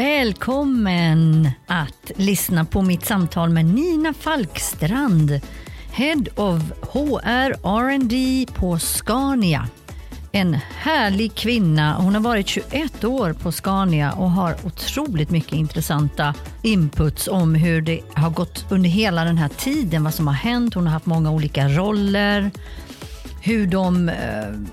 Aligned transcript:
Välkommen 0.00 1.50
att 1.66 2.10
lyssna 2.16 2.64
på 2.64 2.82
mitt 2.82 3.06
samtal 3.06 3.50
med 3.50 3.64
Nina 3.64 4.12
Falkstrand, 4.12 5.40
Head 5.92 6.24
of 6.36 6.62
HR 6.92 7.52
R&D 7.64 8.46
på 8.54 8.78
Scania. 8.78 9.68
En 10.32 10.58
härlig 10.76 11.34
kvinna. 11.34 11.94
Hon 11.94 12.14
har 12.14 12.22
varit 12.22 12.48
21 12.48 13.04
år 13.04 13.32
på 13.32 13.52
Scania 13.52 14.12
och 14.12 14.30
har 14.30 14.56
otroligt 14.64 15.30
mycket 15.30 15.52
intressanta 15.52 16.34
inputs 16.62 17.28
om 17.28 17.54
hur 17.54 17.80
det 17.80 18.00
har 18.14 18.30
gått 18.30 18.66
under 18.70 18.90
hela 18.90 19.24
den 19.24 19.38
här 19.38 19.48
tiden, 19.48 20.04
vad 20.04 20.14
som 20.14 20.26
har 20.26 20.34
hänt. 20.34 20.74
Hon 20.74 20.86
har 20.86 20.92
haft 20.92 21.06
många 21.06 21.30
olika 21.30 21.68
roller 21.68 22.50
hur 23.42 23.66
de 23.66 24.08
eh, 24.08 24.16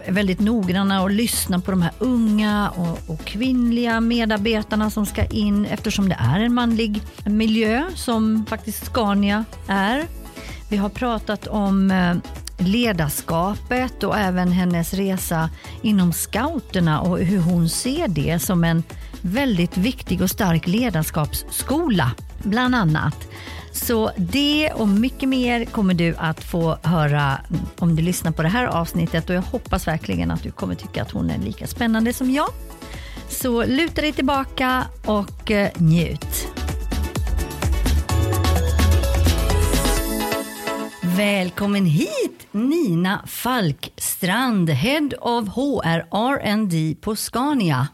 är 0.06 0.12
väldigt 0.12 0.40
noggranna 0.40 1.02
och 1.02 1.10
lyssnar 1.10 1.60
på 1.60 1.72
de 1.72 1.82
här 1.82 1.92
unga 2.00 2.70
och, 2.70 3.00
och, 3.14 3.26
kvinnliga 3.26 4.02
medarbetarna 4.02 4.90
som 4.90 5.06
ska 5.06 5.26
in 5.26 5.66
eftersom 5.66 6.10
det 6.10 6.18
är 6.20 6.40
en 6.40 6.54
manlig 6.54 7.02
miljö 7.26 7.84
som 7.96 8.46
faktiskt 8.50 8.86
Scania 8.86 9.46
är. 9.68 10.06
Vi 10.70 10.78
har 10.78 10.90
pratat 10.90 11.48
om 11.48 11.92
eh, 11.92 12.16
ledarskapet 12.58 14.04
och 14.04 14.18
även 14.18 14.52
hennes 14.52 14.94
resa 14.94 15.50
inom 15.82 16.14
scouterna 16.14 17.02
och 17.02 17.20
hur 17.20 17.40
hon 17.40 17.70
ser 17.70 18.08
det 18.08 18.40
som 18.40 18.64
en 18.64 18.84
väldigt 19.22 19.78
viktig 19.78 20.22
och 20.22 20.30
stark 20.30 20.68
ledarskapsskola, 20.68 22.12
bland 22.44 22.76
annat. 22.76 23.28
Så 23.78 24.12
det 24.18 24.72
och 24.76 24.88
mycket 24.88 25.30
mer 25.30 25.66
kommer 25.66 25.94
du 25.94 26.16
att 26.18 26.44
få 26.44 26.78
höra 26.84 27.42
om 27.80 27.96
du 27.96 28.02
lyssnar 28.02 28.32
på 28.32 28.42
det 28.42 28.50
här 28.50 28.66
avsnittet 28.66 29.30
och 29.30 29.36
jag 29.36 29.42
hoppas 29.42 29.88
verkligen 29.88 30.32
att 30.32 30.44
du 30.44 30.52
kommer 30.52 30.76
tycka 30.76 31.02
att 31.02 31.12
hon 31.12 31.30
är 31.30 31.38
lika 31.38 31.68
spännande 31.68 32.14
som 32.14 32.32
jag. 32.32 32.50
Så 33.30 33.66
luta 33.66 34.02
dig 34.02 34.14
tillbaka 34.14 34.86
och 35.06 35.52
eh, 35.52 35.70
njut. 35.76 36.48
Välkommen 41.02 41.86
hit 41.86 42.48
Nina 42.52 43.24
Falkstrand, 43.28 44.70
Head 44.70 45.10
of 45.20 45.48
HR 45.48 46.00
R&D 46.12 46.96
på 47.02 47.16
Scania. 47.16 47.88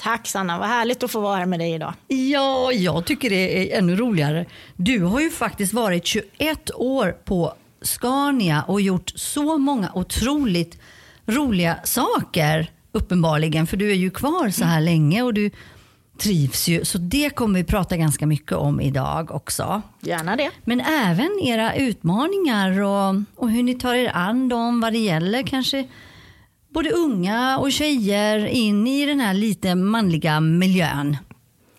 Tack 0.00 0.26
Sanna, 0.26 0.58
vad 0.58 0.68
härligt 0.68 1.02
att 1.02 1.10
få 1.10 1.20
vara 1.20 1.36
här 1.36 1.46
med 1.46 1.58
dig 1.58 1.74
idag. 1.74 1.94
Ja, 2.08 2.72
jag 2.72 3.04
tycker 3.04 3.30
det 3.30 3.72
är 3.72 3.78
ännu 3.78 3.96
roligare. 3.96 4.46
Du 4.76 5.02
har 5.02 5.20
ju 5.20 5.30
faktiskt 5.30 5.72
varit 5.72 6.06
21 6.06 6.70
år 6.74 7.16
på 7.24 7.54
Scania 7.82 8.62
och 8.62 8.80
gjort 8.80 9.12
så 9.14 9.58
många 9.58 9.92
otroligt 9.94 10.78
roliga 11.26 11.78
saker 11.84 12.70
uppenbarligen, 12.92 13.66
för 13.66 13.76
du 13.76 13.90
är 13.90 13.94
ju 13.94 14.10
kvar 14.10 14.50
så 14.50 14.64
här 14.64 14.80
länge 14.80 15.22
och 15.22 15.34
du 15.34 15.50
trivs 16.18 16.68
ju. 16.68 16.84
Så 16.84 16.98
det 16.98 17.30
kommer 17.30 17.58
vi 17.58 17.64
prata 17.64 17.96
ganska 17.96 18.26
mycket 18.26 18.52
om 18.52 18.80
idag 18.80 19.30
också. 19.30 19.82
Gärna 20.00 20.36
det. 20.36 20.50
Men 20.64 20.80
även 20.80 21.40
era 21.44 21.74
utmaningar 21.74 22.80
och, 22.80 23.14
och 23.36 23.50
hur 23.50 23.62
ni 23.62 23.74
tar 23.74 23.94
er 23.94 24.10
an 24.14 24.48
dem 24.48 24.80
vad 24.80 24.92
det 24.92 24.98
gäller 24.98 25.42
kanske 25.42 25.88
både 26.78 26.90
unga 26.90 27.58
och 27.58 27.72
tjejer 27.72 28.46
in 28.46 28.86
i 28.86 29.06
den 29.06 29.20
här 29.20 29.34
lite 29.34 29.74
manliga 29.74 30.40
miljön. 30.40 31.16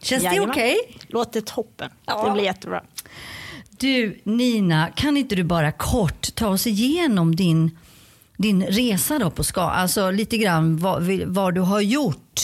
Känns 0.02 0.23
Jajamän. 0.23 0.47
det 0.47 0.52
okej? 0.52 0.78
Okay? 0.89 1.02
Låter 1.08 1.42
toppen. 1.42 1.89
Ja. 2.05 2.25
Det 2.25 2.31
blir 2.31 2.44
jättebra. 2.44 2.83
Du 3.70 4.22
Nina, 4.23 4.89
kan 4.95 5.17
inte 5.17 5.36
du 5.36 5.44
bara 5.44 5.72
kort 5.72 6.36
ta 6.36 6.47
oss 6.47 6.67
igenom 6.67 7.36
din, 7.36 7.77
din 8.38 8.64
resa 8.64 9.20
då 9.20 9.30
på 9.30 9.44
ska, 9.44 9.61
alltså 9.61 10.11
lite 10.11 10.38
grann 10.38 10.77
vad, 10.77 11.03
vad 11.25 11.55
du 11.55 11.61
har 11.61 11.81
gjort. 11.81 12.42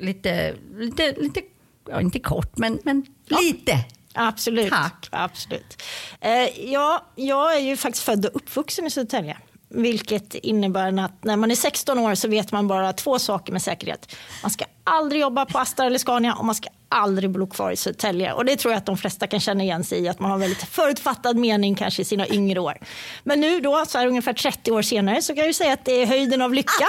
Lite, 0.00 0.54
lite, 0.78 1.14
lite 1.18 1.40
ja, 1.88 2.00
inte 2.00 2.18
kort 2.18 2.58
men, 2.58 2.78
men 2.84 3.06
ja. 3.28 3.38
lite. 3.40 3.84
Absolut. 4.14 4.70
Tack. 4.70 5.08
Absolut. 5.10 5.82
Eh, 6.20 6.70
ja, 6.72 7.06
jag 7.14 7.56
är 7.56 7.60
ju 7.60 7.76
faktiskt 7.76 8.04
född 8.04 8.26
och 8.26 8.36
uppvuxen 8.36 8.86
i 8.86 8.90
Södertälje. 8.90 9.36
Vilket 9.74 10.34
innebär 10.34 10.98
att 10.98 11.24
när 11.24 11.36
man 11.36 11.50
är 11.50 11.54
16 11.54 11.98
år 11.98 12.14
så 12.14 12.28
vet 12.28 12.52
man 12.52 12.68
bara 12.68 12.92
två 12.92 13.18
saker 13.18 13.52
med 13.52 13.62
säkerhet. 13.62 14.16
Man 14.42 14.50
ska 14.50 14.64
aldrig 14.84 15.20
jobba 15.20 15.46
på 15.46 15.58
Astra 15.58 15.86
eller 15.86 15.98
Scania 15.98 16.34
och 16.34 16.44
man 16.44 16.54
ska 16.54 16.68
aldrig 16.94 17.30
bo 17.30 17.46
kvar 17.46 17.70
i 17.70 17.76
Södertälje. 17.76 18.32
Och 18.32 18.44
det 18.44 18.56
tror 18.56 18.72
jag 18.72 18.78
att 18.78 18.86
de 18.86 18.96
flesta 18.96 19.26
kan 19.26 19.40
känna 19.40 19.62
igen 19.62 19.84
sig 19.84 19.98
i, 19.98 20.08
att 20.08 20.20
man 20.20 20.30
har 20.30 20.36
en 20.36 20.40
väldigt 20.40 20.62
förutfattad 20.62 21.36
mening 21.36 21.74
kanske 21.74 22.02
i 22.02 22.04
sina 22.04 22.28
yngre 22.28 22.60
år. 22.60 22.78
Men 23.24 23.40
nu 23.40 23.60
då, 23.60 23.84
så 23.88 23.98
här 23.98 24.06
ungefär 24.06 24.32
30 24.32 24.72
år 24.72 24.82
senare, 24.82 25.22
så 25.22 25.34
kan 25.34 25.38
jag 25.38 25.46
ju 25.46 25.54
säga 25.54 25.72
att 25.72 25.84
det 25.84 26.02
är 26.02 26.06
höjden 26.06 26.42
av 26.42 26.54
lycka 26.54 26.88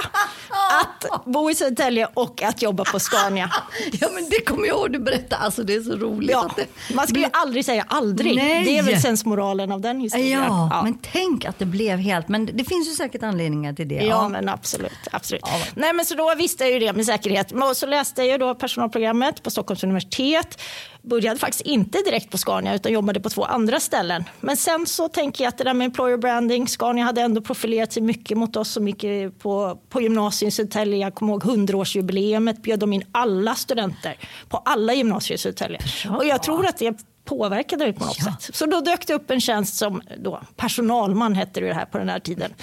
att 0.80 1.24
bo 1.24 1.50
i 1.50 1.54
Södertälje 1.54 2.08
och 2.14 2.42
att 2.42 2.62
jobba 2.62 2.84
på 2.84 2.98
Scania. 3.00 3.50
Ja, 4.00 4.08
men 4.14 4.28
det 4.30 4.40
kommer 4.40 4.66
jag 4.66 4.76
ihåg 4.76 4.92
du 4.92 4.98
berättade, 4.98 5.36
alltså 5.36 5.62
det 5.62 5.74
är 5.74 5.80
så 5.80 5.96
roligt. 5.96 6.30
Ja, 6.30 6.50
det... 6.56 6.94
Man 6.94 7.06
ska 7.06 7.18
ju 7.18 7.26
aldrig 7.32 7.64
säga 7.64 7.84
aldrig. 7.88 8.36
Nej. 8.36 8.64
Det 8.64 8.78
är 8.78 8.82
väl 8.82 9.00
sensmoralen 9.00 9.72
av 9.72 9.80
den 9.80 10.00
historien. 10.00 10.42
Ja, 10.48 10.68
ja, 10.72 10.82
men 10.82 10.98
tänk 11.12 11.44
att 11.44 11.58
det 11.58 11.64
blev 11.64 11.98
helt, 11.98 12.28
men 12.28 12.46
det 12.46 12.64
finns 12.64 12.88
ju 12.88 12.92
säkert 12.92 13.22
anledningar 13.22 13.72
till 13.72 13.88
det. 13.88 13.94
Ja, 13.94 14.04
ja. 14.04 14.28
men 14.28 14.48
absolut. 14.48 14.92
absolut. 15.12 15.42
Ja. 15.44 15.58
Nej, 15.74 15.92
men 15.92 16.04
så 16.04 16.14
då 16.14 16.34
visste 16.34 16.64
jag 16.64 16.72
ju 16.72 16.78
det 16.78 16.92
med 16.92 17.06
säkerhet. 17.06 17.52
Och 17.52 17.76
så 17.76 17.86
läste 17.86 18.22
jag 18.22 18.32
ju 18.32 18.38
då 18.38 18.54
personalprogrammet 18.54 19.42
på 19.42 19.50
Stockholms 19.50 19.84
universitet 19.84 19.95
universitet. 19.96 20.60
Började 21.02 21.40
faktiskt 21.40 21.60
inte 21.60 21.98
direkt 21.98 22.30
på 22.30 22.38
Scania 22.38 22.74
utan 22.74 22.92
jobbade 22.92 23.20
på 23.20 23.30
två 23.30 23.44
andra 23.44 23.80
ställen. 23.80 24.24
Men 24.40 24.56
sen 24.56 24.86
så 24.86 25.08
tänker 25.08 25.44
jag 25.44 25.48
att 25.48 25.58
det 25.58 25.64
där 25.64 25.74
med 25.74 25.84
employer 25.84 26.16
branding, 26.16 26.68
Scania 26.68 27.04
hade 27.04 27.20
ändå 27.20 27.40
profilerat 27.40 27.92
sig 27.92 28.02
mycket 28.02 28.38
mot 28.38 28.56
oss 28.56 28.70
så 28.70 28.80
mycket 28.80 29.38
på, 29.38 29.78
på 29.88 30.00
gymnasiet 30.00 30.48
i 30.48 30.50
Södertälje. 30.50 30.98
Jag 30.98 31.14
kommer 31.14 31.32
ihåg 31.32 31.44
100-årsjubileet 31.44 32.60
bjöd 32.60 32.78
de 32.78 32.92
in 32.92 33.04
alla 33.12 33.54
studenter 33.54 34.18
på 34.48 34.56
alla 34.56 34.94
gymnasier 34.94 35.34
i 35.34 35.38
Södertälje. 35.38 35.78
Och 36.16 36.24
jag 36.24 36.42
tror 36.42 36.66
att 36.66 36.76
det 36.76 36.96
påverkade 37.26 37.84
mig 37.84 37.92
på 37.92 38.04
något 38.04 38.16
ja. 38.18 38.36
sätt. 38.40 38.56
Så 38.56 38.66
då 38.66 38.80
dök 38.80 39.06
det 39.06 39.14
upp 39.14 39.30
en 39.30 39.40
tjänst 39.40 39.76
som 39.76 40.02
då, 40.18 40.40
personalman 40.56 41.34
hette 41.34 41.60
det 41.60 41.74
här 41.74 41.84
på 41.84 41.98
den 41.98 42.08
här 42.08 42.18
tiden. 42.18 42.54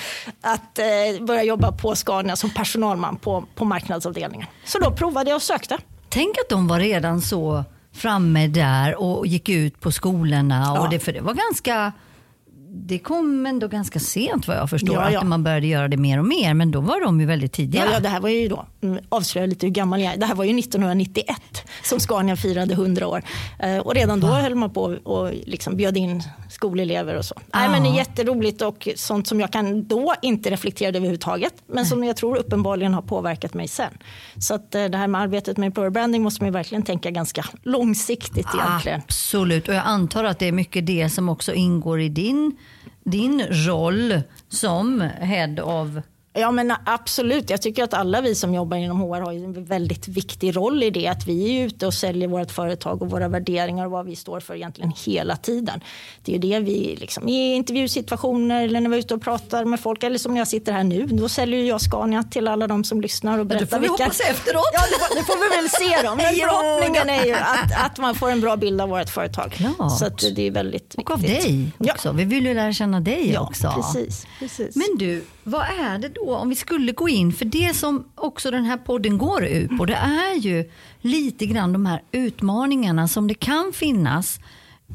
Att 0.41 0.79
eh, 0.79 1.25
börja 1.25 1.43
jobba 1.43 1.71
på 1.71 1.95
Scania 1.95 2.35
som 2.35 2.49
personalman 2.49 3.17
på, 3.17 3.45
på 3.55 3.65
marknadsavdelningen. 3.65 4.47
Så 4.65 4.79
då 4.79 4.91
provade 4.91 5.29
jag 5.29 5.35
och 5.35 5.41
sökte. 5.41 5.77
Tänk 6.13 6.37
att 6.37 6.49
de 6.49 6.67
var 6.67 6.79
redan 6.79 7.21
så 7.21 7.63
framme 7.91 8.47
där 8.47 9.01
och 9.01 9.27
gick 9.27 9.49
ut 9.49 9.79
på 9.79 9.91
skolorna. 9.91 10.63
Ja. 10.75 10.81
Och 10.81 10.89
det, 10.89 10.99
för 10.99 11.13
det 11.13 11.21
var 11.21 11.33
ganska 11.33 11.91
det 12.75 12.99
kom 12.99 13.45
ändå 13.45 13.67
ganska 13.67 13.99
sent 13.99 14.47
vad 14.47 14.57
jag 14.57 14.69
förstår, 14.69 14.95
ja, 14.95 15.11
ja. 15.11 15.19
att 15.19 15.27
man 15.27 15.43
började 15.43 15.67
göra 15.67 15.87
det 15.87 15.97
mer 15.97 16.19
och 16.19 16.25
mer. 16.25 16.53
Men 16.53 16.71
då 16.71 16.81
var 16.81 17.01
de 17.05 17.19
ju 17.19 17.25
väldigt 17.25 17.53
tidiga. 17.53 17.85
Ja, 17.85 17.91
ja 17.93 17.99
det 17.99 18.09
här 18.09 18.19
var 18.19 18.29
ju 18.29 18.47
då, 18.47 18.65
avslöja 19.09 19.47
lite 19.47 19.65
hur 19.65 19.73
gammal 19.73 20.01
jag 20.01 20.13
är. 20.13 20.17
Det 20.17 20.25
här 20.25 20.35
var 20.35 20.43
ju 20.43 20.59
1991 20.59 21.37
som 21.83 21.99
Scania 21.99 22.35
firade 22.35 22.73
100 22.73 23.07
år. 23.07 23.23
Eh, 23.59 23.77
och 23.77 23.95
redan 23.95 24.19
då 24.19 24.27
Va? 24.27 24.41
höll 24.41 24.55
man 24.55 24.69
på 24.69 24.83
och 25.03 25.31
liksom 25.45 25.75
bjöd 25.77 25.97
in 25.97 26.23
skolelever 26.49 27.15
och 27.15 27.25
så. 27.25 27.35
Ja. 27.37 27.59
Nej, 27.59 27.69
men 27.69 27.83
det 27.83 27.89
är 27.89 27.95
jätteroligt 27.95 28.61
och 28.61 28.87
sånt 28.95 29.27
som 29.27 29.39
jag 29.39 29.51
kan 29.51 29.87
då 29.87 30.13
inte 30.21 30.49
reflektera 30.49 30.89
överhuvudtaget. 30.89 31.53
Men 31.67 31.85
som 31.85 32.03
jag 32.03 32.17
tror 32.17 32.37
uppenbarligen 32.37 32.93
har 32.93 33.01
påverkat 33.01 33.53
mig 33.53 33.67
sen. 33.67 33.97
Så 34.37 34.53
att 34.53 34.75
eh, 34.75 34.85
det 34.85 34.97
här 34.97 35.07
med 35.07 35.21
arbetet 35.21 35.57
med 35.57 35.67
employer 35.67 35.89
branding 35.89 36.21
måste 36.21 36.43
man 36.43 36.47
ju 36.47 36.53
verkligen 36.53 36.83
tänka 36.83 37.11
ganska 37.11 37.45
långsiktigt 37.63 38.47
egentligen. 38.55 39.01
Absolut, 39.05 39.67
och 39.67 39.73
jag 39.73 39.83
antar 39.85 40.23
att 40.23 40.39
det 40.39 40.47
är 40.47 40.51
mycket 40.51 40.87
det 40.87 41.09
som 41.09 41.29
också 41.29 41.53
ingår 41.53 42.01
i 42.01 42.09
din 42.09 42.57
din 43.05 43.45
roll 43.49 44.21
som 44.49 45.01
head 45.01 45.63
of 45.63 45.89
Ja 46.35 46.51
men 46.51 46.73
absolut, 46.85 47.49
jag 47.49 47.61
tycker 47.61 47.83
att 47.83 47.93
alla 47.93 48.21
vi 48.21 48.35
som 48.35 48.53
jobbar 48.53 48.77
inom 48.77 48.99
HR 49.01 49.21
har 49.21 49.33
en 49.33 49.65
väldigt 49.65 50.07
viktig 50.07 50.55
roll 50.55 50.83
i 50.83 50.89
det. 50.89 51.07
Att 51.07 51.27
vi 51.27 51.57
är 51.57 51.65
ute 51.65 51.87
och 51.87 51.93
säljer 51.93 52.27
vårt 52.27 52.51
företag 52.51 53.01
och 53.01 53.09
våra 53.09 53.27
värderingar 53.27 53.85
och 53.85 53.91
vad 53.91 54.05
vi 54.05 54.15
står 54.15 54.39
för 54.39 54.55
egentligen 54.55 54.91
hela 55.05 55.35
tiden. 55.35 55.81
Det 56.21 56.31
är 56.31 56.33
ju 56.33 56.39
det 56.39 56.59
vi 56.59 56.97
liksom, 56.99 57.29
i 57.29 57.53
intervjusituationer 57.53 58.63
eller 58.63 58.81
när 58.81 58.89
vi 58.89 58.95
är 58.95 58.99
ute 58.99 59.13
och 59.13 59.21
pratar 59.21 59.65
med 59.65 59.79
folk 59.79 60.03
eller 60.03 60.17
som 60.17 60.37
jag 60.37 60.47
sitter 60.47 60.71
här 60.71 60.83
nu. 60.83 61.05
Då 61.05 61.29
säljer 61.29 61.63
jag 61.63 61.81
Scania 61.81 62.23
till 62.23 62.47
alla 62.47 62.67
de 62.67 62.83
som 62.83 63.01
lyssnar 63.01 63.39
och 63.39 63.45
berättar. 63.45 63.77
Ja, 63.77 63.81
det 63.81 63.87
får 63.87 63.97
vi 63.97 64.03
hoppas 64.03 64.19
efteråt. 64.19 64.69
Ja 64.73 64.81
det 64.81 64.99
får, 64.99 65.15
det 65.15 65.23
får, 65.23 65.49
vi 65.49 65.61
väl 65.61 65.69
se 65.69 66.07
då. 66.07 66.15
Men 66.15 66.25
förhoppningen 66.35 67.09
är 67.09 67.25
ju 67.25 67.33
att, 67.33 67.85
att 67.85 67.97
man 67.97 68.15
får 68.15 68.31
en 68.31 68.41
bra 68.41 68.55
bild 68.55 68.81
av 68.81 68.89
vårt 68.89 69.09
företag. 69.09 69.51
Klart. 69.51 69.99
Så 69.99 70.05
att 70.05 70.35
det 70.35 70.47
är 70.47 70.51
väldigt 70.51 70.83
viktigt. 70.83 71.05
Och 71.05 71.11
av 71.11 71.21
dig 71.21 71.71
också. 71.77 72.07
Ja. 72.07 72.11
Vi 72.11 72.23
vill 72.23 72.45
ju 72.45 72.53
lära 72.53 72.73
känna 72.73 72.99
dig 72.99 73.31
ja, 73.31 73.41
också. 73.41 73.73
Precis, 73.75 74.27
precis. 74.39 74.75
Men 74.75 74.97
du, 74.97 75.23
vad 75.43 75.61
är 75.61 75.97
det 75.97 76.09
då 76.09 76.35
om 76.35 76.49
vi 76.49 76.55
skulle 76.55 76.91
gå 76.91 77.09
in, 77.09 77.33
för 77.33 77.45
det 77.45 77.75
som 77.75 78.05
också 78.15 78.51
den 78.51 78.65
här 78.65 78.77
podden 78.77 79.17
går 79.17 79.45
ut 79.45 79.77
på, 79.77 79.85
det 79.85 79.95
är 79.95 80.35
ju 80.35 80.71
lite 81.01 81.45
grann 81.45 81.73
de 81.73 81.85
här 81.85 82.01
utmaningarna 82.11 83.07
som 83.07 83.27
det 83.27 83.33
kan 83.33 83.71
finnas 83.73 84.39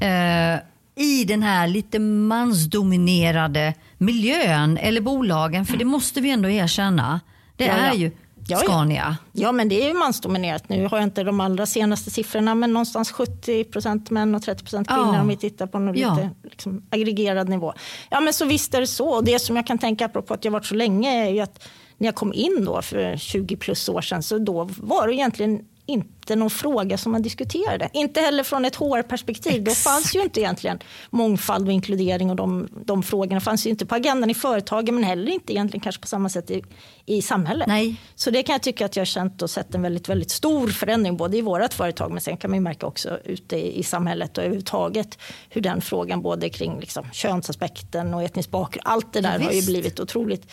eh, 0.01 0.59
i 1.05 1.25
den 1.25 1.43
här 1.43 1.69
lite 1.69 1.99
mansdominerade 1.99 3.75
miljön 3.99 4.79
eller 4.79 5.01
bolagen, 5.01 5.67
för 5.67 5.77
det 5.77 5.85
måste 5.85 6.21
vi 6.21 6.31
ändå 6.31 6.49
erkänna. 6.49 7.21
Det 7.57 7.65
ja, 7.65 7.73
är 7.73 7.95
ju 7.95 8.11
Ja, 8.51 8.59
Scania. 8.59 9.17
Ja. 9.33 9.43
ja, 9.43 9.53
men 9.53 9.69
det 9.69 9.83
är 9.83 9.89
ju 9.89 9.95
mansdominerat. 9.95 10.69
Nu 10.69 10.87
har 10.87 10.99
jag 10.99 11.05
inte 11.05 11.23
de 11.23 11.41
allra 11.41 11.67
senaste 11.67 12.11
siffrorna, 12.11 12.55
men 12.55 12.73
någonstans 12.73 13.13
70 13.13 13.65
procent 13.65 14.11
män 14.11 14.35
och 14.35 14.43
30 14.43 14.65
procent 14.65 14.89
kvinnor 14.89 15.15
ja. 15.15 15.21
om 15.21 15.29
vi 15.29 15.37
tittar 15.37 15.67
på 15.67 15.79
en 15.79 15.95
ja. 15.97 16.15
lite 16.15 16.31
liksom, 16.43 16.83
aggregerad 16.91 17.49
nivå. 17.49 17.73
Ja, 18.11 18.21
men 18.21 18.33
så 18.33 18.45
visst 18.45 18.75
är 18.75 18.81
det 18.81 18.87
så. 18.87 19.09
Och 19.09 19.25
det 19.25 19.39
som 19.39 19.57
jag 19.57 19.67
kan 19.67 19.79
tänka 19.79 20.07
apropå 20.07 20.35
att 20.35 20.45
jag 20.45 20.53
varit 20.53 20.67
så 20.67 20.75
länge 20.75 21.27
är 21.27 21.31
ju 21.31 21.41
att 21.41 21.69
när 21.99 22.09
jag 22.09 22.15
kom 22.15 22.33
in 22.33 22.65
då 22.65 22.83
för 22.83 23.17
20 23.17 23.57
plus 23.57 23.89
år 23.89 24.01
sedan, 24.01 24.23
så 24.23 24.39
då 24.39 24.69
var 24.79 25.07
det 25.09 25.15
egentligen 25.15 25.65
inte 25.89 26.37
någon 26.37 26.51
fråga 26.51 26.99
som 26.99 27.13
man 27.13 27.23
diskuterade. 27.23 27.89
Inte 27.93 28.21
heller 28.21 28.43
från 28.43 28.65
ett 28.65 28.77
HR-perspektiv. 28.77 29.65
Då 29.65 29.71
fanns 29.71 30.15
ju 30.15 30.23
inte 30.23 30.41
egentligen 30.41 30.79
mångfald 31.11 31.67
och 31.67 31.73
inkludering 31.73 32.31
och 32.31 32.37
de, 32.37 32.69
de 32.85 33.03
frågorna 33.03 33.41
fanns 33.41 33.67
ju 33.67 33.71
inte 33.71 33.87
på 33.87 33.95
agendan 33.95 34.31
i 34.31 34.35
företagen 34.35 34.95
men 34.95 35.05
heller 35.05 35.33
inte 35.33 35.53
egentligen 35.53 35.81
kanske 35.81 36.01
på 36.01 36.07
samma 36.07 36.29
sätt 36.29 36.51
i, 36.51 36.65
i 37.07 37.23
samhället. 37.23 37.69
Nej. 37.69 37.97
Så 38.15 38.31
det 38.31 38.43
kan 38.43 38.53
jag 38.53 38.63
tycka 38.63 38.87
att 38.87 38.97
jag 38.97 39.01
har 39.01 39.07
känt 39.07 39.43
och 39.43 39.51
sett 39.51 39.75
en 39.75 39.83
väldigt, 39.83 40.09
väldigt 40.09 40.31
stor 40.31 40.69
förändring 40.69 41.17
både 41.17 41.37
i 41.37 41.41
vårt 41.41 41.75
företag 41.75 42.13
men 42.13 42.21
sen 42.21 42.37
kan 42.37 42.51
man 42.51 42.63
märka 42.63 42.87
också 42.87 43.19
ute 43.25 43.57
i, 43.57 43.79
i 43.79 43.83
samhället 43.83 44.39
och 44.39 44.45
överhuvudtaget 44.45 45.19
hur 45.49 45.61
den 45.61 45.81
frågan 45.81 46.23
både 46.23 46.49
kring 46.49 46.81
liksom, 46.81 47.05
könsaspekten 47.13 48.15
och 48.15 48.23
etnisk 48.23 48.51
bakgrund, 48.51 48.83
allt 48.85 49.13
det 49.13 49.21
där 49.21 49.39
ja, 49.39 49.45
har 49.45 49.53
ju 49.53 49.67
blivit 49.67 50.01
otroligt 50.01 50.53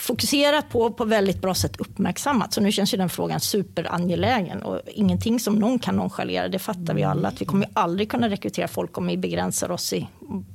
fokuserat 0.00 0.68
på 0.68 0.90
på 0.90 1.04
väldigt 1.04 1.40
bra 1.40 1.54
sätt 1.54 1.76
uppmärksammat. 1.76 2.52
Så 2.52 2.60
nu 2.60 2.72
känns 2.72 2.94
ju 2.94 2.98
den 2.98 3.08
frågan 3.08 3.40
superangelägen 3.40 4.62
och 4.62 4.80
ingenting 4.86 5.40
som 5.40 5.54
någon 5.54 5.78
kan 5.78 5.96
nonchalera. 5.96 6.48
Det 6.48 6.58
fattar 6.58 6.94
vi 6.94 7.02
alla 7.02 7.28
att 7.28 7.40
vi 7.40 7.44
kommer 7.44 7.68
aldrig 7.72 8.10
kunna 8.10 8.28
rekrytera 8.28 8.68
folk 8.68 8.98
om 8.98 9.06
vi 9.06 9.16
begränsar 9.16 9.70
oss 9.70 9.92
i 9.92 10.08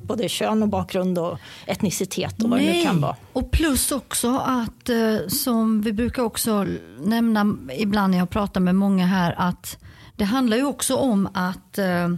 både 0.03 0.29
kön 0.29 0.63
och 0.63 0.69
bakgrund 0.69 1.17
och 1.17 1.39
etnicitet 1.65 2.43
och 2.43 2.49
vad 2.49 2.59
Nej. 2.59 2.67
det 2.67 2.77
nu 2.77 2.85
kan 2.85 3.01
vara. 3.01 3.15
Och 3.33 3.51
plus 3.51 3.91
också 3.91 4.37
att 4.37 4.89
eh, 4.89 5.27
som 5.27 5.81
vi 5.81 5.93
brukar 5.93 6.23
också 6.23 6.67
nämna 6.99 7.57
ibland 7.77 8.11
när 8.11 8.17
jag 8.17 8.29
pratar 8.29 8.61
med 8.61 8.75
många 8.75 9.05
här 9.05 9.35
att 9.37 9.77
det 10.15 10.23
handlar 10.23 10.57
ju 10.57 10.65
också 10.65 10.95
om 10.95 11.29
att 11.33 11.77
eh, 11.77 12.09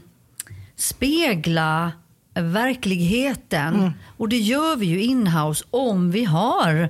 spegla 0.76 1.92
verkligheten. 2.34 3.74
Mm. 3.74 3.92
Och 4.18 4.30
det 4.30 4.38
gör 4.38 4.76
vi 4.76 4.86
ju 4.86 5.02
inhouse 5.02 5.66
om 5.70 6.12
vi 6.12 6.24
har 6.24 6.90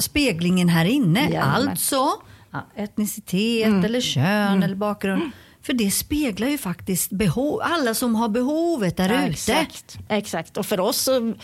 speglingen 0.00 0.68
här 0.68 0.84
inne. 0.84 1.20
Jajamän. 1.20 1.68
Alltså 1.68 2.08
etnicitet 2.76 3.66
mm. 3.66 3.84
eller 3.84 4.00
kön 4.00 4.24
mm. 4.24 4.62
eller 4.62 4.76
bakgrund. 4.76 5.22
Mm. 5.22 5.32
För 5.62 5.72
det 5.72 5.90
speglar 5.90 6.48
ju 6.48 6.58
faktiskt 6.58 7.10
behov, 7.10 7.60
alla 7.62 7.94
som 7.94 8.14
har 8.14 8.28
behovet 8.28 8.96
där 8.96 9.08
ja, 9.08 9.20
ute. 9.20 9.30
Exakt. 9.30 9.98
exakt. 10.08 10.56
Och 10.56 10.66
för 10.66 10.80
oss 10.80 10.96
så, 10.96 11.34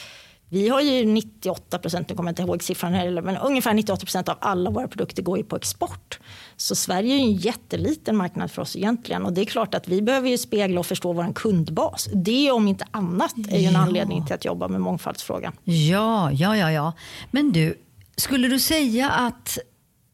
vi 0.49 0.69
har 0.69 0.81
ju 0.81 1.05
98 1.05 1.79
procent, 1.79 2.09
nu 2.09 2.17
kommer 2.17 2.29
jag 2.29 2.33
inte 2.33 2.43
ihåg 2.43 2.63
siffran 2.63 2.93
heller, 2.93 3.23
men 3.23 3.37
ungefär 3.37 3.75
98 3.75 4.01
procent 4.01 4.29
av 4.29 4.37
alla 4.41 4.71
våra 4.71 4.89
produkter 4.89 5.23
går 5.23 5.39
ju 5.39 5.45
på 5.45 5.57
export. 5.57 6.19
Så 6.57 6.75
Sverige 6.75 7.15
är 7.15 7.19
ju 7.19 7.23
en 7.23 7.33
jätteliten 7.33 8.17
marknad 8.17 8.51
för 8.51 8.63
oss 8.63 8.77
egentligen. 8.77 9.25
Och 9.25 9.33
det 9.33 9.41
är 9.41 9.45
klart 9.45 9.75
att 9.75 9.89
vi 9.89 10.03
behöver 10.03 10.29
ju 10.29 10.39
spegla 10.39 10.81
och 10.81 10.87
förstå 10.87 11.13
vår 11.13 11.33
kundbas. 11.33 12.09
Det 12.15 12.51
om 12.51 12.69
inte 12.69 12.85
annat 12.91 13.35
är 13.49 13.59
ju 13.59 13.67
en 13.67 13.73
ja. 13.73 13.79
anledning 13.79 14.27
till 14.27 14.35
att 14.35 14.45
jobba 14.45 14.69
med 14.69 14.81
mångfaldsfrågan. 14.81 15.53
Ja, 15.65 16.33
ja, 16.33 16.57
ja, 16.57 16.73
ja. 16.73 16.93
Men 17.31 17.53
du, 17.53 17.79
skulle 18.17 18.49
du 18.49 18.59
säga 18.59 19.11
att 19.11 19.59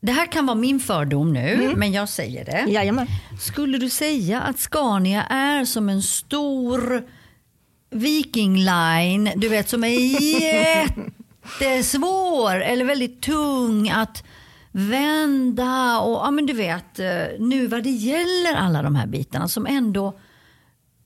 det 0.01 0.13
här 0.13 0.27
kan 0.27 0.47
vara 0.47 0.57
min 0.57 0.81
fördom 0.81 1.33
nu, 1.33 1.55
mm. 1.55 1.79
men 1.79 1.93
jag 1.93 2.09
säger 2.09 2.45
det. 2.45 2.65
Jajamän. 2.69 3.07
Skulle 3.41 3.79
du 3.79 3.91
säga 3.91 4.41
att 4.41 4.59
Scania 4.59 5.23
är 5.23 5.65
som 5.65 5.89
en 5.89 6.03
stor 6.03 7.05
Viking 7.91 8.57
Line, 8.57 9.31
du 9.37 9.49
vet 9.49 9.69
som 9.69 9.85
är 9.85 9.89
jättesvår 11.61 12.61
eller 12.63 12.85
väldigt 12.85 13.23
tung 13.23 13.91
att 13.91 14.25
vända 14.73 16.01
och 16.01 16.27
ja 16.27 16.31
men 16.31 16.47
du 16.47 16.53
vet 16.53 16.99
eh, 16.99 17.25
nu 17.39 17.67
vad 17.67 17.83
det 17.83 17.91
gäller 17.91 18.55
alla 18.55 18.83
de 18.83 18.95
här 18.95 19.07
bitarna 19.07 19.49
som 19.49 19.67
ändå 19.67 20.19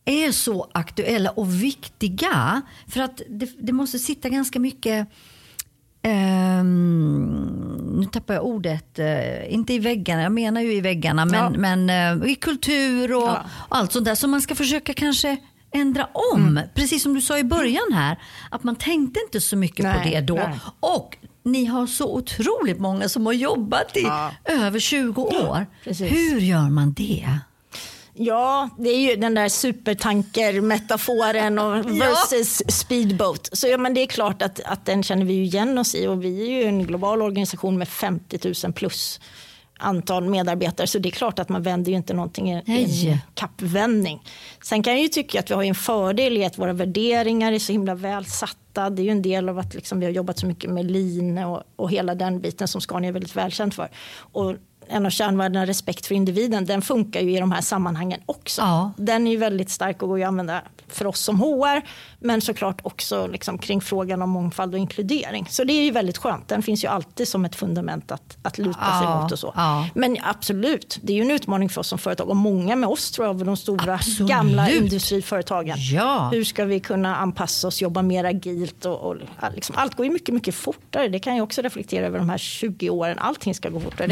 är 0.04 0.32
så 0.32 0.70
aktuella 0.74 1.30
och 1.30 1.62
viktiga. 1.62 2.62
För 2.88 3.00
att 3.00 3.22
det, 3.28 3.50
det 3.58 3.72
måste 3.72 3.98
sitta 3.98 4.28
ganska 4.28 4.60
mycket 4.60 5.08
Um, 6.04 8.00
nu 8.00 8.06
tappar 8.06 8.34
jag 8.34 8.46
ordet, 8.46 8.98
uh, 8.98 9.54
inte 9.54 9.72
i 9.72 9.78
väggarna, 9.78 10.22
jag 10.22 10.32
menar 10.32 10.60
ju 10.60 10.72
i 10.72 10.80
väggarna, 10.80 11.24
men, 11.24 11.54
ja. 11.54 11.78
men 11.78 12.20
uh, 12.20 12.30
i 12.30 12.34
kultur 12.34 13.16
och, 13.16 13.22
ja. 13.22 13.44
och, 13.68 13.76
allt 13.76 13.92
sånt 13.92 14.04
där 14.04 14.14
som 14.14 14.30
man 14.30 14.42
ska 14.42 14.54
försöka 14.54 14.94
kanske 14.94 15.36
ändra 15.72 16.08
om. 16.32 16.48
Mm. 16.48 16.68
Precis 16.74 17.02
som 17.02 17.14
du 17.14 17.20
sa 17.20 17.38
i 17.38 17.44
början 17.44 17.92
här, 17.92 18.18
att 18.50 18.64
man 18.64 18.76
tänkte 18.76 19.20
inte 19.20 19.40
så 19.40 19.56
mycket 19.56 19.84
nej, 19.84 19.94
på 19.94 20.08
det 20.08 20.20
då. 20.20 20.34
Nej. 20.34 20.58
Och 20.80 21.16
ni 21.44 21.64
har 21.64 21.86
så 21.86 22.14
otroligt 22.16 22.78
många 22.80 23.08
som 23.08 23.26
har 23.26 23.32
jobbat 23.32 23.96
i 23.96 24.02
ja. 24.02 24.30
över 24.44 24.78
20 24.78 25.22
år. 25.22 25.66
Hur 25.84 26.40
gör 26.40 26.70
man 26.70 26.92
det? 26.92 27.38
Ja, 28.14 28.68
det 28.78 28.90
är 28.90 29.10
ju 29.10 29.16
den 29.16 29.34
där 29.34 29.48
supertanker-metaforen 29.48 31.54
versus 31.98 32.62
ja. 32.64 32.72
speedboat. 32.72 33.48
Så 33.52 33.68
ja, 33.68 33.78
men 33.78 33.94
det 33.94 34.00
är 34.00 34.06
klart 34.06 34.42
att, 34.42 34.60
att 34.64 34.86
den 34.86 35.02
känner 35.02 35.24
vi 35.24 35.42
igen 35.42 35.78
oss 35.78 35.94
i 35.94 36.06
och 36.06 36.24
vi 36.24 36.42
är 36.42 36.50
ju 36.50 36.64
en 36.64 36.86
global 36.86 37.22
organisation 37.22 37.78
med 37.78 37.88
50 37.88 38.54
000 38.64 38.72
plus 38.72 39.20
antal 39.82 40.28
medarbetare 40.28 40.86
så 40.86 40.98
det 40.98 41.08
är 41.08 41.10
klart 41.10 41.38
att 41.38 41.48
man 41.48 41.62
vänder 41.62 41.90
ju 41.90 41.96
inte 41.96 42.14
någonting 42.14 42.52
i 42.52 43.08
en 43.08 43.18
kappvändning. 43.34 44.22
Sen 44.62 44.82
kan 44.82 44.92
jag 44.92 45.02
ju 45.02 45.08
tycka 45.08 45.40
att 45.40 45.50
vi 45.50 45.54
har 45.54 45.64
en 45.64 45.74
fördel 45.74 46.36
i 46.36 46.44
att 46.44 46.58
våra 46.58 46.72
värderingar 46.72 47.52
är 47.52 47.58
så 47.58 47.72
himla 47.72 47.94
väl 47.94 48.24
satta. 48.24 48.90
Det 48.90 49.02
är 49.02 49.04
ju 49.04 49.10
en 49.10 49.22
del 49.22 49.48
av 49.48 49.58
att 49.58 49.74
liksom 49.74 50.00
vi 50.00 50.06
har 50.06 50.12
jobbat 50.12 50.38
så 50.38 50.46
mycket 50.46 50.70
med 50.70 50.90
lean 50.90 51.38
och, 51.38 51.62
och 51.76 51.90
hela 51.90 52.14
den 52.14 52.40
biten 52.40 52.68
som 52.68 52.80
Scania 52.80 53.08
är 53.08 53.12
väldigt 53.12 53.36
välkänt 53.36 53.74
för. 53.74 53.88
Och 54.16 54.54
en 54.92 55.06
av 55.06 55.10
kärnvärdena 55.10 55.66
respekt 55.66 56.06
för 56.06 56.14
individen, 56.14 56.66
den 56.66 56.82
funkar 56.82 57.20
ju 57.20 57.36
i 57.36 57.40
de 57.40 57.52
här 57.52 57.60
sammanhangen 57.60 58.20
också. 58.26 58.62
Ja. 58.62 58.92
Den 58.96 59.26
är 59.26 59.30
ju 59.30 59.36
väldigt 59.36 59.70
stark 59.70 60.02
och 60.02 60.08
går 60.08 60.22
att 60.22 60.28
använda 60.28 60.62
för 60.88 61.06
oss 61.06 61.20
som 61.20 61.40
HR, 61.40 61.82
men 62.18 62.40
såklart 62.40 62.80
också 62.82 63.26
liksom 63.26 63.58
kring 63.58 63.80
frågan 63.80 64.22
om 64.22 64.30
mångfald 64.30 64.74
och 64.74 64.80
inkludering. 64.80 65.46
Så 65.50 65.64
det 65.64 65.72
är 65.72 65.84
ju 65.84 65.90
väldigt 65.90 66.18
skönt. 66.18 66.48
Den 66.48 66.62
finns 66.62 66.84
ju 66.84 66.88
alltid 66.88 67.28
som 67.28 67.44
ett 67.44 67.54
fundament 67.54 68.12
att, 68.12 68.36
att 68.42 68.58
luta 68.58 68.78
ja, 68.80 69.00
sig 69.00 69.22
mot 69.22 69.32
och 69.32 69.38
så. 69.38 69.52
Ja. 69.56 69.88
Men 69.94 70.16
absolut, 70.22 70.98
det 71.02 71.12
är 71.12 71.16
ju 71.16 71.22
en 71.22 71.30
utmaning 71.30 71.68
för 71.68 71.80
oss 71.80 71.88
som 71.88 71.98
företag 71.98 72.28
och 72.28 72.36
många 72.36 72.76
med 72.76 72.88
oss 72.88 73.10
tror 73.10 73.26
jag 73.26 73.40
av 73.40 73.44
de 73.44 73.56
stora 73.56 73.94
absolut. 73.94 74.30
gamla 74.30 74.70
industriföretagen. 74.70 75.76
Ja. 75.78 76.28
Hur 76.32 76.44
ska 76.44 76.64
vi 76.64 76.80
kunna 76.80 77.16
anpassa 77.16 77.68
oss, 77.68 77.82
jobba 77.82 78.02
mer 78.02 78.24
agilt 78.24 78.84
och, 78.84 79.00
och 79.00 79.16
liksom, 79.54 79.74
allt 79.78 79.94
går 79.94 80.06
ju 80.06 80.12
mycket, 80.12 80.34
mycket 80.34 80.54
fortare. 80.54 81.08
Det 81.08 81.18
kan 81.18 81.36
jag 81.36 81.44
också 81.44 81.62
reflektera 81.62 82.06
över 82.06 82.18
de 82.18 82.30
här 82.30 82.38
20 82.38 82.90
åren. 82.90 83.18
Allting 83.18 83.54
ska 83.54 83.68
gå 83.68 83.80
fortare. 83.80 84.08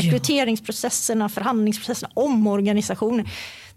Rekryteringsprocesserna, 0.71 1.29
förhandlingsprocesserna, 1.29 2.11
omorganisationer. 2.15 3.31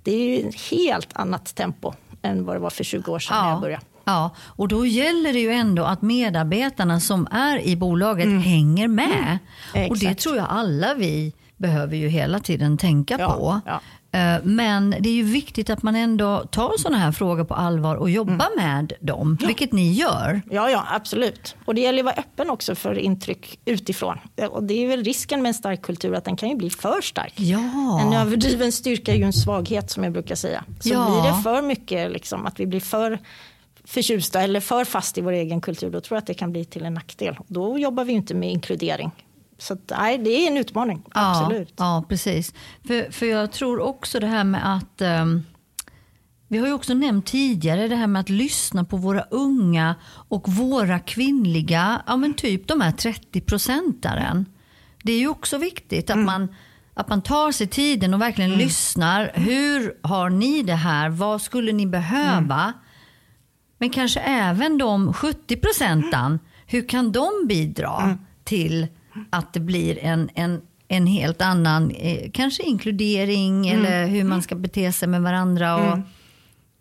Det 0.03 0.11
är 0.11 0.41
ju 0.41 0.49
ett 0.49 0.55
helt 0.55 1.09
annat 1.13 1.55
tempo 1.55 1.93
än 2.21 2.45
vad 2.45 2.55
det 2.55 2.59
var 2.59 2.69
för 2.69 2.83
20 2.83 3.11
år 3.11 3.19
sedan 3.19 3.37
ja. 3.37 3.43
när 3.43 3.51
jag 3.51 3.61
började. 3.61 3.83
Ja, 4.05 4.29
och 4.37 4.67
då 4.67 4.85
gäller 4.85 5.33
det 5.33 5.39
ju 5.39 5.51
ändå 5.51 5.83
att 5.83 6.01
medarbetarna 6.01 6.99
som 6.99 7.27
är 7.31 7.59
i 7.59 7.75
bolaget 7.75 8.25
mm. 8.25 8.41
hänger 8.41 8.87
med. 8.87 9.37
Mm. 9.73 9.89
Och 9.89 9.97
det 9.97 10.15
tror 10.15 10.37
jag 10.37 10.45
alla 10.49 10.93
vi 10.93 11.33
behöver 11.57 11.95
ju 11.95 12.07
hela 12.07 12.39
tiden 12.39 12.77
tänka 12.77 13.15
ja, 13.19 13.33
på. 13.33 13.61
Ja. 13.65 13.81
Eh, 14.13 14.43
men 14.43 14.95
det 14.99 15.09
är 15.09 15.13
ju 15.13 15.23
viktigt 15.23 15.69
att 15.69 15.83
man 15.83 15.95
ändå 15.95 16.39
tar 16.51 16.77
sådana 16.77 16.97
här 16.97 17.11
frågor 17.11 17.43
på 17.43 17.53
allvar 17.53 17.95
och 17.95 18.09
jobbar 18.09 18.33
mm. 18.53 18.57
med 18.57 18.93
dem, 18.99 19.37
ja. 19.41 19.47
vilket 19.47 19.71
ni 19.71 19.91
gör. 19.91 20.41
Ja, 20.51 20.69
ja, 20.69 20.85
absolut. 20.89 21.55
Och 21.65 21.75
det 21.75 21.81
gäller 21.81 21.99
att 21.99 22.05
vara 22.05 22.15
öppen 22.15 22.49
också 22.49 22.75
för 22.75 22.99
intryck 22.99 23.59
utifrån. 23.65 24.17
Och 24.49 24.63
det 24.63 24.83
är 24.83 24.87
väl 24.87 25.03
risken 25.03 25.41
med 25.41 25.49
en 25.49 25.53
stark 25.53 25.81
kultur, 25.81 26.15
att 26.15 26.25
den 26.25 26.35
kan 26.35 26.49
ju 26.49 26.55
bli 26.55 26.69
för 26.69 27.01
stark. 27.01 27.33
Ja. 27.35 28.01
En 28.01 28.13
överdriven 28.13 28.71
styrka 28.71 29.11
är 29.11 29.15
ju 29.15 29.23
en 29.23 29.33
svaghet 29.33 29.91
som 29.91 30.03
jag 30.03 30.13
brukar 30.13 30.35
säga. 30.35 30.63
Så 30.79 30.89
ja. 30.89 31.09
blir 31.09 31.31
det 31.31 31.43
för 31.43 31.61
mycket, 31.61 32.11
liksom, 32.11 32.45
att 32.45 32.59
vi 32.59 32.65
blir 32.65 32.79
för 32.79 33.19
förtjusta 33.85 34.41
eller 34.41 34.59
för 34.59 34.85
fast 34.85 35.17
i 35.17 35.21
vår 35.21 35.31
egen 35.31 35.61
kultur, 35.61 35.89
då 35.89 36.01
tror 36.01 36.15
jag 36.15 36.21
att 36.21 36.27
det 36.27 36.33
kan 36.33 36.51
bli 36.51 36.65
till 36.65 36.85
en 36.85 36.93
nackdel. 36.93 37.37
Då 37.47 37.79
jobbar 37.79 38.05
vi 38.05 38.13
inte 38.13 38.33
med 38.33 38.51
inkludering 38.51 39.11
så 39.63 39.73
att, 39.73 39.91
nej, 39.97 40.17
det 40.17 40.29
är 40.29 40.47
en 40.47 40.57
utmaning, 40.57 41.03
absolut. 41.11 41.73
Ja, 41.77 42.05
precis. 42.09 42.53
För, 42.87 43.11
för 43.11 43.25
jag 43.25 43.51
tror 43.51 43.79
också 43.79 44.19
det 44.19 44.27
här 44.27 44.43
med 44.43 44.75
att 44.75 45.01
um, 45.01 45.43
vi 46.47 46.57
har 46.57 46.67
ju 46.67 46.73
också 46.73 46.93
nämnt 46.93 47.25
tidigare 47.25 47.87
det 47.87 47.95
här 47.95 48.07
med 48.07 48.19
att 48.19 48.29
lyssna 48.29 48.83
på 48.83 48.97
våra 48.97 49.21
unga 49.21 49.95
och 50.05 50.49
våra 50.49 50.99
kvinnliga, 50.99 52.01
ja 52.07 52.17
men 52.17 52.33
typ 52.33 52.67
de 52.67 52.81
här 52.81 52.91
30 52.91 53.41
procentaren. 53.41 54.45
Det 55.03 55.13
är 55.13 55.19
ju 55.19 55.27
också 55.27 55.57
viktigt 55.57 56.09
att, 56.09 56.15
mm. 56.15 56.25
man, 56.25 56.55
att 56.93 57.09
man 57.09 57.21
tar 57.21 57.51
sig 57.51 57.67
tiden 57.67 58.13
och 58.13 58.21
verkligen 58.21 58.51
mm. 58.51 58.65
lyssnar. 58.65 59.31
Hur 59.33 60.07
har 60.07 60.29
ni 60.29 60.63
det 60.63 60.75
här? 60.75 61.09
Vad 61.09 61.41
skulle 61.41 61.71
ni 61.71 61.87
behöva? 61.87 62.61
Mm. 62.61 62.73
Men 63.77 63.89
kanske 63.89 64.19
även 64.19 64.77
de 64.77 65.13
70 65.13 65.55
procenten, 65.55 66.39
hur 66.65 66.87
kan 66.87 67.11
de 67.11 67.29
bidra 67.47 68.01
mm. 68.01 68.17
till 68.43 68.87
att 69.29 69.53
det 69.53 69.59
blir 69.59 69.99
en, 70.03 70.29
en, 70.33 70.61
en 70.87 71.07
helt 71.07 71.41
annan, 71.41 71.91
eh, 71.91 72.31
kanske 72.31 72.63
inkludering 72.63 73.69
mm. 73.69 73.85
eller 73.85 74.07
hur 74.07 74.23
man 74.23 74.41
ska 74.41 74.55
bete 74.55 74.91
sig 74.91 75.07
med 75.07 75.21
varandra. 75.21 75.75
Och, 75.75 75.93
mm. 75.93 76.03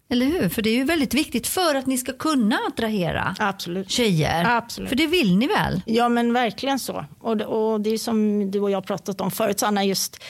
Eller 0.09 0.27
hur? 0.27 0.49
För 0.49 0.63
det 0.63 0.71
är 0.71 0.75
ju 0.75 0.85
väldigt 0.85 1.15
viktigt 1.15 1.47
för 1.47 1.75
att 1.75 1.87
ni 1.87 1.99
ska 1.99 2.13
kunna 2.13 2.59
attrahera 2.69 3.35
Absolut. 3.39 3.91
tjejer. 3.91 4.45
Absolut. 4.57 4.89
För 4.89 4.97
det 4.97 5.07
vill 5.07 5.37
ni 5.37 5.47
väl? 5.47 5.83
Ja 5.87 6.09
men 6.09 6.33
verkligen 6.33 6.79
så. 6.79 7.05
Och 7.21 7.37
det, 7.37 7.47
och 7.47 7.81
det 7.81 7.91
är 7.91 7.99
som 7.99 8.51
du 8.51 8.61
och 8.61 8.71
jag 8.71 8.87
pratat 8.87 9.21
om 9.21 9.31
förut 9.31 9.61
Sanna, 9.61 9.85
just 9.85 10.23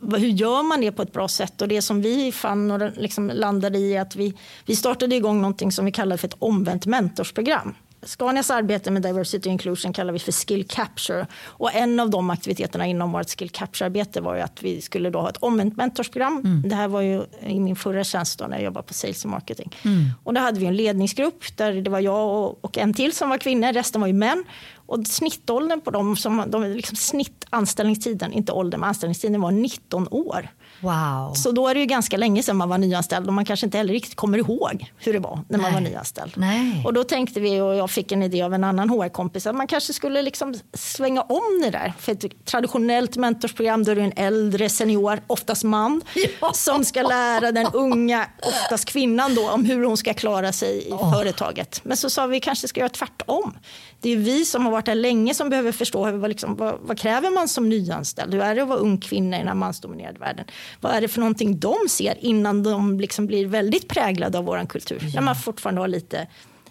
hur 0.00 0.28
gör 0.28 0.62
man 0.62 0.80
det 0.80 0.92
på 0.92 1.02
ett 1.02 1.12
bra 1.12 1.28
sätt? 1.28 1.62
Och 1.62 1.68
det 1.68 1.82
som 1.82 2.02
vi 2.02 2.32
fann 2.32 2.70
och 2.70 2.90
liksom 2.96 3.30
landade 3.34 3.78
i 3.78 3.98
att 3.98 4.16
vi, 4.16 4.34
vi 4.66 4.76
startade 4.76 5.16
igång 5.16 5.40
någonting 5.40 5.72
som 5.72 5.84
vi 5.84 5.92
kallar 5.92 6.16
för 6.16 6.28
ett 6.28 6.36
omvänt 6.38 6.86
mentorsprogram. 6.86 7.74
Scanias 8.02 8.50
arbete 8.50 8.90
med 8.90 9.02
diversity 9.02 9.48
och 9.48 9.52
inclusion 9.52 9.92
kallar 9.92 10.12
vi 10.12 10.18
för 10.18 10.32
skill 10.32 10.68
capture. 10.68 11.26
Och 11.44 11.74
en 11.74 12.00
av 12.00 12.10
de 12.10 12.30
aktiviteterna 12.30 12.86
inom 12.86 13.12
vårt 13.12 13.30
skill 13.38 13.50
capture-arbete 13.50 14.20
var 14.20 14.34
ju 14.34 14.40
att 14.40 14.62
vi 14.62 14.80
skulle 14.80 15.10
då 15.10 15.20
ha 15.20 15.28
ett 15.28 15.36
omvänt 15.36 15.76
mentorsprogram. 15.76 16.40
Mm. 16.44 16.68
Det 16.68 16.74
här 16.74 16.88
var 16.88 17.00
ju 17.00 17.22
i 17.46 17.60
min 17.60 17.76
förra 17.76 18.04
tjänst 18.04 18.38
då 18.38 18.46
när 18.46 18.56
jag 18.56 18.64
jobbade 18.64 18.86
på 18.86 18.94
sales 18.94 19.24
och 19.24 19.30
marketing. 19.30 19.76
Mm. 19.84 20.04
Och 20.24 20.34
då 20.34 20.40
hade 20.40 20.60
vi 20.60 20.66
en 20.66 20.76
ledningsgrupp 20.76 21.56
där 21.56 21.72
det 21.72 21.90
var 21.90 22.00
jag 22.00 22.56
och 22.60 22.78
en 22.78 22.94
till 22.94 23.12
som 23.12 23.28
var 23.28 23.38
kvinnor, 23.38 23.72
resten 23.72 24.00
var 24.00 24.08
ju 24.08 24.14
män. 24.14 24.44
Och 24.86 25.06
snittåldern 25.06 25.80
på 25.80 25.90
dem, 25.90 26.16
som, 26.16 26.44
de, 26.46 26.64
liksom 26.64 26.96
snittanställningstiden, 26.96 28.32
inte 28.32 28.52
åldern, 28.52 28.80
men 28.80 28.88
anställningstiden 28.88 29.40
var 29.40 29.50
19 29.50 30.08
år. 30.10 30.48
Wow. 30.80 31.34
Så 31.34 31.52
då 31.52 31.68
är 31.68 31.74
det 31.74 31.80
ju 31.80 31.86
ganska 31.86 32.16
länge 32.16 32.42
sedan 32.42 32.56
man 32.56 32.68
var 32.68 32.78
nyanställd 32.78 33.26
och 33.26 33.32
man 33.32 33.44
kanske 33.44 33.66
inte 33.66 33.78
heller 33.78 33.92
riktigt 33.92 34.14
kommer 34.14 34.38
ihåg 34.38 34.92
hur 34.98 35.12
det 35.12 35.18
var 35.18 35.40
när 35.48 35.58
Nej. 35.58 35.72
man 35.72 35.72
var 35.72 35.90
nyanställd. 35.90 36.32
Nej. 36.36 36.82
Och 36.86 36.92
då 36.92 37.04
tänkte 37.04 37.40
vi, 37.40 37.60
och 37.60 37.76
jag 37.76 37.90
fick 37.90 38.12
en 38.12 38.22
idé 38.22 38.42
av 38.42 38.54
en 38.54 38.64
annan 38.64 38.90
HR-kompis, 38.90 39.46
att 39.46 39.56
man 39.56 39.66
kanske 39.66 39.92
skulle 39.92 40.22
liksom 40.22 40.54
svänga 40.74 41.22
om 41.22 41.60
det 41.62 41.70
där. 41.70 41.92
För 41.98 42.12
ett 42.12 42.44
traditionellt 42.44 43.16
mentorsprogram, 43.16 43.84
då 43.84 43.90
är 43.90 43.96
det 43.96 44.02
en 44.02 44.12
äldre 44.16 44.68
senior, 44.68 45.20
oftast 45.26 45.64
man, 45.64 46.02
ja. 46.40 46.52
som 46.54 46.84
ska 46.84 47.02
lära 47.02 47.52
den 47.52 47.66
unga, 47.72 48.26
oftast 48.42 48.84
kvinnan 48.84 49.34
då, 49.34 49.50
om 49.50 49.64
hur 49.64 49.84
hon 49.84 49.96
ska 49.96 50.14
klara 50.14 50.52
sig 50.52 50.88
i 50.88 50.92
oh. 50.92 51.12
företaget. 51.12 51.80
Men 51.84 51.96
så 51.96 52.10
sa 52.10 52.26
vi, 52.26 52.40
kanske 52.40 52.68
ska 52.68 52.80
göra 52.80 52.88
tvärtom. 52.88 53.56
Det 54.00 54.10
är 54.10 54.16
vi 54.16 54.44
som 54.44 54.64
har 54.64 54.72
varit 54.72 54.88
här 54.88 54.94
länge 54.94 55.34
som 55.34 55.48
behöver 55.48 55.72
förstå 55.72 56.10
vad, 56.12 56.28
liksom, 56.28 56.56
vad, 56.56 56.78
vad, 56.82 56.98
kräver 56.98 57.30
man 57.30 57.48
som 57.48 57.68
nyanställd? 57.68 58.34
Hur 58.34 58.42
är 58.42 58.54
det 58.54 58.62
att 58.62 58.68
vara 58.68 58.78
ung 58.78 58.98
kvinna 58.98 59.36
i 59.36 59.38
den 59.38 59.48
här 59.48 59.54
mansdominerade 59.54 60.18
världen? 60.18 60.44
Vad 60.80 60.92
är 60.92 61.00
det 61.00 61.08
för 61.08 61.20
någonting 61.20 61.58
de 61.58 61.76
ser 61.88 62.24
innan 62.24 62.62
de 62.62 63.00
liksom 63.00 63.26
blir 63.26 63.46
väldigt 63.46 63.88
präglade 63.88 64.38
av 64.38 64.44
vår 64.44 64.66
kultur? 64.66 64.98
Ja. 65.02 65.10
När 65.14 65.22
man 65.22 65.36
fortfarande 65.36 65.80
har 65.80 65.88
lite, 65.88 66.26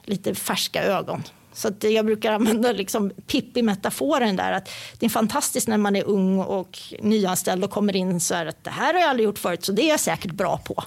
lite 0.06 0.36
färska 0.36 0.84
ögon. 0.84 1.24
Så 1.54 1.72
jag 1.80 2.06
brukar 2.06 2.34
använda 2.34 2.72
liksom 2.72 3.12
Pippi-metaforen 3.28 4.36
där. 4.36 4.52
Att 4.52 4.70
det 5.00 5.06
är 5.06 5.10
fantastiskt 5.10 5.68
när 5.68 5.78
man 5.78 5.96
är 5.96 6.04
ung 6.04 6.40
och 6.40 6.80
nyanställd 7.00 7.64
och 7.64 7.72
kommer 7.72 7.96
in 7.96 8.20
så 8.20 8.36
här 8.36 8.46
att 8.46 8.64
det 8.64 8.70
här 8.70 8.94
har 8.94 9.02
jag 9.02 9.10
aldrig 9.10 9.26
gjort 9.26 9.40
förut 9.40 9.66
så 9.66 9.72
det 9.72 9.82
är 9.82 9.90
jag 9.90 10.00
säkert 10.00 10.32
bra 10.32 10.58
på. 10.58 10.84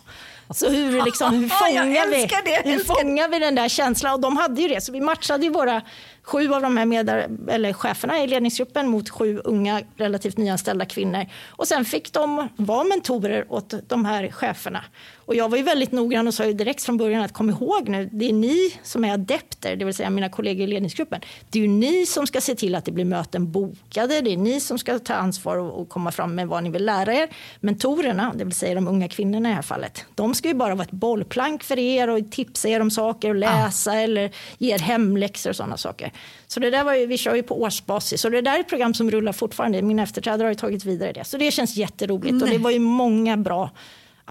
Så 0.50 0.70
hur, 0.70 1.04
liksom, 1.04 1.34
hur, 1.34 1.48
fångar, 1.48 2.10
vi, 2.10 2.70
hur 2.70 2.84
fångar 2.84 3.28
vi 3.28 3.38
den 3.38 3.54
där 3.54 3.68
känslan? 3.68 4.14
Och 4.14 4.20
de 4.20 4.36
hade 4.36 4.62
ju 4.62 4.68
det, 4.68 4.80
så 4.80 4.92
vi 4.92 5.00
matchade 5.00 5.44
ju 5.44 5.50
våra 5.50 5.82
sju 6.22 6.52
av 6.52 6.62
de 6.62 6.76
här 6.76 6.86
medar, 6.86 7.28
eller 7.48 7.72
cheferna 7.72 8.22
i 8.22 8.26
ledningsgruppen 8.26 8.88
mot 8.88 9.10
sju 9.10 9.40
unga 9.44 9.82
relativt 9.96 10.36
nyanställda 10.36 10.84
kvinnor. 10.84 11.26
Och 11.48 11.68
sen 11.68 11.84
fick 11.84 12.12
de 12.12 12.48
vara 12.56 12.84
mentorer 12.84 13.46
åt 13.48 13.74
de 13.88 14.04
här 14.04 14.30
cheferna. 14.30 14.84
Och 15.16 15.34
jag 15.34 15.48
var 15.48 15.56
ju 15.56 15.62
väldigt 15.62 15.92
noggrann 15.92 16.26
och 16.26 16.34
sa 16.34 16.44
ju 16.44 16.52
direkt 16.52 16.82
från 16.82 16.96
början 16.96 17.22
att 17.22 17.32
kom 17.32 17.50
ihåg 17.50 17.88
nu, 17.88 18.08
det 18.12 18.28
är 18.28 18.32
ni 18.32 18.74
som 18.82 19.04
är 19.04 19.12
adepter, 19.12 19.76
det 19.76 19.84
vill 19.84 19.94
säga 19.94 20.10
mina 20.10 20.28
kollegor 20.28 20.64
i 20.64 20.66
ledningsgruppen. 20.66 21.20
Det 21.50 21.58
är 21.58 21.62
ju 21.62 21.68
ni 21.68 22.06
som 22.06 22.26
ska 22.26 22.40
se 22.40 22.54
till 22.54 22.74
att 22.74 22.84
det 22.84 22.92
blir 22.92 23.04
möten 23.04 23.52
bokade, 23.52 24.20
det 24.20 24.32
är 24.32 24.36
ni 24.36 24.60
som 24.60 24.78
ska 24.78 24.98
ta 24.98 25.14
ansvar 25.14 25.56
och, 25.56 25.80
och 25.80 25.88
komma 25.88 26.12
fram 26.12 26.34
med 26.34 26.48
vad 26.48 26.64
ni 26.64 26.70
vill 26.70 26.84
lära 26.84 27.14
er. 27.14 27.28
Mentorerna, 27.60 28.32
det 28.36 28.44
vill 28.44 28.54
säga 28.54 28.74
de 28.74 28.88
unga 28.88 29.08
kvinnorna 29.08 29.48
i 29.48 29.50
det 29.50 29.54
här 29.54 29.62
fallet, 29.62 30.04
de 30.14 30.34
ska 30.34 30.48
ju 30.48 30.54
bara 30.54 30.74
vara 30.74 30.84
ett 30.84 30.90
bollplank 30.90 31.62
för 31.62 31.78
er 31.78 32.08
och 32.08 32.30
tipsa 32.30 32.68
er 32.68 32.80
om 32.80 32.90
saker 32.90 33.28
och 33.28 33.34
läsa 33.34 33.90
ah. 33.90 33.94
eller 33.94 34.30
ge 34.58 34.74
er 34.74 34.78
hemläxor 34.78 35.50
och 35.50 35.56
sådana 35.56 35.76
saker. 35.76 36.11
Så 36.46 36.60
det 36.60 36.70
där 36.70 36.84
var 36.84 36.94
ju, 36.94 37.06
vi 37.06 37.18
kör 37.18 37.34
ju 37.34 37.42
på 37.42 37.62
årsbasis 37.62 38.24
och 38.24 38.30
det 38.30 38.40
där 38.40 38.56
är 38.56 38.60
ett 38.60 38.68
program 38.68 38.94
som 38.94 39.10
rullar 39.10 39.32
fortfarande. 39.32 39.82
Min 39.82 39.98
efterträdare 39.98 40.46
har 40.46 40.50
ju 40.50 40.54
tagit 40.54 40.84
vidare 40.84 41.12
det. 41.12 41.24
Så 41.24 41.36
det 41.36 41.50
känns 41.50 41.76
jätteroligt 41.76 42.34
Nej. 42.34 42.42
och 42.42 42.48
det 42.48 42.58
var 42.58 42.70
ju 42.70 42.78
många 42.78 43.36
bra 43.36 43.70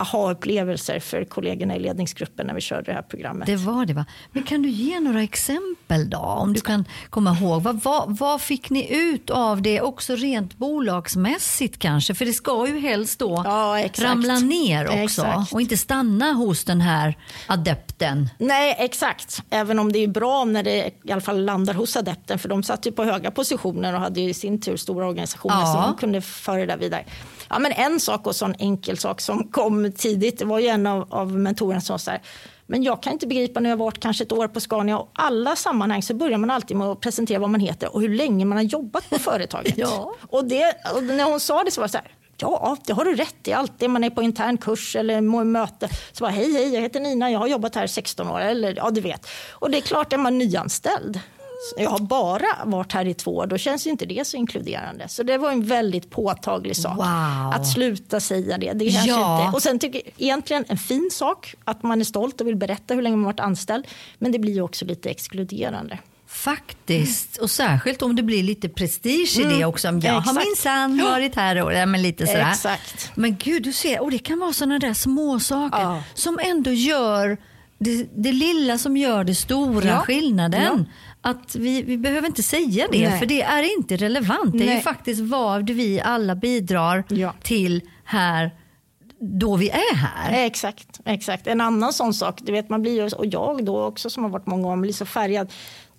aha-upplevelser 0.02 1.00
för 1.00 1.26
kollegorna 1.26 1.76
i 1.76 1.80
ledningsgruppen 1.80 2.48
när 2.48 2.54
vi 2.54 2.62
körde 2.62 2.84
det 2.84 2.94
här 2.94 3.02
programmet. 3.02 3.48
Det 3.48 3.56
var 3.56 3.86
det 3.86 3.94
va? 3.94 4.06
Men 4.32 4.44
kan 4.44 4.62
du 4.62 4.70
ge 4.70 5.00
några 5.00 5.24
exempel 5.24 6.10
då? 6.10 6.18
Om 6.18 6.54
du 6.54 6.62
kan 6.62 6.86
komma 7.10 7.38
ihåg. 7.38 7.64
Vad, 7.64 7.84
vad, 7.84 8.18
vad 8.18 8.42
fick 8.42 8.70
ni 8.70 8.96
ut 8.96 9.30
av 9.30 9.62
det 9.62 9.82
också 9.82 10.16
rent 10.16 10.58
bolagsmässigt 10.58 11.80
kanske? 11.80 12.16
För 12.16 12.26
det 12.26 12.34
ska 12.34 12.68
ju 12.68 12.80
helst 12.80 13.20
då 13.20 13.42
ja, 13.46 13.88
ramla 13.98 14.40
ner 14.40 15.04
också 15.04 15.22
exakt. 15.22 15.54
och 15.54 15.62
inte 15.62 15.78
stanna 15.78 16.32
hos 16.32 16.64
den 16.64 16.82
här 16.82 17.18
adepten. 17.48 18.30
Nej, 18.38 18.76
exakt. 18.80 19.44
Även 19.50 19.80
om 19.80 19.92
det 19.92 20.00
är 20.00 20.08
bra 20.08 20.46
när 20.46 20.64
det 20.64 20.92
i 21.04 21.12
alla 21.12 21.22
fall 21.22 21.46
landar 21.46 21.74
hos 21.74 21.96
adepten 21.96 22.40
för 22.40 22.50
de 22.50 22.64
satt 22.64 22.88
ju 22.88 22.92
på 22.92 23.04
höga 23.04 23.32
positioner 23.32 23.94
och 23.94 24.00
hade 24.00 24.22
i 24.22 24.34
sin 24.34 24.62
tur 24.62 24.78
stora 24.78 25.08
organisationer 25.08 25.62
ja. 25.62 25.84
som 25.86 25.98
kunde 25.98 26.22
föra 26.22 26.66
det 26.66 26.76
vidare. 26.76 27.06
Ja, 27.52 27.60
men 27.60 27.72
en 27.72 28.00
sak 28.00 28.28
och 28.28 28.36
sån 28.36 28.56
enkel 28.60 28.98
sak 28.98 29.22
som 29.22 29.48
kom 29.48 29.92
tidigt, 29.92 30.40
det 30.40 30.46
var 30.46 30.60
ju 30.60 30.68
en 30.68 30.88
av, 30.88 31.14
av 31.14 31.38
mentorerna 31.38 31.82
som 31.82 32.00
sa 32.00 32.12
så 32.12 32.18
men 32.72 32.84
jag 32.84 33.04
kan 33.04 33.14
inte 33.14 33.28
begripa 33.28 33.60
när 33.60 33.70
jag 33.70 33.78
varit 33.78 34.00
kanske 34.00 34.24
ett 34.24 34.32
år 34.32 34.48
på 34.48 34.60
Scania 34.60 34.98
och 34.98 35.10
alla 35.14 35.56
sammanhang 35.56 36.02
så 36.02 36.14
börjar 36.14 36.38
man 36.38 36.50
alltid 36.50 36.78
med 36.78 36.88
att 36.88 37.00
presentera 37.00 37.40
vad 37.40 37.50
man 37.50 37.62
heter 37.62 37.96
och 37.96 38.02
hur 38.02 38.16
länge 38.16 38.46
man 38.46 38.58
har 38.58 38.64
jobbat 38.64 39.10
på 39.10 39.20
företaget. 39.20 39.74
ja. 39.78 40.16
och, 40.30 40.46
det, 40.46 40.76
och 40.96 41.04
när 41.04 41.24
hon 41.24 41.40
sa 41.40 41.64
det 41.64 41.72
så 41.72 41.82
var 41.82 41.88
det 41.88 41.92
så 41.92 41.98
här, 41.98 42.12
Ja, 42.38 42.78
det 42.86 42.94
har 42.94 43.06
du 43.06 43.16
rätt 43.16 43.48
i. 43.48 43.54
Alltid 43.54 43.90
man 43.90 44.04
är 44.04 44.10
på 44.10 44.22
intern 44.22 44.58
kurs 44.58 44.96
eller 44.96 45.22
möte. 45.44 45.90
Så 46.12 46.24
bara, 46.24 46.32
hej, 46.32 46.54
hej, 46.54 46.74
jag 46.74 46.82
heter 46.82 47.00
Nina, 47.00 47.32
jag 47.32 47.40
har 47.40 47.48
jobbat 47.48 47.76
här 47.76 47.88
16 47.88 48.28
år. 48.28 48.40
Eller, 48.40 48.74
ja, 48.76 48.90
du 48.92 49.02
vet. 49.02 49.28
Och 49.52 49.72
det 49.72 49.78
är 49.78 49.82
klart, 49.82 50.14
är 50.14 50.18
man 50.18 50.38
nyanställd 50.38 51.20
jag 51.78 51.90
har 51.90 52.00
bara 52.00 52.66
varit 52.66 52.94
här 52.94 53.08
i 53.08 53.14
två 53.14 53.36
år, 53.36 53.48
då 53.48 53.58
känns 53.58 53.88
inte 53.88 54.06
det 54.06 54.28
så 54.28 54.38
inkluderande. 54.38 55.08
Så 55.08 55.24
det 55.24 55.38
var 55.38 55.52
en 55.52 55.66
väldigt 55.66 56.10
påtaglig 56.10 56.76
sak. 56.76 56.98
Wow. 56.98 57.54
Att 57.54 57.68
sluta 57.68 58.20
säga 58.20 58.58
det. 58.58 58.74
det 58.74 58.86
ja. 58.86 59.46
inte. 59.46 59.56
Och 59.56 59.64
sen 59.64 59.80
tycker 59.80 60.02
jag 60.06 60.14
egentligen 60.18 60.66
en 60.68 60.78
fin 60.78 61.10
sak 61.12 61.56
att 61.64 61.84
man 61.84 62.02
är 62.02 62.06
stolt 62.06 62.42
och 62.42 62.48
vill 62.48 62.56
berätta 62.56 62.94
hur 62.94 63.02
länge 63.02 63.16
man 63.16 63.26
varit 63.26 63.40
anställd. 63.40 63.88
Men 64.18 64.32
det 64.32 64.40
blir 64.40 64.62
också 64.62 64.86
lite 64.86 65.10
exkluderande. 65.10 66.00
Faktiskt, 66.28 67.38
och 67.38 67.52
särskilt 67.52 68.02
om 68.02 68.16
det 68.16 68.24
blir 68.24 68.44
lite 68.44 68.70
prestige 68.70 69.40
i 69.40 69.44
mm. 69.44 69.60
det 69.60 69.66
också. 69.66 69.88
Jag 69.88 70.22
har 70.22 70.34
minsann 70.34 71.02
varit 71.04 71.36
här 71.36 71.64
och 71.64 71.74
ja, 71.74 71.86
men 71.86 72.02
lite 72.02 72.28
sådär. 72.28 72.52
Exakt. 72.52 73.12
Men 73.16 73.38
gud, 73.38 73.64
du 73.64 73.74
ser, 73.74 74.02
och 74.02 74.12
det 74.12 74.20
kan 74.20 74.40
vara 74.40 74.54
sådana 74.54 74.80
där 74.80 74.94
små 74.94 75.40
saker 75.40 75.82
ja. 75.82 76.04
som 76.14 76.40
ändå 76.44 76.72
gör 76.72 77.38
det, 77.78 78.08
det, 78.16 78.32
lilla 78.32 78.78
som 78.78 78.98
gör 78.98 79.24
det 79.24 79.36
stora 79.36 79.88
ja. 79.88 80.02
skillnaden. 80.02 80.86
Ja 80.88 80.94
att 81.22 81.56
vi, 81.56 81.82
vi 81.82 81.98
behöver 81.98 82.28
inte 82.28 82.44
säga 82.44 82.88
det, 82.92 83.10
Nej. 83.10 83.20
för 83.20 83.26
det 83.26 83.42
är 83.42 83.78
inte 83.78 83.98
relevant. 83.98 84.58
Det 84.58 84.70
är 84.70 84.76
ju 84.76 84.82
faktiskt 84.82 85.22
vad 85.22 85.70
vi 85.70 86.02
alla 86.02 86.36
bidrar 86.36 87.04
ja. 87.10 87.34
till 87.44 87.82
här 88.04 88.52
då 89.22 89.56
vi 89.56 89.70
är 89.70 89.96
här. 89.96 90.46
Exakt, 90.46 91.00
exakt. 91.06 91.48
En 91.48 91.62
annan 91.62 91.94
sån 91.94 92.14
sak, 92.14 92.40
du 92.42 92.52
vet 92.52 92.70
man 92.70 92.82
blir 92.82 92.94
ju, 92.94 93.16
och 93.16 93.26
jag 93.26 93.66
då 93.66 93.84
också 93.84 94.10
som 94.10 94.24
har 94.24 94.30
varit 94.30 94.46
många 94.46 94.68
år, 94.68 94.76
blir 94.76 94.94
så 94.94 95.06
färgad. 95.06 95.52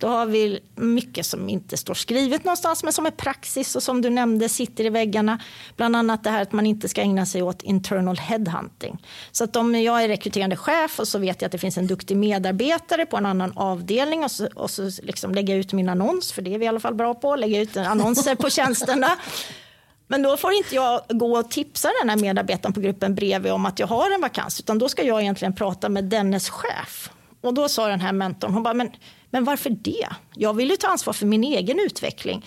Då 0.02 0.08
har 0.08 0.26
vi 0.26 0.60
mycket 0.74 1.26
som 1.26 1.48
inte 1.48 1.76
står 1.76 1.94
skrivet 1.94 2.44
någonstans 2.44 2.82
men 2.82 2.92
som 2.92 3.06
är 3.06 3.10
praxis 3.10 3.76
och 3.76 3.82
som 3.82 4.02
du 4.02 4.10
nämnde 4.10 4.48
sitter 4.48 4.84
i 4.84 4.88
väggarna. 4.88 5.38
Bland 5.76 5.96
annat 5.96 6.24
det 6.24 6.30
här 6.30 6.42
att 6.42 6.52
man 6.52 6.66
inte 6.66 6.88
ska 6.88 7.00
ägna 7.00 7.26
sig 7.26 7.42
åt 7.42 7.62
internal 7.62 8.16
headhunting. 8.16 9.06
Så 9.32 9.44
att 9.44 9.56
om 9.56 9.74
jag 9.74 10.04
är 10.04 10.08
rekryterande 10.08 10.56
chef 10.56 11.00
och 11.00 11.08
så 11.08 11.18
vet 11.18 11.42
jag 11.42 11.46
att 11.46 11.52
det 11.52 11.58
finns 11.58 11.78
en 11.78 11.86
duktig 11.86 12.16
medarbetare 12.16 13.06
på 13.06 13.16
en 13.16 13.26
annan 13.26 13.52
avdelning 13.56 14.24
och 14.24 14.30
så, 14.30 14.48
och 14.54 14.70
så 14.70 14.90
liksom 15.02 15.34
lägga 15.34 15.54
ut 15.54 15.72
min 15.72 15.88
annons, 15.88 16.32
för 16.32 16.42
det 16.42 16.54
är 16.54 16.58
vi 16.58 16.64
i 16.64 16.68
alla 16.68 16.80
fall 16.80 16.94
bra 16.94 17.14
på, 17.14 17.36
lägga 17.36 17.60
ut 17.60 17.76
annonser 17.76 18.34
på 18.34 18.50
tjänsterna. 18.50 19.16
Men 20.06 20.22
då 20.22 20.36
får 20.36 20.52
inte 20.52 20.74
jag 20.74 21.02
gå 21.08 21.38
och 21.38 21.50
tipsa 21.50 21.88
den 22.02 22.10
här 22.10 22.16
medarbetaren 22.16 22.72
på 22.72 22.80
gruppen 22.80 23.14
bredvid 23.14 23.52
om 23.52 23.66
att 23.66 23.78
jag 23.78 23.86
har 23.86 24.14
en 24.14 24.20
vakans, 24.20 24.60
utan 24.60 24.78
då 24.78 24.88
ska 24.88 25.02
jag 25.02 25.20
egentligen 25.20 25.54
prata 25.54 25.88
med 25.88 26.04
dennes 26.04 26.50
chef. 26.50 27.10
Och 27.40 27.54
då 27.54 27.68
sa 27.68 27.88
den 27.88 28.00
här 28.00 28.12
mentorn, 28.12 28.52
hon 28.52 28.62
bara, 28.62 28.74
men 28.74 28.90
men 29.32 29.44
varför 29.44 29.70
det? 29.70 30.06
Jag 30.34 30.54
vill 30.54 30.70
ju 30.70 30.76
ta 30.76 30.88
ansvar 30.88 31.12
för 31.12 31.26
min 31.26 31.44
egen 31.44 31.78
utveckling. 31.78 32.44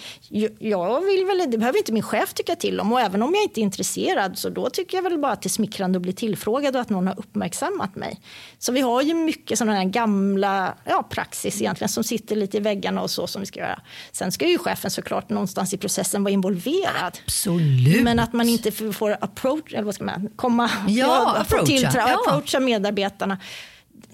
Jag 0.59 1.01
vill 1.01 1.25
väl, 1.25 1.51
det 1.51 1.57
behöver 1.57 1.77
inte 1.77 1.91
min 1.91 2.03
chef 2.03 2.33
tycka 2.33 2.55
till 2.55 2.79
om 2.79 2.93
och 2.93 3.01
även 3.01 3.21
om 3.21 3.35
jag 3.35 3.43
inte 3.43 3.59
är 3.59 3.61
intresserad 3.61 4.37
så 4.37 4.49
då 4.49 4.69
tycker 4.69 4.97
jag 4.97 5.03
väl 5.03 5.19
bara 5.19 5.31
att 5.31 5.41
det 5.41 5.47
är 5.47 5.49
smickrande 5.49 5.97
att 5.97 6.01
bli 6.01 6.13
tillfrågad 6.13 6.75
och 6.75 6.81
att 6.81 6.89
någon 6.89 7.07
har 7.07 7.19
uppmärksammat 7.19 7.95
mig. 7.95 8.19
Så 8.59 8.71
vi 8.71 8.81
har 8.81 9.01
ju 9.01 9.13
mycket 9.13 9.57
sådana 9.57 9.77
här 9.77 9.85
gamla 9.85 10.75
ja, 10.83 11.03
praxis 11.03 11.61
egentligen 11.61 11.89
som 11.89 12.03
sitter 12.03 12.35
lite 12.35 12.57
i 12.57 12.59
väggarna 12.59 13.01
och 13.01 13.11
så 13.11 13.27
som 13.27 13.39
vi 13.39 13.45
ska 13.45 13.59
göra. 13.59 13.81
Sen 14.11 14.31
ska 14.31 14.47
ju 14.47 14.57
chefen 14.57 14.91
såklart 14.91 15.29
någonstans 15.29 15.73
i 15.73 15.77
processen 15.77 16.23
vara 16.23 16.33
involverad. 16.33 17.19
Absolut. 17.25 18.03
Men 18.03 18.19
att 18.19 18.33
man 18.33 18.49
inte 18.49 18.71
får 18.71 19.17
approach, 19.21 19.73
eller 19.73 19.83
vad 19.83 19.95
ska 19.95 20.03
man, 20.03 20.29
komma, 20.35 20.69
ja, 20.87 21.35
approacha. 21.37 21.65
Till, 21.65 21.89
ja. 21.93 22.19
approacha 22.27 22.59
medarbetarna. 22.59 23.37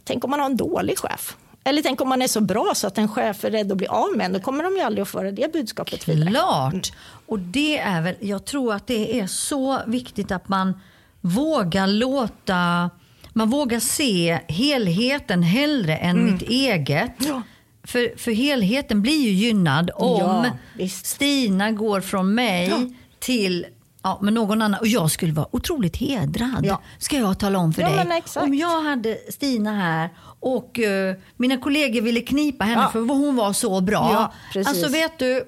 Tänk 0.04 0.24
om 0.24 0.30
man 0.30 0.40
har 0.40 0.50
en 0.50 0.58
dålig 0.58 0.98
chef 0.98 1.36
eller 1.64 1.82
tänk 1.82 2.02
om 2.02 2.10
man 2.10 2.22
är 2.22 2.28
så 2.28 2.42
bra 2.42 2.72
så 2.76 2.88
att 2.88 2.98
en 2.98 3.08
chef 3.08 3.44
är 3.44 3.52
rädd 3.52 3.72
att 3.72 3.78
bli 3.78 3.88
av 3.88 4.18
med 4.18 4.26
en. 4.26 4.34
Då 4.34 4.40
kommer 4.40 4.64
de 4.64 4.76
ju 4.76 4.82
aldrig 4.82 5.02
att 5.02 5.10
föra 5.10 5.32
det 5.32 5.54
budskapet 5.54 6.08
vidare. 6.08 6.30
Klart. 6.30 6.92
Och 7.26 7.40
det 7.40 7.80
är 7.80 8.02
väl, 8.02 8.16
jag 8.20 8.46
tror 8.46 8.74
att 8.74 8.88
det 8.88 9.20
är 9.20 9.28
så 9.28 9.80
viktigt 9.88 10.32
att 10.32 10.50
man 10.50 10.82
vågar 11.22 11.88
låta, 11.88 12.90
man 13.34 13.50
vågar 13.50 13.80
se 13.80 14.40
helheten 14.48 15.44
hellre 15.44 15.98
än 15.98 16.18
mm. 16.20 16.34
mitt 16.34 16.42
eget. 16.42 17.16
Ja. 17.18 17.42
För, 17.84 18.18
för 18.18 18.32
helheten 18.32 19.02
blir 19.02 19.22
ju 19.22 19.32
gynnad 19.32 19.92
om 19.96 20.46
ja, 20.78 20.88
Stina 20.90 21.72
går 21.72 22.02
från 22.02 22.34
mig 22.34 22.68
ja. 22.70 22.80
till 23.20 23.66
Ja, 24.04 24.20
men 24.22 24.34
någon 24.34 24.62
annan. 24.62 24.80
Och 24.80 24.88
jag 24.88 25.12
skulle 25.12 25.34
vara 25.34 25.48
otroligt 25.52 25.98
hedrad. 25.98 26.60
Ja. 26.64 26.82
Ska 26.98 27.18
jag 27.18 27.40
tala 27.40 27.60
om 27.60 27.74
för 27.74 27.82
ja, 27.82 28.04
dig. 28.04 28.24
Om 28.36 28.54
jag 28.54 28.82
hade 28.82 29.18
Stina 29.30 29.72
här 29.72 30.10
och 30.40 30.80
uh, 30.80 31.16
mina 31.38 31.58
kollegor 31.58 32.02
ville 32.02 32.22
knipa 32.22 32.66
henne 32.66 32.82
ja. 32.82 32.90
för 32.90 33.00
hon 33.00 33.36
var 33.36 33.54
så 33.54 33.82
bra. 33.82 34.32
Ja, 34.54 34.64
alltså 34.66 34.88
vet 34.88 35.20
du, 35.20 35.44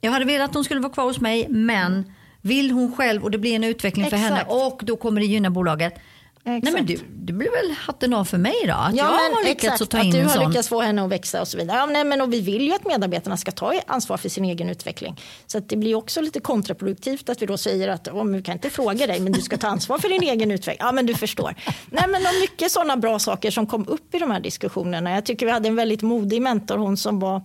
jag 0.00 0.12
hade 0.12 0.24
velat 0.24 0.48
att 0.48 0.54
hon 0.54 0.64
skulle 0.64 0.80
vara 0.80 0.92
kvar 0.92 1.04
hos 1.04 1.20
mig 1.20 1.46
men 1.48 2.12
vill 2.40 2.70
hon 2.70 2.96
själv 2.96 3.22
och 3.22 3.30
det 3.30 3.38
blir 3.38 3.56
en 3.56 3.64
utveckling 3.64 4.06
exakt. 4.06 4.22
för 4.22 4.28
henne 4.28 4.44
och 4.48 4.80
då 4.84 4.96
kommer 4.96 5.20
det 5.20 5.26
gynna 5.26 5.50
bolaget. 5.50 5.94
Exakt. 6.44 6.64
Nej, 6.64 6.72
men 6.72 6.86
du, 6.86 6.98
det 7.14 7.32
blir 7.32 7.50
väl 7.50 7.76
hatten 7.76 8.14
av 8.14 8.24
för 8.24 8.38
mig 8.38 8.54
då? 8.66 8.72
Att 8.72 8.96
ja, 8.96 9.04
jag 9.04 9.34
har 9.36 9.44
lyckats 9.44 9.64
exakt, 9.64 9.82
att 9.82 9.90
ta 9.90 10.00
in 10.00 10.06
att 10.06 10.12
du 10.12 10.22
har 10.22 10.28
sån. 10.28 10.48
lyckats 10.48 10.68
få 10.68 10.80
henne 10.80 11.04
att 11.04 11.10
växa 11.10 11.40
och 11.40 11.48
så 11.48 11.58
vidare. 11.58 11.76
Ja, 11.76 11.86
nej, 11.86 12.04
men 12.04 12.20
och 12.20 12.32
vi 12.32 12.40
vill 12.40 12.62
ju 12.62 12.74
att 12.74 12.86
medarbetarna 12.86 13.36
ska 13.36 13.50
ta 13.50 13.80
ansvar 13.86 14.16
för 14.16 14.28
sin 14.28 14.44
egen 14.44 14.70
utveckling. 14.70 15.20
Så 15.46 15.58
det 15.58 15.76
blir 15.76 15.94
också 15.94 16.20
lite 16.20 16.40
kontraproduktivt 16.40 17.28
att 17.28 17.42
vi 17.42 17.46
då 17.46 17.58
säger 17.58 17.88
att 17.88 18.08
om 18.08 18.32
vi 18.32 18.42
kan 18.42 18.52
inte 18.52 18.70
fråga 18.70 19.06
dig 19.06 19.20
men 19.20 19.32
du 19.32 19.40
ska 19.40 19.56
ta 19.56 19.66
ansvar 19.66 19.98
för 19.98 20.08
din 20.08 20.22
egen 20.22 20.50
utveckling. 20.50 20.86
Ja 20.86 20.92
men 20.92 21.06
du 21.06 21.14
förstår. 21.14 21.54
Nej 21.90 22.04
men 22.08 22.22
och 22.22 22.40
mycket 22.40 22.72
sådana 22.72 22.96
bra 22.96 23.18
saker 23.18 23.50
som 23.50 23.66
kom 23.66 23.88
upp 23.88 24.14
i 24.14 24.18
de 24.18 24.30
här 24.30 24.40
diskussionerna. 24.40 25.12
Jag 25.12 25.24
tycker 25.24 25.46
vi 25.46 25.52
hade 25.52 25.68
en 25.68 25.76
väldigt 25.76 26.02
modig 26.02 26.42
mentor, 26.42 26.76
hon 26.76 26.96
som 26.96 27.20
var 27.20 27.42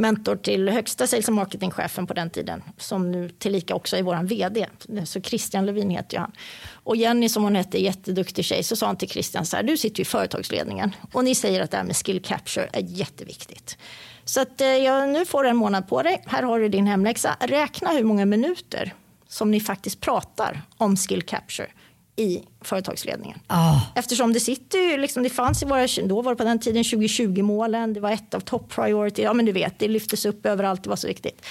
mentor 0.00 0.36
till 0.36 0.68
högsta 0.68 1.06
sales 1.06 1.28
och 1.28 1.34
marketingchefen 1.34 2.06
på 2.06 2.14
den 2.14 2.30
tiden 2.30 2.62
som 2.76 3.12
nu 3.12 3.28
tillika 3.28 3.74
också 3.74 3.96
är 3.96 4.02
vår 4.02 4.22
vd. 4.22 4.66
Så 5.04 5.20
Christian 5.20 5.66
Levin 5.66 5.90
heter 5.90 6.18
han. 6.18 6.32
Och 6.72 6.96
Jenny 6.96 7.28
som 7.28 7.42
hon 7.42 7.56
hette, 7.56 7.78
jätteduktig 7.82 8.44
tjej, 8.44 8.62
så 8.62 8.76
sa 8.76 8.86
han 8.86 8.96
till 8.96 9.08
Christian 9.08 9.46
så 9.46 9.56
här, 9.56 9.62
du 9.62 9.76
sitter 9.76 10.00
i 10.00 10.04
företagsledningen 10.04 10.94
och 11.12 11.24
ni 11.24 11.34
säger 11.34 11.60
att 11.60 11.70
det 11.70 11.76
här 11.76 11.84
med 11.84 11.96
skill 11.96 12.22
capture 12.22 12.68
är 12.72 12.82
jätteviktigt. 12.82 13.78
Så 14.24 14.40
att, 14.40 14.60
eh, 14.60 14.68
ja, 14.68 15.06
nu 15.06 15.26
får 15.26 15.42
du 15.42 15.48
en 15.48 15.56
månad 15.56 15.88
på 15.88 16.02
dig. 16.02 16.22
Här 16.26 16.42
har 16.42 16.58
du 16.58 16.68
din 16.68 16.86
hemläxa. 16.86 17.36
Räkna 17.40 17.90
hur 17.90 18.04
många 18.04 18.26
minuter 18.26 18.94
som 19.28 19.50
ni 19.50 19.60
faktiskt 19.60 20.00
pratar 20.00 20.62
om 20.76 20.96
skill 20.96 21.22
capture 21.22 21.68
i 22.20 22.42
företagsledningen. 22.60 23.38
Oh. 23.48 23.82
Eftersom 23.94 24.32
det 24.32 24.40
sitter 24.40 24.78
ju, 24.78 24.96
liksom, 24.96 25.22
det 25.22 25.30
fanns 25.30 25.62
i 25.62 25.66
våra, 25.66 25.86
då 26.04 26.22
var 26.22 26.32
det 26.32 26.36
på 26.36 26.44
den 26.44 26.58
tiden 26.58 26.82
2020-målen, 26.82 27.94
det 27.94 28.00
var 28.00 28.10
ett 28.10 28.34
av 28.34 28.40
top 28.40 28.68
priority, 28.68 29.22
ja 29.22 29.32
men 29.32 29.46
du 29.46 29.52
vet, 29.52 29.78
det 29.78 29.88
lyftes 29.88 30.26
upp 30.26 30.46
överallt, 30.46 30.82
det 30.82 30.88
var 30.88 30.96
så 30.96 31.06
viktigt. 31.06 31.46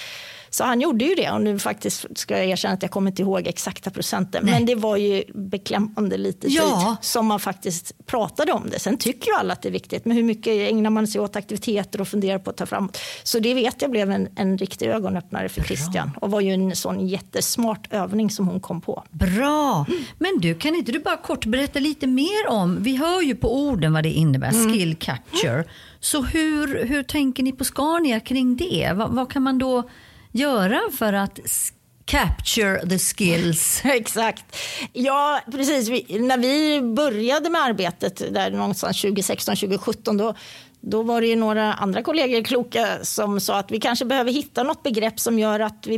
Så 0.50 0.64
han 0.64 0.80
gjorde 0.80 1.04
ju 1.04 1.14
det 1.14 1.30
och 1.30 1.42
nu 1.42 1.58
faktiskt 1.58 2.06
ska 2.18 2.36
jag 2.38 2.46
erkänna 2.46 2.74
att 2.74 2.82
jag 2.82 2.90
kommer 2.90 3.10
inte 3.10 3.22
ihåg 3.22 3.46
exakta 3.46 3.90
procenten. 3.90 4.44
Nej. 4.44 4.54
Men 4.54 4.66
det 4.66 4.74
var 4.74 4.96
ju 4.96 5.24
beklämmande 5.34 6.16
lite 6.16 6.46
ja. 6.48 6.62
tid 6.62 6.96
som 7.06 7.26
man 7.26 7.40
faktiskt 7.40 8.06
pratade 8.06 8.52
om 8.52 8.70
det. 8.70 8.78
Sen 8.78 8.98
tycker 8.98 9.26
ju 9.26 9.36
alla 9.36 9.52
att 9.52 9.62
det 9.62 9.68
är 9.68 9.72
viktigt, 9.72 10.04
men 10.04 10.16
hur 10.16 10.22
mycket 10.22 10.70
ägnar 10.70 10.90
man 10.90 11.06
sig 11.06 11.20
åt 11.20 11.36
aktiviteter 11.36 12.00
och 12.00 12.08
funderar 12.08 12.38
på 12.38 12.50
att 12.50 12.56
ta 12.56 12.66
framåt. 12.66 12.98
Så 13.22 13.38
det 13.38 13.54
vet 13.54 13.82
jag 13.82 13.90
blev 13.90 14.10
en, 14.10 14.28
en 14.36 14.58
riktig 14.58 14.86
ögonöppnare 14.86 15.48
för 15.48 15.62
Christian 15.62 16.10
och 16.20 16.30
var 16.30 16.40
ju 16.40 16.52
en 16.52 16.76
sån 16.76 17.08
jättesmart 17.08 17.92
övning 17.92 18.30
som 18.30 18.48
hon 18.48 18.60
kom 18.60 18.80
på. 18.80 19.04
Bra! 19.10 19.86
Men 20.18 20.40
du, 20.40 20.54
kan 20.54 20.74
inte 20.74 20.92
du 20.92 20.98
bara 20.98 21.16
kort 21.16 21.44
berätta 21.46 21.78
lite 21.78 22.06
mer 22.06 22.48
om, 22.48 22.82
vi 22.82 22.96
hör 22.96 23.22
ju 23.22 23.34
på 23.34 23.56
orden 23.56 23.92
vad 23.92 24.02
det 24.02 24.10
innebär, 24.10 24.52
mm. 24.52 24.72
skill 24.72 24.96
capture. 24.96 25.64
Så 26.00 26.22
hur, 26.22 26.84
hur 26.84 27.02
tänker 27.02 27.42
ni 27.42 27.52
på 27.52 27.64
Scania 27.64 28.20
kring 28.20 28.56
det? 28.56 28.92
vad, 28.94 29.10
vad 29.10 29.32
kan 29.32 29.42
man 29.42 29.58
då 29.58 29.88
göra 30.32 30.80
för 30.98 31.12
att 31.12 31.40
capture 32.04 32.88
the 32.88 32.98
skills. 32.98 33.80
Exakt. 33.84 34.56
Ja, 34.92 35.40
precis. 35.52 35.88
Vi, 35.88 36.18
när 36.18 36.38
vi 36.38 36.80
började 36.82 37.50
med 37.50 37.62
arbetet 37.62 38.34
där 38.34 38.50
någonstans 38.50 39.00
2016, 39.00 39.56
2017 39.56 40.16
då 40.16 40.34
då 40.80 41.02
var 41.02 41.20
det 41.20 41.26
ju 41.26 41.36
några 41.36 41.72
andra 41.72 42.02
kollegor 42.02 42.42
kloka 42.42 42.86
som 43.02 43.40
sa 43.40 43.58
att 43.58 43.70
vi 43.70 43.80
kanske 43.80 44.04
behöver 44.04 44.32
hitta 44.32 44.62
något 44.62 44.82
begrepp 44.82 45.20
som 45.20 45.38
gör 45.38 45.60
att 45.60 45.86
vi 45.86 45.96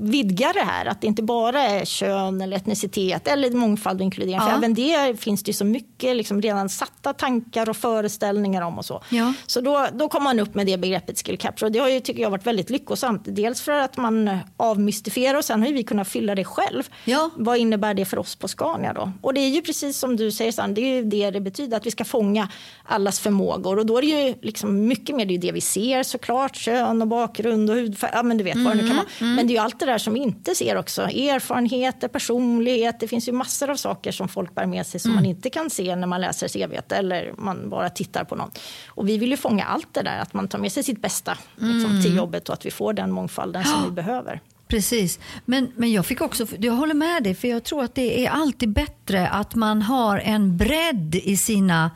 vidgar 0.00 0.54
det 0.54 0.64
här. 0.64 0.86
Att 0.86 1.00
det 1.00 1.06
inte 1.06 1.22
bara 1.22 1.62
är 1.62 1.84
kön 1.84 2.40
eller 2.40 2.56
etnicitet 2.56 3.28
eller 3.28 3.50
mångfald 3.50 4.00
och 4.00 4.04
inkludering. 4.04 4.36
Ja. 4.36 4.42
För 4.42 4.56
även 4.56 4.74
det 4.74 5.20
finns 5.20 5.42
det 5.42 5.48
ju 5.48 5.52
så 5.52 5.64
mycket 5.64 6.16
liksom 6.16 6.42
redan 6.42 6.68
satta 6.68 7.12
tankar 7.12 7.68
och 7.68 7.76
föreställningar 7.76 8.62
om 8.62 8.78
och 8.78 8.84
så. 8.84 9.02
Ja. 9.08 9.34
Så 9.46 9.60
då, 9.60 9.86
då 9.92 10.08
kom 10.08 10.24
man 10.24 10.40
upp 10.40 10.54
med 10.54 10.66
det 10.66 10.78
begreppet 10.78 11.26
skill 11.26 11.38
capture. 11.38 11.66
Och 11.66 11.72
det 11.72 11.78
har 11.78 11.88
ju, 11.88 12.00
tycker 12.00 12.22
jag, 12.22 12.30
varit 12.30 12.46
väldigt 12.46 12.70
lyckosamt. 12.70 13.22
Dels 13.24 13.60
för 13.60 13.72
att 13.72 13.96
man 13.96 14.38
avmystifierar 14.56 15.38
och 15.38 15.44
sen 15.44 15.62
har 15.62 15.68
vi 15.68 15.82
kunnat 15.82 16.08
fylla 16.08 16.34
det 16.34 16.44
själv. 16.44 16.82
Ja. 17.04 17.30
Vad 17.36 17.56
innebär 17.56 17.94
det 17.94 18.04
för 18.04 18.18
oss 18.18 18.36
på 18.36 18.48
Scania 18.48 18.92
då? 18.92 19.12
Och 19.20 19.34
det 19.34 19.40
är 19.40 19.48
ju 19.48 19.62
precis 19.62 19.98
som 19.98 20.16
du 20.16 20.32
säger, 20.32 20.52
Sand, 20.52 20.74
det 20.74 20.80
är 20.80 20.94
ju 20.94 21.04
det 21.04 21.30
det 21.30 21.40
betyder. 21.40 21.76
Att 21.76 21.86
vi 21.86 21.90
ska 21.90 22.04
fånga 22.04 22.48
allas 22.84 23.20
förmågor. 23.20 23.78
Och 23.78 23.86
då 23.86 24.01
är 24.02 24.16
det 24.16 24.28
ju 24.28 24.34
liksom 24.42 24.86
mycket 24.86 25.16
mer 25.16 25.26
det, 25.26 25.38
det 25.38 25.52
vi 25.52 25.60
ser 25.60 26.02
såklart, 26.02 26.56
kön 26.56 27.02
och 27.02 27.08
bakgrund 27.08 27.70
och 27.70 27.76
hudfärg, 27.76 28.10
ja 28.14 28.22
men 28.22 28.38
du 28.38 28.44
vet 28.44 28.54
mm, 28.54 28.64
vad 28.64 28.76
det 28.76 28.82
nu 28.82 28.88
kan 28.88 28.98
mm, 28.98 29.04
vara. 29.04 29.14
Mm. 29.20 29.34
Men 29.34 29.46
det 29.46 29.52
är 29.52 29.54
ju 29.54 29.60
allt 29.60 29.80
det 29.80 29.86
där 29.86 29.98
som 29.98 30.14
vi 30.14 30.20
inte 30.20 30.54
ser 30.54 30.76
också, 30.76 31.02
erfarenheter, 31.02 32.08
personlighet, 32.08 33.00
det 33.00 33.08
finns 33.08 33.28
ju 33.28 33.32
massor 33.32 33.70
av 33.70 33.76
saker 33.76 34.12
som 34.12 34.28
folk 34.28 34.54
bär 34.54 34.66
med 34.66 34.86
sig 34.86 35.00
som 35.00 35.10
mm. 35.10 35.22
man 35.22 35.30
inte 35.30 35.50
kan 35.50 35.70
se 35.70 35.96
när 35.96 36.06
man 36.06 36.20
läser 36.20 36.48
CVt 36.48 36.92
eller 36.92 37.32
man 37.38 37.70
bara 37.70 37.90
tittar 37.90 38.24
på 38.24 38.36
någon. 38.36 38.50
Och 38.86 39.08
vi 39.08 39.18
vill 39.18 39.30
ju 39.30 39.36
fånga 39.36 39.64
allt 39.64 39.94
det 39.94 40.02
där, 40.02 40.18
att 40.18 40.34
man 40.34 40.48
tar 40.48 40.58
med 40.58 40.72
sig 40.72 40.82
sitt 40.82 41.02
bästa 41.02 41.38
liksom, 41.56 41.90
till 42.02 42.10
mm. 42.10 42.16
jobbet 42.16 42.48
och 42.48 42.54
att 42.54 42.66
vi 42.66 42.70
får 42.70 42.92
den 42.92 43.10
mångfalden 43.10 43.64
som 43.64 43.84
vi 43.84 43.90
behöver. 43.90 44.40
Precis, 44.72 45.18
men, 45.44 45.72
men 45.76 45.92
jag 45.92 46.06
fick 46.06 46.20
också, 46.20 46.46
jag 46.58 46.72
håller 46.72 46.94
med 46.94 47.22
dig, 47.22 47.34
för 47.34 47.48
jag 47.48 47.64
tror 47.64 47.84
att 47.84 47.94
det 47.94 48.26
är 48.26 48.30
alltid 48.30 48.68
bättre 48.68 49.28
att 49.28 49.54
man 49.54 49.82
har 49.82 50.18
en 50.18 50.56
bredd 50.56 51.14
i 51.14 51.36
sina 51.36 51.90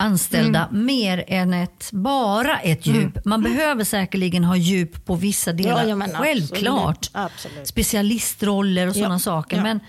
anställda 0.00 0.66
mm. 0.70 0.86
mer 0.86 1.24
än 1.26 1.54
ett, 1.54 1.88
bara 1.92 2.58
ett 2.58 2.86
djup. 2.86 3.16
Mm. 3.16 3.22
Man 3.24 3.42
behöver 3.42 3.84
säkerligen 3.84 4.44
ha 4.44 4.56
djup 4.56 5.04
på 5.04 5.14
vissa 5.14 5.52
delar, 5.52 5.84
ja, 5.84 6.06
självklart. 6.14 7.10
Absolut. 7.12 7.32
Absolut. 7.32 7.66
Specialistroller 7.66 8.88
och 8.88 8.94
sådana 8.94 9.14
ja. 9.14 9.18
saker. 9.18 9.56
Ja. 9.56 9.62
Men 9.62 9.80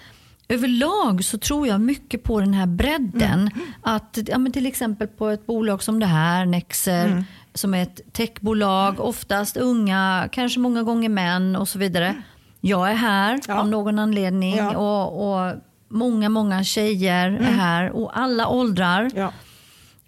överlag 0.49 1.23
så 1.23 1.37
tror 1.37 1.67
jag 1.67 1.81
mycket 1.81 2.23
på 2.23 2.39
den 2.39 2.53
här 2.53 2.65
bredden. 2.65 3.39
Mm. 3.39 3.73
Att 3.81 4.17
ja, 4.27 4.37
men 4.37 4.51
till 4.51 4.65
exempel 4.65 5.07
på 5.07 5.29
ett 5.29 5.45
bolag 5.45 5.83
som 5.83 5.99
det 5.99 6.05
här, 6.05 6.45
Nexer, 6.45 7.05
mm. 7.05 7.23
som 7.53 7.73
är 7.73 7.83
ett 7.83 8.13
techbolag, 8.13 8.99
oftast 8.99 9.57
unga, 9.57 10.29
kanske 10.31 10.59
många 10.59 10.83
gånger 10.83 11.09
män 11.09 11.55
och 11.55 11.67
så 11.67 11.79
vidare. 11.79 12.21
Jag 12.61 12.91
är 12.91 12.95
här 12.95 13.39
av 13.49 13.67
någon 13.67 13.99
anledning 13.99 14.61
och, 14.61 15.33
och 15.33 15.53
många, 15.89 16.29
många 16.29 16.63
tjejer 16.63 17.27
är 17.27 17.37
mm. 17.37 17.59
här 17.59 17.91
och 17.91 18.19
alla 18.19 18.47
åldrar. 18.47 19.31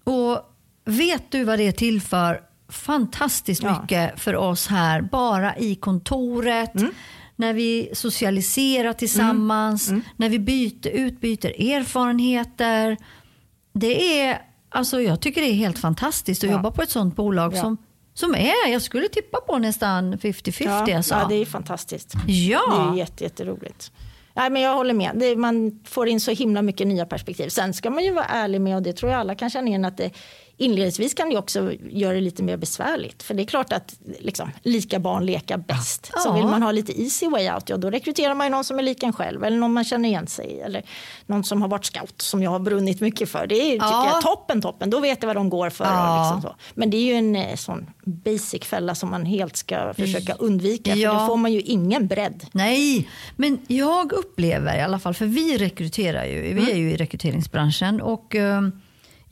Och 0.03 0.41
vet 0.85 1.31
du 1.31 1.43
vad 1.43 1.59
det 1.59 1.71
tillför 1.71 2.41
fantastiskt 2.69 3.63
ja. 3.63 3.81
mycket 3.81 4.19
för 4.19 4.35
oss 4.35 4.67
här, 4.67 5.01
bara 5.01 5.57
i 5.57 5.75
kontoret, 5.75 6.75
mm. 6.75 6.91
när 7.35 7.53
vi 7.53 7.89
socialiserar 7.93 8.93
tillsammans, 8.93 9.87
mm. 9.87 10.01
Mm. 10.01 10.09
när 10.17 10.29
vi 10.29 10.39
byter, 10.39 10.87
utbyter 10.87 11.49
erfarenheter. 11.49 12.97
Det 13.73 14.21
är, 14.21 14.41
alltså 14.69 15.01
jag 15.01 15.21
tycker 15.21 15.41
det 15.41 15.47
är 15.47 15.53
helt 15.53 15.79
fantastiskt 15.79 16.43
att 16.43 16.49
ja. 16.49 16.55
jobba 16.55 16.71
på 16.71 16.81
ett 16.81 16.89
sånt 16.89 17.15
bolag 17.15 17.53
ja. 17.55 17.61
som 17.61 17.77
som 18.13 18.35
är, 18.35 18.71
jag 18.71 18.81
skulle 18.81 19.09
tippa 19.09 19.37
på 19.37 19.57
nästan 19.57 20.17
50-50. 20.17 20.63
Ja, 20.65 20.97
alltså. 20.97 21.13
ja, 21.13 21.25
det 21.29 21.35
är 21.35 21.45
fantastiskt. 21.45 22.13
Ja. 22.27 22.61
Det 22.69 22.93
är 22.93 22.97
jätte, 22.97 23.23
jätteroligt. 23.23 23.91
Nej, 24.33 24.49
men 24.49 24.61
jag 24.61 24.75
håller 24.75 24.93
med. 24.93 25.11
Det, 25.15 25.35
man 25.35 25.79
får 25.85 26.07
in 26.07 26.19
så 26.19 26.31
himla 26.31 26.61
mycket 26.61 26.87
nya 26.87 27.05
perspektiv. 27.05 27.49
Sen 27.49 27.73
ska 27.73 27.89
man 27.89 28.03
ju 28.03 28.11
vara 28.11 28.25
ärlig 28.25 28.61
med, 28.61 28.75
och 28.75 28.81
det 28.81 28.93
tror 28.93 29.11
jag 29.11 29.19
alla 29.19 29.35
kan 29.35 29.49
känna 29.49 29.67
igen, 29.67 29.85
att 29.85 29.97
det, 29.97 30.11
inledningsvis 30.57 31.13
kan 31.13 31.29
det 31.29 31.37
också 31.37 31.73
göra 31.89 32.13
det 32.13 32.21
lite 32.21 32.43
mer 32.43 32.57
besvärligt. 32.57 33.23
För 33.23 33.33
det 33.33 33.43
är 33.43 33.45
klart 33.45 33.73
att 33.73 33.95
liksom, 34.19 34.51
lika 34.63 34.99
barn 34.99 35.25
leka 35.25 35.57
bäst. 35.57 36.11
Ja. 36.13 36.19
Så 36.19 36.33
vill 36.33 36.45
man 36.45 36.63
ha 36.63 36.71
lite 36.71 37.01
easy 37.01 37.29
way 37.29 37.51
out, 37.51 37.69
ja, 37.69 37.77
då 37.77 37.89
rekryterar 37.89 38.33
man 38.33 38.51
någon 38.51 38.63
som 38.63 38.79
är 38.79 38.83
lik 38.83 39.03
en 39.03 39.13
själv. 39.13 39.43
Eller 39.43 39.57
någon 39.57 39.73
man 39.73 39.83
känner 39.83 40.09
igen 40.09 40.27
sig 40.27 40.45
i. 40.45 40.59
Eller 40.59 40.83
någon 41.25 41.43
som 41.43 41.61
har 41.61 41.69
varit 41.69 41.85
scout, 41.85 42.21
som 42.21 42.43
jag 42.43 42.51
har 42.51 42.59
brunnit 42.59 43.01
mycket 43.01 43.29
för. 43.29 43.47
Det 43.47 43.55
är 43.55 43.75
ja. 43.75 44.05
jag, 44.13 44.21
toppen, 44.21 44.61
toppen. 44.61 44.89
Då 44.89 44.99
vet 44.99 45.23
jag 45.23 45.27
vad 45.27 45.35
de 45.35 45.49
går 45.49 45.69
för. 45.69 45.85
Ja. 45.85 46.23
Liksom 46.23 46.49
så. 46.49 46.55
Men 46.73 46.89
det 46.89 46.97
är 46.97 47.05
ju 47.05 47.13
en 47.13 47.35
eh, 47.35 47.55
sån 47.55 47.89
basic 48.03 48.63
fälla 48.63 48.95
som 48.95 49.09
man 49.09 49.25
helt 49.25 49.57
ska 49.57 49.93
försöka 49.93 50.33
undvika. 50.33 50.95
Ja. 50.95 51.11
För 51.11 51.19
då 51.19 51.27
får 51.27 51.37
man 51.37 51.53
ju 51.53 51.61
ingen 51.61 52.07
bredd. 52.07 52.45
Nej, 52.51 53.09
men 53.35 53.59
jag 53.67 54.11
upplever 54.11 54.77
i 54.77 54.81
alla 54.81 54.99
fall, 54.99 55.13
för 55.13 55.25
vi 55.25 55.57
rekryterar 55.57 56.25
ju. 56.25 56.41
Vi 56.41 56.51
mm. 56.51 56.67
är 56.67 56.75
ju 56.75 56.91
i 56.91 56.97
rekryteringsbranschen. 56.97 58.01
och... 58.01 58.35
Uh, 58.35 58.69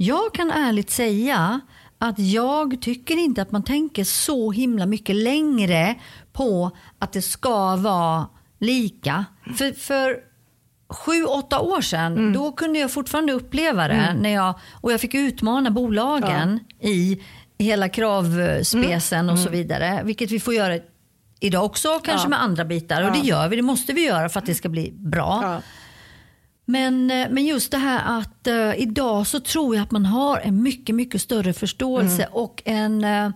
jag 0.02 0.34
kan 0.34 0.52
ärligt 0.52 0.90
säga 0.90 1.62
att 1.98 2.20
jag 2.20 2.82
tycker 2.82 3.18
inte 3.18 3.42
att 3.42 3.52
man 3.52 3.64
tänker 3.64 4.04
så 4.04 4.52
himla 4.52 4.86
mycket 4.86 5.16
längre 5.16 5.96
på 6.34 6.72
att 7.00 7.14
det 7.14 7.22
ska 7.22 7.76
vara 7.76 8.28
lika. 8.60 9.26
För, 9.58 9.72
för 9.72 10.16
sju, 10.90 11.24
åtta 11.24 11.60
år 11.60 11.82
sedan, 11.82 12.18
mm. 12.18 12.34
då 12.34 12.52
kunde 12.52 12.80
jag 12.80 12.92
fortfarande 12.92 13.34
uppleva 13.34 13.88
det. 13.88 13.94
Mm. 13.94 14.18
När 14.18 14.30
jag, 14.30 14.60
och 14.74 14.92
jag 14.92 15.02
fick 15.02 15.14
utmana 15.14 15.72
bolagen 15.72 16.60
ja. 16.80 16.90
i 16.90 17.22
hela 17.58 17.90
kravspecen 17.90 19.20
mm. 19.20 19.34
och 19.34 19.40
så 19.40 19.48
mm. 19.48 19.60
vidare. 19.60 20.02
Vilket 20.04 20.32
vi 20.32 20.40
får 20.40 20.54
göra 20.54 20.80
idag 21.40 21.66
också, 21.66 22.00
kanske 22.04 22.26
ja. 22.26 22.30
med 22.30 22.42
andra 22.42 22.66
bitar. 22.66 23.08
Och 23.08 23.12
det 23.12 23.28
gör 23.28 23.48
vi, 23.50 23.56
det 23.56 23.62
måste 23.62 23.94
vi 23.94 24.06
göra 24.06 24.30
för 24.30 24.40
att 24.40 24.46
det 24.46 24.56
ska 24.56 24.70
bli 24.70 24.92
bra. 24.92 25.40
Ja. 25.44 25.62
Men, 26.72 27.12
eh, 27.12 27.28
men 27.30 27.46
just 27.46 27.72
det 27.72 27.78
här 27.78 28.20
att 28.20 28.48
uh, 28.48 28.82
idag 28.82 29.28
så 29.28 29.40
tror 29.40 29.76
jag 29.76 29.84
att 29.84 29.92
man 29.92 30.06
har 30.06 30.38
en 30.38 30.64
mycket, 30.64 30.96
mycket 30.96 31.22
större 31.22 31.54
förståelse 31.54 32.24
mm. 32.24 32.34
och 32.34 32.62
en 32.66 33.04
uh, 33.04 33.32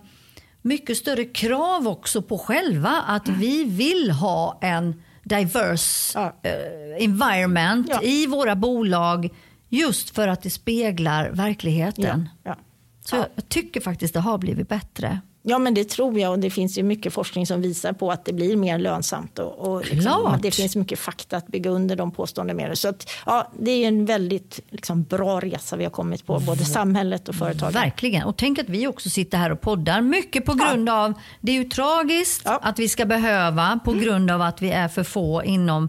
mycket 0.62 0.96
större 0.96 1.24
krav 1.24 1.88
också 1.88 2.22
på 2.22 2.38
själva 2.38 3.04
att 3.06 3.28
mm. 3.28 3.40
vi 3.40 3.64
vill 3.64 4.10
ha 4.10 4.58
en 4.62 5.02
diverse 5.22 6.18
ja. 6.18 6.26
uh, 6.26 7.04
environment 7.04 7.86
ja. 7.90 8.02
i 8.02 8.26
våra 8.26 8.56
bolag 8.56 9.28
just 9.68 10.10
för 10.10 10.28
att 10.28 10.42
det 10.42 10.50
speglar 10.50 11.30
verkligen. 11.30 12.28
Ja. 12.42 12.56
Så 13.04 13.16
jag 13.16 13.48
tycker 13.48 13.80
faktiskt 13.80 14.14
det 14.14 14.20
har 14.20 14.38
blivit 14.38 14.68
bättre. 14.68 15.20
Ja, 15.48 15.58
men 15.58 15.74
det 15.74 15.84
tror 15.84 16.18
jag 16.18 16.32
och 16.32 16.38
det 16.38 16.50
finns 16.50 16.78
ju 16.78 16.82
mycket 16.82 17.12
forskning 17.12 17.46
som 17.46 17.60
visar 17.60 17.92
på 17.92 18.10
att 18.10 18.24
det 18.24 18.32
blir 18.32 18.56
mer 18.56 18.78
lönsamt 18.78 19.38
och, 19.38 19.58
och 19.58 19.90
liksom, 19.90 20.38
det 20.42 20.50
finns 20.50 20.76
mycket 20.76 20.98
fakta 20.98 21.36
att 21.36 21.46
bygga 21.46 21.70
under 21.70 21.96
de 21.96 22.10
påståendena 22.10 22.76
Så 22.76 22.88
att, 22.88 23.10
ja, 23.26 23.52
det 23.58 23.70
är 23.70 23.88
en 23.88 24.06
väldigt 24.06 24.60
liksom, 24.70 25.02
bra 25.02 25.40
resa 25.40 25.76
vi 25.76 25.84
har 25.84 25.90
kommit 25.90 26.26
på, 26.26 26.40
både 26.40 26.64
samhället 26.64 27.28
och 27.28 27.34
företagen. 27.34 27.72
Verkligen, 27.72 28.22
och 28.22 28.36
tänk 28.36 28.58
att 28.58 28.68
vi 28.68 28.86
också 28.86 29.10
sitter 29.10 29.38
här 29.38 29.52
och 29.52 29.60
poddar, 29.60 30.00
mycket 30.00 30.44
på 30.44 30.54
grund 30.54 30.88
ja. 30.88 31.04
av, 31.04 31.12
det 31.40 31.52
är 31.52 31.56
ju 31.56 31.64
tragiskt 31.64 32.42
ja. 32.44 32.60
att 32.62 32.78
vi 32.78 32.88
ska 32.88 33.04
behöva 33.04 33.80
på 33.84 33.92
grund 33.92 34.30
av 34.30 34.42
att 34.42 34.62
vi 34.62 34.70
är 34.70 34.88
för 34.88 35.04
få 35.04 35.44
inom 35.44 35.88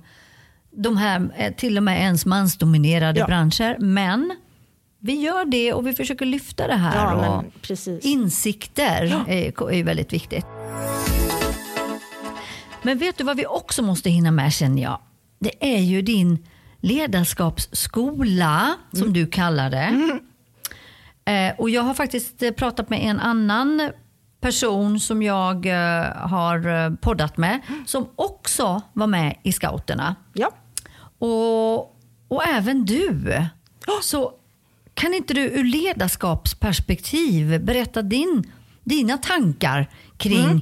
de 0.71 0.97
här, 0.97 1.29
eh, 1.37 1.53
till 1.53 1.77
och 1.77 1.83
med 1.83 2.01
ens 2.01 2.25
mansdominerade 2.25 3.19
ja. 3.19 3.25
branscher. 3.25 3.77
Men 3.79 4.35
vi 4.99 5.13
gör 5.13 5.45
det 5.45 5.73
och 5.73 5.87
vi 5.87 5.93
försöker 5.93 6.25
lyfta 6.25 6.67
det 6.67 6.75
här. 6.75 6.95
Ja, 6.95 7.43
men, 7.85 7.99
insikter 8.01 9.03
ja. 9.03 9.33
är, 9.33 9.71
är 9.71 9.83
väldigt 9.83 10.13
viktigt. 10.13 10.45
Men 12.81 12.97
vet 12.97 13.17
du 13.17 13.23
vad 13.23 13.37
vi 13.37 13.45
också 13.45 13.81
måste 13.81 14.09
hinna 14.09 14.31
med 14.31 14.53
känner 14.53 14.83
jag? 14.83 14.99
Det 15.39 15.75
är 15.75 15.79
ju 15.79 16.01
din 16.01 16.45
ledarskapsskola 16.81 18.73
som 18.91 19.01
mm. 19.01 19.13
du 19.13 19.27
kallar 19.27 19.69
det. 19.69 19.77
Mm. 19.77 20.19
Eh, 21.25 21.59
och 21.59 21.69
jag 21.69 21.81
har 21.81 21.93
faktiskt 21.93 22.43
eh, 22.43 22.51
pratat 22.51 22.89
med 22.89 22.99
en 23.03 23.19
annan 23.19 23.91
person 24.41 24.99
som 24.99 25.23
jag 25.23 25.65
eh, 25.65 26.05
har 26.15 26.67
eh, 26.67 26.95
poddat 26.95 27.37
med 27.37 27.61
som 27.85 28.07
också 28.15 28.81
var 28.93 29.07
med 29.07 29.37
i 29.43 29.51
scouterna. 29.51 30.15
Ja. 30.33 30.51
Och, 31.19 31.79
och 32.27 32.47
även 32.47 32.85
du. 32.85 33.33
Så 34.01 34.33
kan 34.97 35.13
inte 35.13 35.33
du 35.33 35.41
ur 35.41 35.63
ledarskapsperspektiv 35.63 37.63
berätta 37.63 38.01
din, 38.01 38.51
dina 38.83 39.17
tankar 39.17 39.89
kring 40.17 40.45
mm. 40.45 40.61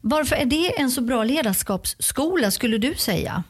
varför 0.00 0.36
är 0.36 0.44
det 0.44 0.80
en 0.80 0.90
så 0.90 1.00
bra 1.00 1.24
ledarskapsskola 1.24 2.50
skulle 2.50 2.78
du 2.78 2.94
säga? 2.94 3.42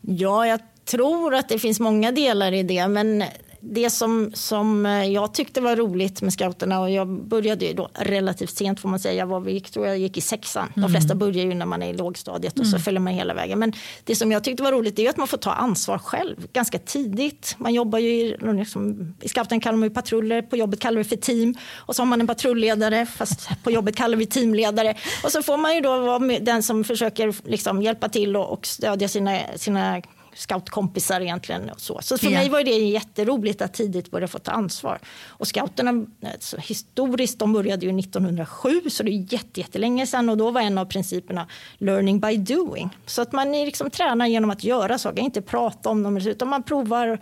Ja, 0.00 0.46
jag 0.46 0.60
tror 0.84 1.34
att 1.34 1.48
det 1.48 1.58
finns 1.58 1.80
många 1.80 2.12
delar 2.12 2.52
i 2.52 2.62
det, 2.62 2.88
men 2.88 3.24
det 3.64 3.90
som, 3.90 4.30
som 4.34 4.84
jag 5.12 5.34
tyckte 5.34 5.60
var 5.60 5.76
roligt 5.76 6.22
med 6.22 6.32
scouterna 6.32 6.80
och 6.80 6.90
jag 6.90 7.08
började 7.08 7.64
ju 7.64 7.72
då 7.72 7.88
relativt 7.94 8.56
sent 8.56 8.80
får 8.80 8.88
man 8.88 9.00
säga. 9.00 9.14
Jag, 9.14 9.26
var, 9.26 9.48
jag 9.48 9.64
tror 9.64 9.86
jag 9.86 9.98
gick 9.98 10.16
i 10.16 10.20
sexan. 10.20 10.72
Mm. 10.76 10.82
De 10.82 10.92
flesta 10.92 11.14
börjar 11.14 11.44
ju 11.44 11.54
när 11.54 11.66
man 11.66 11.82
är 11.82 11.90
i 11.90 11.96
lågstadiet 11.96 12.52
och 12.52 12.64
mm. 12.64 12.72
så 12.72 12.78
följer 12.78 13.00
man 13.00 13.12
hela 13.12 13.34
vägen. 13.34 13.58
Men 13.58 13.72
det 14.04 14.16
som 14.16 14.32
jag 14.32 14.44
tyckte 14.44 14.62
var 14.62 14.72
roligt 14.72 14.98
är 14.98 15.10
att 15.10 15.16
man 15.16 15.28
får 15.28 15.36
ta 15.36 15.52
ansvar 15.52 15.98
själv 15.98 16.46
ganska 16.52 16.78
tidigt. 16.78 17.54
Man 17.58 17.74
jobbar 17.74 17.98
ju 17.98 18.08
i, 18.08 18.36
liksom, 18.40 19.14
i 19.20 19.28
scouten 19.28 19.60
kallar 19.60 19.78
man 19.78 19.88
ju 19.88 19.94
patruller, 19.94 20.42
på 20.42 20.56
jobbet 20.56 20.80
kallar 20.80 20.98
vi 20.98 21.04
för 21.04 21.16
team 21.16 21.54
och 21.74 21.96
så 21.96 22.02
har 22.02 22.06
man 22.06 22.20
en 22.20 22.26
patrulledare 22.26 23.06
fast 23.06 23.48
på 23.62 23.70
jobbet 23.70 23.96
kallar 23.96 24.16
vi 24.16 24.26
teamledare. 24.26 24.94
Och 25.24 25.32
så 25.32 25.42
får 25.42 25.56
man 25.56 25.74
ju 25.74 25.80
då 25.80 26.00
vara 26.00 26.38
den 26.38 26.62
som 26.62 26.84
försöker 26.84 27.34
liksom 27.48 27.82
hjälpa 27.82 28.08
till 28.08 28.36
och, 28.36 28.52
och 28.52 28.66
stödja 28.66 29.08
sina, 29.08 29.38
sina 29.56 30.02
scoutkompisar 30.34 31.20
egentligen. 31.20 31.70
Och 31.70 31.80
så 31.80 31.98
så 32.02 32.18
för 32.18 32.26
yeah. 32.26 32.40
mig 32.40 32.48
var 32.48 32.62
det 32.64 32.70
jätteroligt 32.70 33.62
att 33.62 33.74
tidigt 33.74 34.10
börja 34.10 34.28
få 34.28 34.38
ta 34.38 34.52
ansvar. 34.52 34.98
Och 35.26 35.46
scouterna, 35.46 36.06
alltså, 36.32 36.56
historiskt, 36.56 37.38
de 37.38 37.52
började 37.52 37.86
ju 37.86 37.98
1907 37.98 38.80
så 38.90 39.02
det 39.02 39.10
är 39.10 39.32
jätte, 39.32 39.60
jättelänge 39.60 40.06
sedan 40.06 40.28
och 40.28 40.36
då 40.36 40.50
var 40.50 40.60
en 40.60 40.78
av 40.78 40.84
principerna 40.84 41.46
learning 41.78 42.20
by 42.20 42.36
doing. 42.36 42.96
Så 43.06 43.22
att 43.22 43.32
man 43.32 43.52
liksom 43.52 43.90
tränar 43.90 44.26
genom 44.26 44.50
att 44.50 44.64
göra 44.64 44.98
saker, 44.98 45.22
inte 45.22 45.42
prata 45.42 45.88
om 45.88 46.02
dem 46.02 46.16
utan 46.16 46.48
man 46.48 46.62
provar 46.62 47.18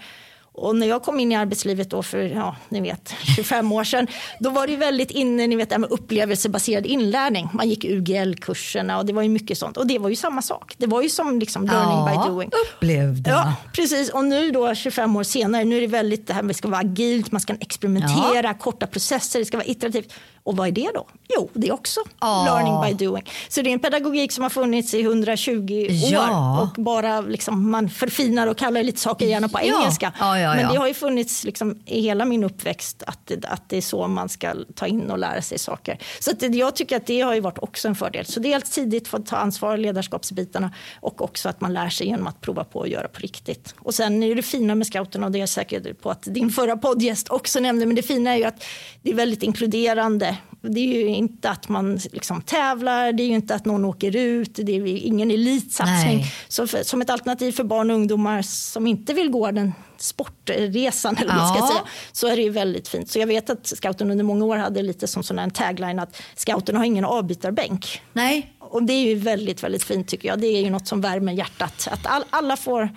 och 0.60 0.76
när 0.76 0.86
jag 0.86 1.02
kom 1.02 1.20
in 1.20 1.32
i 1.32 1.36
arbetslivet 1.36 1.90
då 1.90 2.02
för 2.02 2.18
ja, 2.18 2.56
ni 2.68 2.80
vet, 2.80 3.14
25 3.36 3.72
år 3.72 3.84
sedan, 3.84 4.06
då 4.38 4.50
var 4.50 4.66
det 4.66 4.76
väldigt 4.76 5.10
inne 5.10 5.46
ni 5.46 5.56
vet, 5.56 5.70
det 5.70 5.78
med 5.78 5.90
upplevelsebaserad 5.90 6.86
inlärning. 6.86 7.48
Man 7.52 7.68
gick 7.68 7.84
UGL-kurserna 7.84 8.98
och 8.98 9.06
det 9.06 9.12
var 9.12 9.22
ju 9.22 9.28
mycket 9.28 9.58
sånt. 9.58 9.76
Och 9.76 9.86
det 9.86 9.98
var 9.98 10.08
ju 10.08 10.16
samma 10.16 10.42
sak. 10.42 10.74
Det 10.78 10.86
var 10.86 11.02
ju 11.02 11.08
som 11.08 11.38
liksom 11.38 11.66
learning 11.66 12.14
ja, 12.14 12.24
by 12.24 12.30
doing. 12.30 12.50
upplevde. 12.76 13.30
Ja, 13.30 13.54
precis. 13.72 14.10
Och 14.10 14.24
nu 14.24 14.50
då 14.50 14.74
25 14.74 15.16
år 15.16 15.22
senare, 15.22 15.64
nu 15.64 15.76
är 15.76 15.80
det 15.80 15.86
väldigt 15.86 16.26
det 16.26 16.34
här 16.34 16.42
med 16.42 16.50
att 16.50 16.56
det 16.56 16.58
ska 16.58 16.68
vara 16.68 16.80
agilt, 16.80 17.32
man 17.32 17.40
ska 17.40 17.54
experimentera, 17.60 18.46
ja. 18.46 18.54
korta 18.54 18.86
processer, 18.86 19.38
det 19.38 19.44
ska 19.44 19.56
vara 19.56 19.66
iterativt. 19.66 20.12
Och 20.42 20.56
vad 20.56 20.68
är 20.68 20.72
det 20.72 20.90
då? 20.94 21.06
Jo, 21.28 21.50
det 21.52 21.68
är 21.68 21.72
också 21.72 22.00
oh. 22.20 22.44
learning 22.44 22.98
by 22.98 23.04
doing. 23.04 23.30
Så 23.48 23.62
det 23.62 23.70
är 23.70 23.72
en 23.72 23.78
pedagogik 23.78 24.32
som 24.32 24.42
har 24.42 24.50
funnits 24.50 24.94
i 24.94 25.00
120 25.00 25.86
ja. 25.90 26.20
år 26.20 26.62
och 26.62 26.82
bara 26.82 27.20
liksom 27.20 27.70
man 27.70 27.88
förfinar 27.88 28.46
och 28.46 28.58
kallar 28.58 28.82
lite 28.82 29.00
saker 29.00 29.26
gärna 29.26 29.48
på 29.48 29.60
engelska. 29.60 30.12
Ja, 30.18 30.38
ja, 30.38 30.54
Men 30.54 30.72
det 30.72 30.78
har 30.78 30.88
ju 30.88 30.94
funnits 30.94 31.44
liksom 31.44 31.82
i 31.86 32.00
hela 32.00 32.24
min 32.24 32.44
uppväxt 32.44 33.02
att, 33.06 33.32
att 33.44 33.68
det 33.68 33.76
är 33.76 33.82
så 33.82 34.08
man 34.08 34.28
ska 34.28 34.54
ta 34.74 34.86
in 34.86 35.10
och 35.10 35.18
lära 35.18 35.42
sig 35.42 35.58
saker. 35.58 35.98
Så 36.20 36.30
att 36.30 36.54
jag 36.54 36.76
tycker 36.76 36.96
att 36.96 37.06
det 37.06 37.20
har 37.20 37.34
ju 37.34 37.40
varit 37.40 37.58
också 37.58 37.88
en 37.88 37.94
fördel. 37.94 38.26
Så 38.26 38.40
dels 38.40 38.70
tidigt 38.70 39.08
få 39.08 39.18
ta 39.18 39.36
ansvar 39.36 39.76
ledarskapsbitarna 39.76 40.72
och 41.00 41.22
också 41.22 41.48
att 41.48 41.60
man 41.60 41.72
lär 41.72 41.88
sig 41.88 42.06
genom 42.06 42.26
att 42.26 42.40
prova 42.40 42.64
på 42.64 42.82
att 42.82 42.88
göra 42.88 43.08
på 43.08 43.20
riktigt. 43.20 43.74
Och 43.78 43.94
sen 43.94 44.22
är 44.22 44.34
det 44.34 44.42
fina 44.42 44.74
med 44.74 44.86
scouterna 44.86 45.26
och 45.26 45.32
det 45.32 45.38
är 45.38 45.40
jag 45.40 45.48
säker 45.48 45.92
på 45.92 46.10
att 46.10 46.22
din 46.22 46.50
förra 46.50 46.76
poddgäst 46.76 47.28
också 47.28 47.60
nämnde, 47.60 47.86
men 47.86 47.96
det 47.96 48.02
fina 48.02 48.30
är 48.30 48.36
ju 48.36 48.44
att 48.44 48.64
det 49.02 49.10
är 49.10 49.14
väldigt 49.14 49.42
inkluderande 49.42 50.29
det 50.62 50.80
är 50.80 51.00
ju 51.00 51.08
inte 51.08 51.50
att 51.50 51.68
man 51.68 51.98
liksom 52.12 52.42
tävlar, 52.42 53.12
det 53.12 53.22
är 53.22 53.26
ju 53.26 53.34
inte 53.34 53.54
att 53.54 53.64
någon 53.64 53.84
åker 53.84 54.16
ut, 54.16 54.54
det 54.54 54.72
är 54.72 54.86
ingen 54.86 55.30
elitsatsning. 55.30 56.16
Nej. 56.16 56.32
Så 56.48 56.66
för, 56.66 56.82
som 56.82 57.02
ett 57.02 57.10
alternativ 57.10 57.52
för 57.52 57.64
barn 57.64 57.90
och 57.90 57.96
ungdomar 57.96 58.42
som 58.42 58.86
inte 58.86 59.14
vill 59.14 59.30
gå 59.30 59.50
den 59.50 59.72
sportresan 59.96 61.16
eller 61.16 61.34
ja. 61.34 61.54
ska 61.54 61.66
säga, 61.66 61.80
så 62.12 62.26
är 62.26 62.36
det 62.36 62.42
ju 62.42 62.50
väldigt 62.50 62.88
fint. 62.88 63.10
Så 63.10 63.18
jag 63.18 63.26
vet 63.26 63.50
att 63.50 63.66
scouten 63.66 64.10
under 64.10 64.24
många 64.24 64.44
år 64.44 64.56
hade 64.56 64.82
lite 64.82 65.06
som 65.06 65.22
sån 65.22 65.38
en 65.38 65.50
tagline 65.50 65.98
att 65.98 66.22
scouten 66.36 66.76
har 66.76 66.84
ingen 66.84 67.04
avbytarbänk. 67.04 68.02
Nej. 68.12 68.52
Och 68.58 68.82
det 68.82 68.92
är 68.92 69.08
ju 69.08 69.14
väldigt, 69.14 69.62
väldigt 69.62 69.84
fint 69.84 70.08
tycker 70.08 70.28
jag. 70.28 70.40
Det 70.40 70.46
är 70.46 70.60
ju 70.60 70.70
något 70.70 70.86
som 70.86 71.00
värmer 71.00 71.32
hjärtat. 71.32 71.88
Att 71.90 72.06
all, 72.06 72.24
alla 72.30 72.56
får 72.56 72.88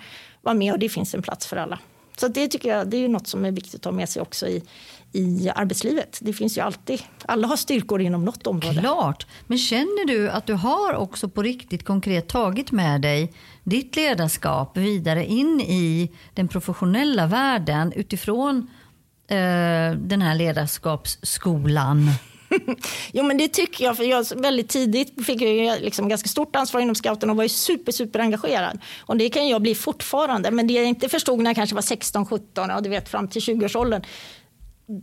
vara 0.42 0.54
med 0.54 0.72
och 0.72 0.78
det 0.78 0.88
finns 0.88 1.14
en 1.14 1.22
plats 1.22 1.46
för 1.46 1.56
alla. 1.56 1.78
Så 2.16 2.28
det 2.28 2.48
tycker 2.48 2.68
jag 2.68 2.88
det 2.88 2.96
är 2.96 3.08
något 3.08 3.26
som 3.26 3.44
är 3.44 3.50
viktigt 3.50 3.80
att 3.80 3.84
ha 3.84 3.92
med 3.92 4.08
sig 4.08 4.22
också 4.22 4.46
i, 4.46 4.62
i 5.14 5.50
arbetslivet. 5.54 6.18
Det 6.22 6.32
finns 6.32 6.58
ju 6.58 6.60
alltid, 6.60 7.02
alla 7.26 7.46
har 7.46 7.56
styrkor 7.56 8.00
inom 8.00 8.24
något 8.24 8.46
område. 8.46 8.80
Klart, 8.80 9.26
men 9.46 9.58
känner 9.58 10.06
du 10.06 10.30
att 10.30 10.46
du 10.46 10.52
har 10.52 10.94
också 10.94 11.28
på 11.28 11.42
riktigt 11.42 11.84
konkret 11.84 12.28
tagit 12.28 12.72
med 12.72 13.00
dig 13.00 13.32
ditt 13.64 13.96
ledarskap 13.96 14.76
vidare 14.76 15.26
in 15.26 15.60
i 15.60 16.10
den 16.34 16.48
professionella 16.48 17.26
världen 17.26 17.92
utifrån 17.92 18.70
eh, 19.28 19.36
den 19.96 20.22
här 20.22 20.34
ledarskapsskolan? 20.34 22.10
jo 23.12 23.22
men 23.22 23.38
det 23.38 23.48
tycker 23.48 23.84
jag, 23.84 23.96
för 23.96 24.04
jag 24.04 24.26
väldigt 24.36 24.68
tidigt 24.68 25.26
fick 25.26 25.42
jag 25.42 25.80
liksom 25.80 26.08
ganska 26.08 26.28
stort 26.28 26.56
ansvar 26.56 26.80
inom 26.80 26.94
scouten 26.94 27.30
och 27.30 27.36
var 27.36 27.42
ju 27.42 27.48
super, 27.48 27.92
super 27.92 28.20
engagerad. 28.20 28.78
Och 29.00 29.16
det 29.16 29.28
kan 29.28 29.48
jag 29.48 29.62
bli 29.62 29.74
fortfarande, 29.74 30.50
men 30.50 30.66
det 30.66 30.74
jag 30.74 30.84
inte 30.84 31.08
förstod 31.08 31.38
när 31.38 31.50
jag 31.50 31.56
kanske 31.56 31.74
var 31.74 31.82
16, 31.82 32.26
17, 32.26 32.68
ja, 32.68 32.80
du 32.80 32.88
vet 32.88 33.08
fram 33.08 33.28
till 33.28 33.42
20-årsåldern, 33.42 34.02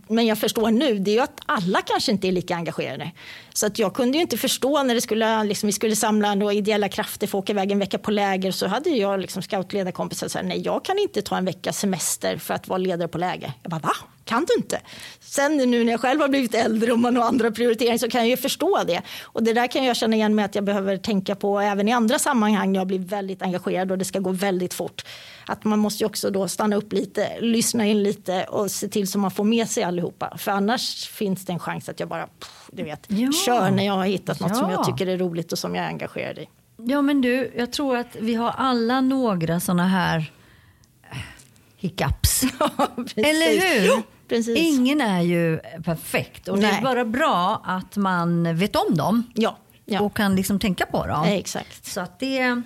men 0.08 0.26
jag 0.26 0.38
förstår 0.38 0.72
nu 0.72 1.00
det 1.00 1.12
är 1.12 1.16
ju 1.16 1.22
att 1.22 1.40
alla 1.46 1.82
kanske 1.82 2.12
inte 2.12 2.28
är 2.28 2.32
lika 2.32 2.56
engagerade. 2.56 3.12
Så 3.54 3.66
att 3.66 3.80
jag 3.80 3.94
kunde 3.94 4.18
ju 4.18 4.22
inte 4.22 4.38
förstå 4.38 4.84
när 4.84 4.96
det 4.96 5.02
skulle, 5.02 5.44
liksom, 5.44 5.68
vi 5.68 5.74
skulle 5.74 5.96
samla 5.96 6.36
då 6.36 6.52
ideella 6.52 6.90
krafter 6.90 7.28
för 7.28 7.38
att 7.38 7.44
åka 7.44 7.54
iväg 7.54 7.72
en 7.72 7.80
vecka 7.80 7.98
på 7.98 8.12
läger 8.12 8.52
så 8.52 8.68
hade 8.68 8.90
jag 8.90 9.20
liksom 9.20 9.42
scoutledarkompisar 9.42 10.28
och 10.28 10.32
sa 10.32 10.42
nej 10.42 10.62
jag 10.62 10.86
kan 10.86 11.00
inte 11.00 11.22
ta 11.22 11.38
en 11.38 11.46
veckas 11.46 11.80
semester 11.80 12.38
för 12.38 12.54
att 12.54 12.68
vara 12.68 12.78
ledare 12.78 13.08
på 13.08 13.18
läger. 13.18 13.54
Jag 13.64 13.72
bara 13.72 13.80
va? 13.80 13.94
Kan 14.26 14.46
du 14.46 14.54
inte? 14.58 14.82
Sen 15.20 15.58
nu 15.58 15.84
när 15.84 15.92
jag 15.92 16.02
själv 16.02 16.22
har 16.22 16.28
blivit 16.28 16.56
äldre 16.56 16.92
och 16.92 17.00
man 17.00 17.18
har 17.18 17.24
andra 17.24 17.52
prioriteringar 17.52 17.98
så 17.98 18.10
kan 18.10 18.22
jag 18.22 18.30
ju 18.30 18.38
förstå 18.38 18.84
det. 18.88 19.02
Och 19.24 19.44
det 19.44 19.54
där 19.54 19.68
kan 19.68 19.84
jag 19.84 19.96
känna 19.96 20.16
igen 20.16 20.36
med 20.36 20.46
att 20.46 20.56
jag 20.56 20.64
behöver 20.64 20.98
tänka 20.98 21.36
på 21.36 21.60
även 21.60 21.88
i 21.88 21.92
andra 21.92 22.20
sammanhang 22.20 22.72
när 22.72 22.80
jag 22.80 22.88
blir 22.88 23.00
väldigt 23.00 23.42
engagerad 23.42 23.92
och 23.92 23.98
det 23.98 24.06
ska 24.06 24.20
gå 24.20 24.32
väldigt 24.32 24.74
fort. 24.74 25.04
Att 25.52 25.64
man 25.64 25.80
måste 25.80 26.06
också 26.06 26.30
då 26.30 26.48
stanna 26.48 26.76
upp 26.76 26.94
lite, 26.94 27.40
lyssna 27.40 27.86
in 27.86 28.04
lite 28.04 28.44
och 28.44 28.72
se 28.72 28.88
till 28.88 29.08
så 29.08 29.20
man 29.20 29.32
får 29.32 29.44
med 29.44 29.70
sig 29.70 29.84
allihopa. 29.84 30.38
För 30.38 30.52
annars 30.52 31.08
finns 31.08 31.46
det 31.46 31.54
en 31.54 31.60
chans 31.60 31.90
att 31.90 32.00
jag 32.00 32.10
bara, 32.10 32.28
du 32.72 32.84
vet, 32.84 33.06
ja. 33.08 33.32
kör 33.46 33.72
när 33.72 33.86
jag 33.86 33.94
har 33.94 34.06
hittat 34.06 34.40
något 34.40 34.50
ja. 34.50 34.56
som 34.56 34.70
jag 34.70 34.86
tycker 34.86 35.08
är 35.08 35.18
roligt 35.18 35.52
och 35.52 35.60
som 35.60 35.76
jag 35.76 35.86
är 35.86 35.88
engagerad 35.88 36.38
i. 36.38 36.50
Ja 36.78 37.02
men 37.02 37.22
du, 37.22 37.54
jag 37.58 37.72
tror 37.72 37.98
att 37.98 38.16
vi 38.20 38.36
har 38.36 38.50
alla 38.50 39.02
några 39.02 39.60
sådana 39.60 39.88
här 39.88 40.32
hiccups. 41.78 42.44
Eller 43.16 43.80
hur? 43.80 43.88
Jo, 43.88 44.04
Ingen 44.56 45.02
är 45.02 45.22
ju 45.22 45.60
perfekt 45.84 46.48
och 46.48 46.60
Nej. 46.60 46.72
det 46.72 46.78
är 46.78 46.82
bara 46.82 47.06
bra 47.06 47.62
att 47.66 47.98
man 47.98 48.56
vet 48.58 48.76
om 48.76 48.98
dem. 48.98 49.24
Ja. 49.34 49.58
ja. 49.86 50.02
Och 50.02 50.16
kan 50.16 50.36
liksom 50.36 50.60
tänka 50.60 50.86
på 50.86 51.08
dem. 51.08 51.22
Nej, 51.22 51.40
exakt. 51.40 51.86
Så 51.86 52.02
att 52.02 52.20
det... 52.20 52.62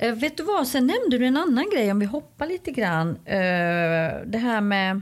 Eh, 0.00 0.14
vet 0.14 0.36
du 0.36 0.42
vad, 0.42 0.68
sen 0.68 0.86
nämnde 0.86 1.18
du 1.18 1.26
en 1.26 1.36
annan 1.36 1.70
grej 1.70 1.90
om 1.90 1.98
vi 1.98 2.06
hoppar 2.06 2.46
lite 2.46 2.70
grann. 2.70 3.08
Uh, 3.08 4.26
det 4.26 4.38
här 4.38 4.60
med 4.60 4.96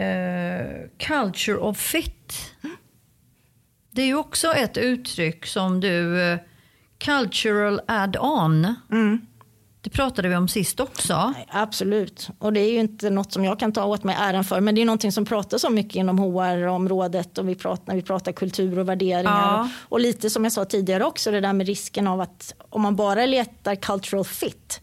uh, 0.00 0.88
culture 0.98 1.58
of 1.58 1.78
fit. 1.78 2.52
Det 3.90 4.02
är 4.02 4.06
ju 4.06 4.16
också 4.16 4.52
ett 4.52 4.76
uttryck 4.76 5.46
som 5.46 5.80
du 5.80 6.22
eh, 6.22 6.38
cultural 6.98 7.80
add-on. 7.86 8.74
Mm. 8.90 9.26
Det 9.84 9.90
pratade 9.90 10.28
vi 10.28 10.36
om 10.36 10.48
sist 10.48 10.80
också. 10.80 11.32
Nej, 11.36 11.46
absolut, 11.50 12.28
och 12.38 12.52
det 12.52 12.60
är 12.60 12.72
ju 12.72 12.80
inte 12.80 13.10
något 13.10 13.32
som 13.32 13.44
jag 13.44 13.58
kan 13.58 13.72
ta 13.72 13.84
åt 13.84 14.04
mig 14.04 14.16
äran 14.18 14.44
för, 14.44 14.60
men 14.60 14.74
det 14.74 14.80
är 14.80 14.84
någonting 14.84 15.12
som 15.12 15.24
pratas 15.24 15.64
om 15.64 15.74
mycket 15.74 15.96
inom 15.96 16.18
HR-området 16.18 17.38
och 17.38 17.48
vi 17.48 17.54
pratar, 17.54 17.84
när 17.86 17.94
vi 17.94 18.02
pratar 18.02 18.32
kultur 18.32 18.78
och 18.78 18.88
värderingar. 18.88 19.56
Ja. 19.56 19.68
Och, 19.84 19.92
och 19.92 20.00
lite 20.00 20.30
som 20.30 20.44
jag 20.44 20.52
sa 20.52 20.64
tidigare 20.64 21.04
också, 21.04 21.30
det 21.30 21.40
där 21.40 21.52
med 21.52 21.66
risken 21.66 22.06
av 22.06 22.20
att 22.20 22.54
om 22.70 22.82
man 22.82 22.96
bara 22.96 23.26
letar 23.26 23.74
cultural 23.74 24.24
fit, 24.24 24.80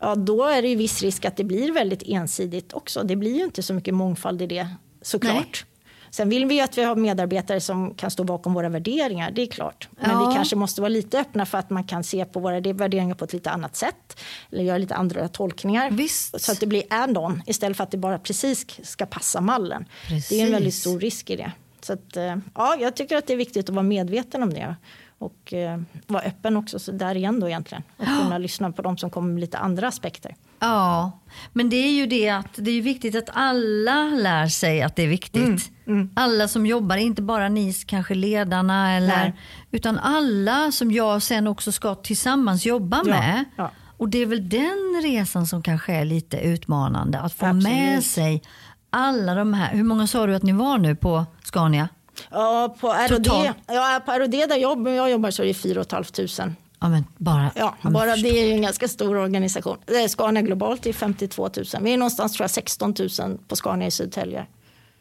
ja, 0.00 0.14
då 0.14 0.44
är 0.44 0.62
det 0.62 0.68
ju 0.68 0.76
viss 0.76 1.02
risk 1.02 1.24
att 1.24 1.36
det 1.36 1.44
blir 1.44 1.72
väldigt 1.72 2.02
ensidigt 2.06 2.72
också. 2.72 3.02
Det 3.02 3.16
blir 3.16 3.36
ju 3.36 3.44
inte 3.44 3.62
så 3.62 3.74
mycket 3.74 3.94
mångfald 3.94 4.42
i 4.42 4.46
det 4.46 4.68
såklart. 5.02 5.34
Nej. 5.34 5.73
Sen 6.14 6.28
vill 6.28 6.46
vi 6.46 6.54
ju 6.54 6.60
att 6.60 6.78
vi 6.78 6.82
har 6.84 6.96
medarbetare 6.96 7.60
som 7.60 7.94
kan 7.94 8.10
stå 8.10 8.24
bakom 8.24 8.54
våra 8.54 8.68
värderingar, 8.68 9.30
det 9.30 9.42
är 9.42 9.46
klart. 9.46 9.88
Men 9.90 10.10
Ja. 10.10 10.28
vi 10.28 10.34
kanske 10.34 10.56
måste 10.56 10.80
vara 10.80 10.88
lite 10.88 11.20
öppna 11.20 11.46
för 11.46 11.58
att 11.58 11.70
man 11.70 11.84
kan 11.84 12.04
se 12.04 12.24
på 12.24 12.40
våra 12.40 12.60
värderingar 12.60 13.14
på 13.14 13.24
ett 13.24 13.32
lite 13.32 13.50
annat 13.50 13.76
sätt. 13.76 14.20
Eller 14.52 14.62
göra 14.64 14.78
lite 14.78 14.94
andra 14.94 15.28
tolkningar. 15.28 15.90
Visst. 15.90 16.40
Så 16.40 16.52
att 16.52 16.60
det 16.60 16.66
blir 16.66 16.82
add-on 16.90 17.42
istället 17.46 17.76
för 17.76 17.84
att 17.84 17.90
det 17.90 17.96
bara 17.96 18.18
precis 18.18 18.66
ska 18.90 19.06
passa 19.06 19.40
mallen. 19.40 19.84
Det 20.08 20.14
är 20.14 20.16
Precis. 20.16 20.40
en 20.42 20.52
väldigt 20.52 20.74
stor 20.74 21.00
risk 21.00 21.30
i 21.30 21.36
det. 21.36 21.52
Så 21.80 21.92
att, 21.92 22.16
eh, 22.16 22.36
ja, 22.54 22.76
jag 22.80 22.96
tycker 22.96 23.16
att 23.16 23.26
det 23.26 23.32
är 23.32 23.36
viktigt 23.36 23.68
att 23.68 23.74
vara 23.74 23.82
medveten 23.82 24.42
om 24.42 24.54
det. 24.54 24.76
Och 25.18 25.52
eh, 25.52 25.80
vara 26.06 26.22
öppen 26.22 26.56
också, 26.56 26.78
så 26.78 26.92
där 26.92 27.14
igen 27.14 27.40
då 27.40 27.48
egentligen. 27.48 27.82
Och 27.96 28.06
kunna 28.06 28.38
lyssna 28.38 28.72
på 28.72 28.82
de 28.82 28.98
som 28.98 29.10
kommer 29.10 29.32
med 29.32 29.40
lite 29.40 29.58
andra 29.58 29.88
aspekter. 29.88 30.34
Ja, 30.64 31.20
men 31.52 31.70
det 31.70 31.76
är 31.76 31.90
ju 31.92 32.06
det 32.06 32.28
att 32.30 32.48
det 32.56 32.70
är 32.70 32.82
viktigt 32.82 33.16
att 33.16 33.28
alla 33.32 34.04
lär 34.04 34.46
sig 34.46 34.82
att 34.82 34.96
det 34.96 35.02
är 35.02 35.08
viktigt. 35.08 35.70
Mm, 35.86 36.10
Alla 36.16 36.48
som 36.48 36.66
jobbar, 36.66 36.96
inte 36.96 37.22
bara 37.22 37.48
ni 37.48 37.72
kanske 37.72 38.14
ledarna 38.14 38.92
eller 38.96 39.16
Nej. 39.16 39.34
utan 39.70 39.98
alla 39.98 40.72
som 40.72 40.92
jag 40.92 41.22
sen 41.22 41.46
också 41.46 41.72
ska 41.72 41.94
tillsammans 41.94 42.66
jobba 42.66 43.02
Ja, 43.04 43.10
med. 43.10 43.44
ja. 43.56 43.70
Och 43.96 44.08
det 44.08 44.18
är 44.18 44.26
väl 44.26 44.48
den 44.48 45.00
resan 45.02 45.46
som 45.46 45.62
kanske 45.62 45.92
är 45.94 46.04
lite 46.04 46.36
utmanande. 46.38 47.18
Att 47.20 47.32
få 47.34 47.46
Absolut. 47.46 47.64
med 47.64 48.04
sig 48.04 48.42
alla 48.90 49.34
de 49.34 49.54
här, 49.54 49.72
hur 49.74 49.84
många 49.84 50.06
sa 50.06 50.26
du 50.26 50.34
att 50.34 50.42
ni 50.42 50.52
var 50.52 50.78
nu 50.78 50.96
på 50.96 51.24
Scania? 51.44 51.88
Ja, 52.30 52.76
på 52.80 52.88
ROD, 52.88 53.24
Totalt. 53.24 53.56
ja, 53.66 54.00
på 54.06 54.12
ROD 54.12 54.30
där 54.30 54.56
jag, 54.56 54.88
jag 54.88 55.10
jobbar 55.10 55.30
så 55.30 55.42
är 55.42 55.46
det 55.46 55.54
4 55.54 55.84
500. 55.90 56.54
Ja, 56.84 56.88
men 56.88 57.04
bara, 57.16 57.50
Ja, 57.56 57.74
men 57.82 57.92
bara 57.92 58.16
det 58.16 58.28
är 58.28 58.46
ju 58.46 58.52
en 58.52 58.62
ganska 58.62 58.88
stor 58.88 59.16
organisation. 59.16 59.76
Scania 60.08 60.42
globalt 60.42 60.86
är 60.86 60.92
52 60.92 61.50
000. 61.56 61.64
Vi 61.80 61.92
är 61.92 61.96
någonstans 61.96 62.32
tror 62.32 62.44
jag 62.44 62.50
16 62.50 62.94
000 63.18 63.38
på 63.48 63.56
Scania 63.56 63.86
i 63.86 63.90
Södertälje. 63.90 64.46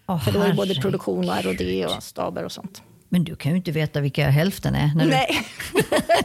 Åh, 0.07 0.19
För 0.23 0.31
då 0.31 0.39
är 0.39 0.47
det 0.47 0.53
både 0.53 0.75
produktion 0.75 1.29
och 1.29 1.43
ROD 1.43 1.85
och 1.97 2.03
staber 2.03 2.43
och 2.43 2.51
sånt. 2.51 2.81
Men 3.13 3.23
du 3.23 3.35
kan 3.35 3.51
ju 3.51 3.57
inte 3.57 3.71
veta 3.71 4.01
vilka 4.01 4.29
hälften 4.29 4.75
är. 4.75 4.91
När 4.95 5.05
du... 5.05 5.09
Nej, 5.11 5.47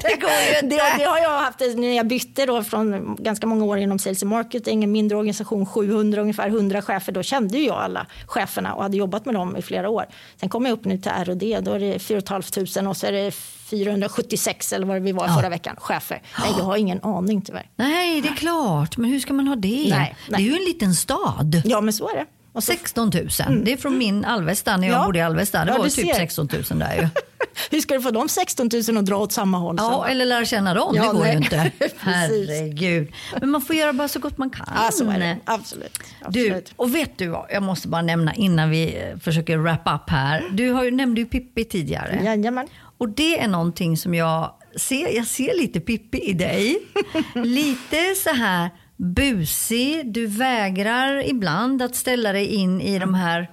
det 0.03 0.21
går 0.21 0.31
ju 0.31 0.55
inte. 0.63 0.77
Det, 0.77 0.95
det 0.99 1.05
har 1.05 1.19
jag 1.19 1.39
haft 1.41 1.61
när 1.77 1.97
jag 1.97 2.07
bytte 2.07 2.47
då 2.47 2.65
från 2.65 3.17
ganska 3.19 3.47
många 3.47 3.65
år 3.65 3.79
inom 3.79 3.99
sales 3.99 4.23
and 4.23 4.31
marketing, 4.31 4.85
en 4.85 4.93
mindre 4.93 5.19
organisation, 5.19 5.67
700 5.67 6.23
ungefär 6.23 6.49
100 6.49 6.83
chefer. 6.83 7.13
Då 7.13 7.23
kände 7.23 7.59
jag 7.59 7.77
alla 7.77 8.07
cheferna 8.27 8.75
och 8.75 8.83
hade 8.83 8.97
jobbat 8.97 9.27
med 9.27 9.35
dem 9.35 9.57
i 9.57 9.63
flera 9.63 9.89
år. 9.89 10.07
Sen 10.41 10.49
kom 10.49 10.65
jag 10.67 10.73
upp 10.73 10.85
nu 10.85 10.99
till 10.99 11.13
ROD, 11.25 11.65
då 11.65 11.73
är 11.73 11.79
det 11.79 11.99
4 11.99 12.21
500 12.21 12.91
och 12.91 12.97
så 12.97 13.07
är 13.07 13.13
det 13.13 13.31
476 13.71 14.73
eller 14.73 14.87
vad 14.87 15.03
vi 15.03 15.13
var 15.13 15.29
förra 15.29 15.49
veckan, 15.49 15.77
chefer. 15.79 16.23
Nej, 16.41 16.51
jag 16.59 16.65
har 16.65 16.77
ingen 16.77 17.03
aning 17.03 17.43
tyvärr. 17.43 17.71
Nej, 17.77 18.21
det 18.21 18.29
är 18.29 18.35
klart. 18.37 18.97
Men 18.97 19.11
hur 19.11 19.21
ska 19.21 19.33
man 19.33 19.49
ha 19.49 19.57
det? 19.57 19.87
Nej, 19.91 20.17
Det 20.27 20.33
nej. 20.33 20.43
är 20.47 20.51
ju 20.51 20.57
en 20.57 20.65
liten 20.65 20.95
stad. 20.95 21.63
Ja, 21.65 21.81
men 21.81 21.93
så 21.93 22.09
är 22.09 22.15
det. 22.15 22.27
Och 22.59 22.65
så, 22.65 22.73
16 22.73 23.11
000. 23.15 23.65
Det 23.65 23.73
är 23.73 23.77
från 23.77 23.99
min 23.99 24.25
Alvesta 24.25 24.77
när 24.77 24.89
jag 24.89 24.97
Ja. 25.01 25.05
bodde 25.07 25.19
i 25.19 25.23
Alvesta. 25.23 25.65
Det 25.65 25.71
Ja, 25.71 25.79
var 25.79 25.85
du 25.85 25.91
typ 25.91 26.07
ser. 26.07 26.15
16 26.15 26.49
000 26.71 26.79
där 26.79 26.95
ju. 26.97 27.09
hur 27.71 27.81
ska 27.81 27.95
du 27.95 28.01
få 28.03 28.11
de 28.11 28.29
16 28.29 28.69
000 28.89 28.99
att 28.99 29.07
dra 29.07 29.17
åt 29.17 29.33
samma 29.33 29.59
håll? 29.59 29.75
Ja, 29.79 30.07
eller 30.09 30.25
lära 30.27 30.45
känna 30.45 30.75
dem. 30.75 30.93
Ja, 30.97 31.03
det 31.03 31.09
går 31.13 31.19
nej. 31.25 31.31
ju 31.33 31.37
inte. 31.37 31.73
Herregud. 31.99 33.13
Men 33.41 33.51
man 33.51 33.61
får 33.63 33.77
göra 33.77 33.93
bara 33.93 34.09
så 34.09 34.19
gott 34.19 34.39
man 34.39 34.51
kan. 34.51 34.67
Ja, 34.77 34.91
så 34.93 35.11
är 35.11 35.19
det. 35.19 35.37
Absolut. 35.45 35.99
Du, 36.29 36.47
Absolut. 36.47 36.73
och 36.77 36.95
vet 36.95 37.19
du 37.19 37.29
vad? 37.29 37.47
Jag 37.51 37.63
måste 37.63 37.89
bara 37.89 38.03
nämna 38.03 38.35
innan 38.35 38.71
vi 38.71 38.97
eh, 38.97 39.19
försöker 39.19 39.57
wrap 39.59 39.89
up 39.95 40.11
här. 40.11 40.45
Du 40.53 40.71
har 40.71 40.85
ju, 40.85 40.91
nämnde 40.91 41.21
ju 41.21 41.27
Pippi 41.27 41.65
tidigare. 41.65 42.21
Jajamän. 42.25 42.67
Och 42.99 43.09
det 43.09 43.41
är 43.41 43.49
någonting 43.49 43.97
som 43.97 44.15
jag 44.15 44.53
ser, 44.77 45.17
jag 45.17 45.27
ser 45.27 45.59
lite 45.61 45.81
Pippi 45.81 46.19
i 46.21 46.33
dig. 46.33 46.79
lite 47.35 48.15
så 48.25 48.31
här 48.31 48.71
busig, 48.99 50.13
du 50.13 50.27
vägrar 50.27 51.29
ibland 51.29 51.83
att 51.83 51.97
ställa 51.97 52.33
dig 52.33 52.47
in 52.47 52.81
i 52.81 52.99
de 52.99 53.15
här 53.15 53.51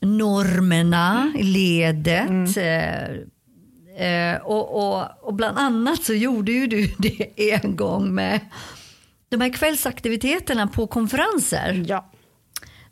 normerna 0.00 1.22
mm. 1.22 1.46
ledet. 1.46 2.56
Mm. 2.56 3.28
eh, 3.98 4.42
och, 4.42 4.76
och, 4.76 5.04
och 5.22 5.34
bland 5.34 5.58
annat 5.58 6.04
så 6.04 6.14
gjorde 6.14 6.52
ju 6.52 6.66
du 6.66 6.94
det 6.98 7.52
en 7.52 7.76
gång 7.76 8.14
med 8.14 8.40
de 9.28 9.40
här 9.40 9.52
kvällsaktiviteterna 9.52 10.66
på 10.66 10.86
konferenser. 10.86 11.84
Ja. 11.88 12.10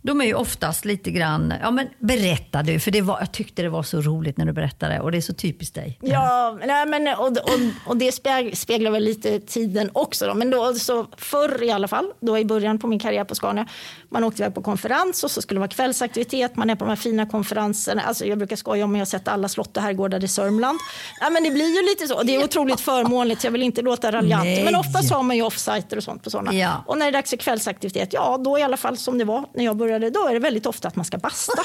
De 0.07 0.21
är 0.21 0.25
ju 0.25 0.35
oftast 0.35 0.85
lite 0.85 1.11
grann, 1.11 1.55
ja 1.63 1.71
men 1.71 1.89
berätta 1.99 2.63
du, 2.63 2.81
för 2.81 2.91
det 2.91 3.01
var, 3.01 3.19
jag 3.21 3.33
tyckte 3.33 3.63
det 3.63 3.69
var 3.69 3.83
så 3.83 4.01
roligt 4.01 4.37
när 4.37 4.47
du 4.47 4.53
berättade 4.53 5.01
och 5.01 5.13
det 5.13 5.19
är 5.19 5.23
så 5.23 5.35
typiskt 5.35 5.75
dig. 5.75 5.99
Ja, 6.03 6.59
nej, 6.67 6.87
men, 6.87 7.09
och, 7.09 7.27
och, 7.27 7.87
och 7.87 7.97
det 7.97 8.13
speglar 8.57 8.91
väl 8.91 9.05
lite 9.05 9.41
tiden 9.41 9.91
också. 9.93 10.27
Då. 10.27 10.35
Men 10.35 10.51
då, 10.51 10.75
så 10.75 11.07
förr 11.17 11.63
i 11.63 11.71
alla 11.71 11.89
fall, 11.89 12.13
då 12.21 12.39
i 12.39 12.45
början 12.45 12.79
på 12.79 12.87
min 12.87 12.99
karriär 12.99 13.25
på 13.25 13.35
Scania, 13.35 13.67
man 14.15 14.25
åkte 14.25 14.43
iväg 14.43 14.55
på 14.55 14.63
konferens 14.63 15.25
och 15.25 15.31
så 15.31 15.43
skulle 15.43 15.57
det 15.57 15.61
vara 15.61 15.69
kvällsaktivitet, 15.69 16.57
man 16.57 16.71
är 16.71 16.75
på 16.75 16.85
de 16.85 16.89
här 16.89 16.97
fina 16.97 17.27
konferenserna. 17.27 18.03
Alltså, 18.03 18.25
jag 18.25 18.39
brukar 18.39 18.57
skoja 18.57 18.85
om 18.85 18.91
att 18.91 18.99
jag 18.99 19.01
har 19.01 19.07
sett 19.07 19.29
alla 19.29 19.49
slott 19.49 19.77
och 19.77 19.83
herrgårdar 19.83 20.25
i 20.25 20.29
Sörmland. 20.29 20.79
Ja, 21.21 21.31
men 21.31 21.45
det 21.45 21.51
blir 21.51 21.77
ju 21.77 21.83
lite 21.83 22.09
så, 22.09 22.23
det 22.23 22.37
är 22.37 22.45
otroligt 22.45 22.81
förmånligt, 22.81 23.45
jag 23.45 23.51
vill 23.51 23.63
inte 23.63 23.83
låta 23.83 24.13
raljant. 24.13 24.65
Men 24.65 24.75
ofta 24.75 25.03
så 25.03 25.15
har 25.15 25.23
man 25.23 25.37
ju 25.37 25.43
offsiter 25.43 25.97
och 25.97 26.05
sånt 26.05 26.23
på 26.25 26.31
sådana. 26.31 26.55
Ja. 26.55 26.85
Och 26.87 26.99
när 26.99 27.07
det 27.07 27.11
är 27.11 27.13
dags 27.13 27.31
för 27.31 27.37
kvällsaktivitet, 27.37 28.13
ja 28.13 28.39
då 28.45 28.59
i 28.59 28.63
alla 28.63 28.77
fall 28.77 28.97
som 28.97 29.19
det 29.19 29.25
var 29.25 29.45
när 29.55 29.65
jag 29.65 29.77
började, 29.77 30.11
då 30.11 30.29
är 30.29 30.33
det 30.33 30.41
väldigt 30.41 30.67
ofta 30.67 30.89
att 30.89 30.97
man 30.97 31.05
ska 31.05 31.19
basta. 31.19 31.63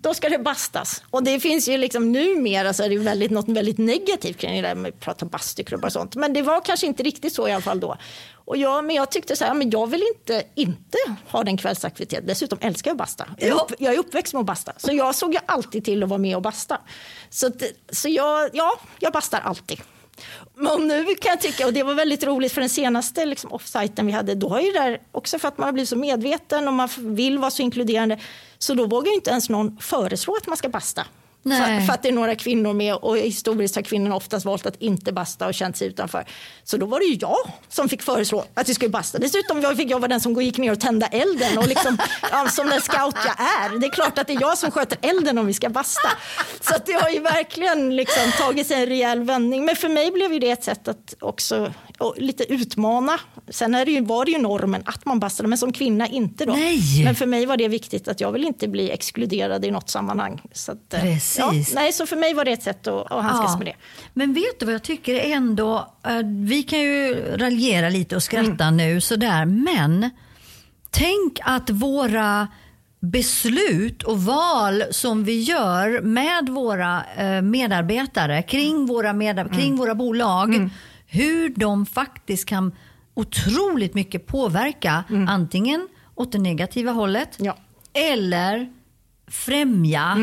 Då 0.00 0.14
ska 0.14 0.28
det 0.28 0.38
bastas. 0.38 1.02
Och 1.10 1.22
det 1.24 1.40
finns 1.40 1.68
ju 1.68 1.78
liksom 1.78 2.12
numera 2.12 2.72
så 2.72 2.82
är 2.82 2.88
det 2.88 2.98
väldigt, 2.98 3.30
något 3.30 3.48
väldigt 3.48 3.78
negativt 3.78 4.38
kring 4.38 4.62
det 4.62 4.68
där 4.68 4.74
med 4.74 4.88
att 4.88 5.00
prata 5.00 5.26
bastuklubbar 5.26 5.88
och 5.88 5.92
sånt. 5.92 6.16
Men 6.16 6.32
det 6.32 6.42
var 6.42 6.60
kanske 6.60 6.86
inte 6.86 7.02
riktigt 7.02 7.34
så 7.34 7.48
i 7.48 7.52
alla 7.52 7.62
fall 7.62 7.80
då. 7.80 7.96
Och 8.44 8.56
jag, 8.56 8.84
men 8.84 8.96
jag 8.96 9.10
tyckte 9.10 9.36
så 9.36 9.44
här, 9.44 9.54
men 9.54 9.70
jag 9.70 9.86
vill 9.86 10.02
inte 10.14 10.44
inte 10.54 10.98
ha 11.28 11.44
den 11.44 11.56
kvällsaktiviteten. 11.56 12.26
Dessutom 12.26 12.58
älskar 12.60 12.90
jag 12.90 12.94
att 12.94 12.98
basta. 12.98 13.26
Jag 13.38 13.48
är, 13.48 13.54
upp, 13.54 13.72
jag 13.78 13.94
är 13.94 13.98
uppväxt 13.98 14.32
med 14.32 14.40
att 14.40 14.46
basta. 14.46 14.72
Så 14.76 14.92
jag 14.92 15.14
såg 15.14 15.32
ju 15.34 15.40
alltid 15.46 15.84
till 15.84 16.02
att 16.02 16.08
vara 16.08 16.18
med 16.18 16.36
och 16.36 16.42
basta. 16.42 16.80
Så, 17.30 17.50
så 17.92 18.08
jag, 18.08 18.50
ja, 18.52 18.72
jag 18.98 19.12
bastar 19.12 19.40
alltid. 19.40 19.80
Men 20.54 20.88
nu 20.88 21.04
kan 21.04 21.30
jag 21.30 21.40
tycka, 21.40 21.66
och 21.66 21.72
det 21.72 21.82
var 21.82 21.94
väldigt 21.94 22.24
roligt 22.24 22.52
för 22.52 22.60
den 22.60 22.70
senaste 22.70 23.26
liksom, 23.26 23.52
offsiten 23.52 24.06
vi 24.06 24.12
hade, 24.12 24.34
då 24.34 24.48
har 24.48 24.60
ju 24.60 24.72
det 24.72 24.78
där, 24.78 25.00
också 25.12 25.38
för 25.38 25.48
att 25.48 25.58
man 25.58 25.64
har 25.66 25.72
blivit 25.72 25.88
så 25.88 25.96
medveten 25.96 26.68
och 26.68 26.74
man 26.74 26.88
vill 26.98 27.38
vara 27.38 27.50
så 27.50 27.62
inkluderande, 27.62 28.18
så 28.58 28.74
då 28.74 28.86
vågar 28.86 29.08
ju 29.08 29.14
inte 29.14 29.30
ens 29.30 29.48
någon 29.48 29.78
föreslå 29.80 30.36
att 30.36 30.46
man 30.46 30.56
ska 30.56 30.68
basta. 30.68 31.06
För, 31.44 31.86
för 31.86 31.92
att 31.92 32.02
det 32.02 32.08
är 32.08 32.12
några 32.12 32.34
kvinnor 32.34 32.72
med 32.72 32.94
och 32.94 33.18
historiskt 33.18 33.74
har 33.74 33.82
kvinnorna 33.82 34.16
oftast 34.16 34.46
valt 34.46 34.66
att 34.66 34.76
inte 34.76 35.12
basta 35.12 35.46
och 35.46 35.54
känt 35.54 35.76
sig 35.76 35.88
utanför. 35.88 36.24
Så 36.64 36.76
då 36.76 36.86
var 36.86 36.98
det 36.98 37.04
ju 37.04 37.18
jag 37.20 37.36
som 37.68 37.88
fick 37.88 38.02
föreslå 38.02 38.44
att 38.54 38.68
vi 38.68 38.74
skulle 38.74 38.90
basta. 38.90 39.18
Dessutom 39.18 39.76
fick 39.76 39.90
jag 39.90 39.98
vara 39.98 40.08
den 40.08 40.20
som 40.20 40.42
gick 40.42 40.58
ner 40.58 40.72
och 40.72 40.80
tända 40.80 41.06
elden 41.06 41.58
och 41.58 41.68
liksom, 41.68 41.98
ja, 42.30 42.48
som 42.48 42.68
den 42.68 42.80
scout 42.80 43.14
jag 43.14 43.40
är. 43.40 43.78
Det 43.78 43.86
är 43.86 43.90
klart 43.90 44.18
att 44.18 44.26
det 44.26 44.32
är 44.32 44.40
jag 44.40 44.58
som 44.58 44.70
sköter 44.70 44.98
elden 45.02 45.38
om 45.38 45.46
vi 45.46 45.54
ska 45.54 45.68
basta. 45.68 46.08
Så 46.60 46.74
att 46.74 46.86
det 46.86 46.92
har 46.92 47.08
ju 47.08 47.20
verkligen 47.20 47.96
liksom 47.96 48.32
tagit 48.38 48.66
sig 48.66 48.82
en 48.82 48.86
rejäl 48.86 49.22
vändning. 49.22 49.64
Men 49.64 49.76
för 49.76 49.88
mig 49.88 50.10
blev 50.10 50.32
ju 50.32 50.38
det 50.38 50.50
ett 50.50 50.64
sätt 50.64 50.88
att 50.88 51.14
också 51.20 51.72
och 52.02 52.14
lite 52.18 52.52
utmana. 52.52 53.18
Sen 53.48 53.74
är 53.74 53.84
det 53.84 53.90
ju, 53.92 54.00
var 54.04 54.24
det 54.24 54.30
ju 54.30 54.38
normen 54.38 54.82
att 54.86 55.04
man 55.06 55.20
bastade, 55.20 55.48
men 55.48 55.58
som 55.58 55.72
kvinna 55.72 56.06
inte 56.06 56.44
då. 56.44 56.52
Nej. 56.52 57.04
Men 57.04 57.14
för 57.14 57.26
mig 57.26 57.46
var 57.46 57.56
det 57.56 57.68
viktigt 57.68 58.08
att 58.08 58.20
jag 58.20 58.32
vill 58.32 58.44
inte 58.44 58.68
bli 58.68 58.90
exkluderad 58.90 59.64
i 59.64 59.70
något 59.70 59.90
sammanhang. 59.90 60.42
Så 60.52 60.72
att, 60.72 60.94
eh, 60.94 61.00
Precis. 61.00 61.38
Ja, 61.38 61.52
nej, 61.74 61.92
så 61.92 62.06
för 62.06 62.16
mig 62.16 62.34
var 62.34 62.44
det 62.44 62.52
ett 62.52 62.62
sätt 62.62 62.86
att, 62.86 63.12
att 63.12 63.24
handskas 63.24 63.58
med 63.58 63.66
det. 63.66 63.74
Men 64.14 64.34
vet 64.34 64.60
du 64.60 64.66
vad 64.66 64.74
jag 64.74 64.82
tycker 64.82 65.14
ändå, 65.20 65.94
eh, 66.06 66.12
vi 66.46 66.62
kan 66.62 66.80
ju 66.80 67.14
raljera 67.36 67.88
lite 67.88 68.16
och 68.16 68.22
skratta 68.22 68.70
nu 68.70 69.00
sådär, 69.00 69.44
men 69.44 70.10
tänk 70.90 71.38
att 71.42 71.70
våra 71.70 72.48
beslut 73.00 74.02
och 74.02 74.18
val 74.22 74.82
som 74.90 75.24
vi 75.24 75.40
gör 75.40 76.00
med 76.00 76.48
våra 76.48 77.02
eh, 77.16 77.42
medarbetare 77.42 78.42
kring 78.42 78.86
våra, 78.86 79.12
medar- 79.12 79.48
kring 79.54 79.76
våra 79.76 79.94
bolag, 79.94 80.70
hur 81.12 81.48
de 81.56 81.86
faktiskt 81.86 82.46
kan 82.46 82.72
otroligt 83.14 83.94
mycket 83.94 84.26
påverka 84.26 85.04
antingen 85.28 85.88
åt 86.14 86.32
det 86.32 86.38
negativa 86.38 86.92
hållet 86.92 87.28
Ja. 87.40 87.56
eller 87.92 88.72
främja 89.26 90.16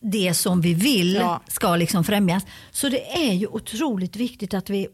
det 0.00 0.34
som 0.34 0.60
vi 0.60 0.74
vill 0.74 1.14
Ja. 1.14 1.40
ska 1.48 1.76
liksom 1.76 2.04
främjas. 2.04 2.46
Så 2.70 2.88
det 2.88 3.28
är 3.28 3.32
ju 3.32 3.46
otroligt 3.46 4.16
viktigt 4.16 4.54
att 4.54 4.70
vi 4.70 4.86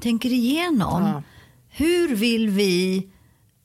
tänker 0.00 0.32
igenom 0.32 1.02
Ja. 1.02 1.22
hur 1.68 2.14
vill 2.16 2.48
vi 2.48 3.08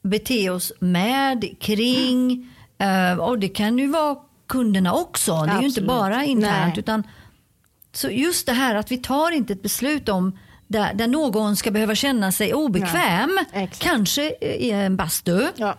bete 0.01 0.49
oss 0.49 0.73
med, 0.79 1.55
kring, 1.59 2.49
eh, 2.77 3.17
och 3.19 3.39
det 3.39 3.47
kan 3.49 3.77
ju 3.79 3.87
vara 3.87 4.15
kunderna 4.47 4.93
också. 4.93 5.31
Det 5.31 5.37
är 5.37 5.45
ju 5.45 5.53
inte 5.53 5.65
Absolut. 5.67 5.87
bara 5.87 6.23
internt. 6.23 6.73
Nej. 6.75 6.79
Utan, 6.79 7.03
så 7.93 8.09
just 8.09 8.45
det 8.45 8.53
här 8.53 8.75
att 8.75 8.91
vi 8.91 8.97
tar 8.97 9.31
inte 9.31 9.53
ett 9.53 9.61
beslut 9.63 10.09
om 10.09 10.37
där, 10.73 10.93
där 10.93 11.07
någon 11.07 11.55
ska 11.55 11.71
behöva 11.71 11.95
känna 11.95 12.31
sig 12.31 12.53
obekväm, 12.53 13.39
Nej, 13.53 13.69
kanske 13.77 14.35
i 14.41 14.71
en 14.71 14.95
bastu. 14.95 15.47
Ja. 15.55 15.77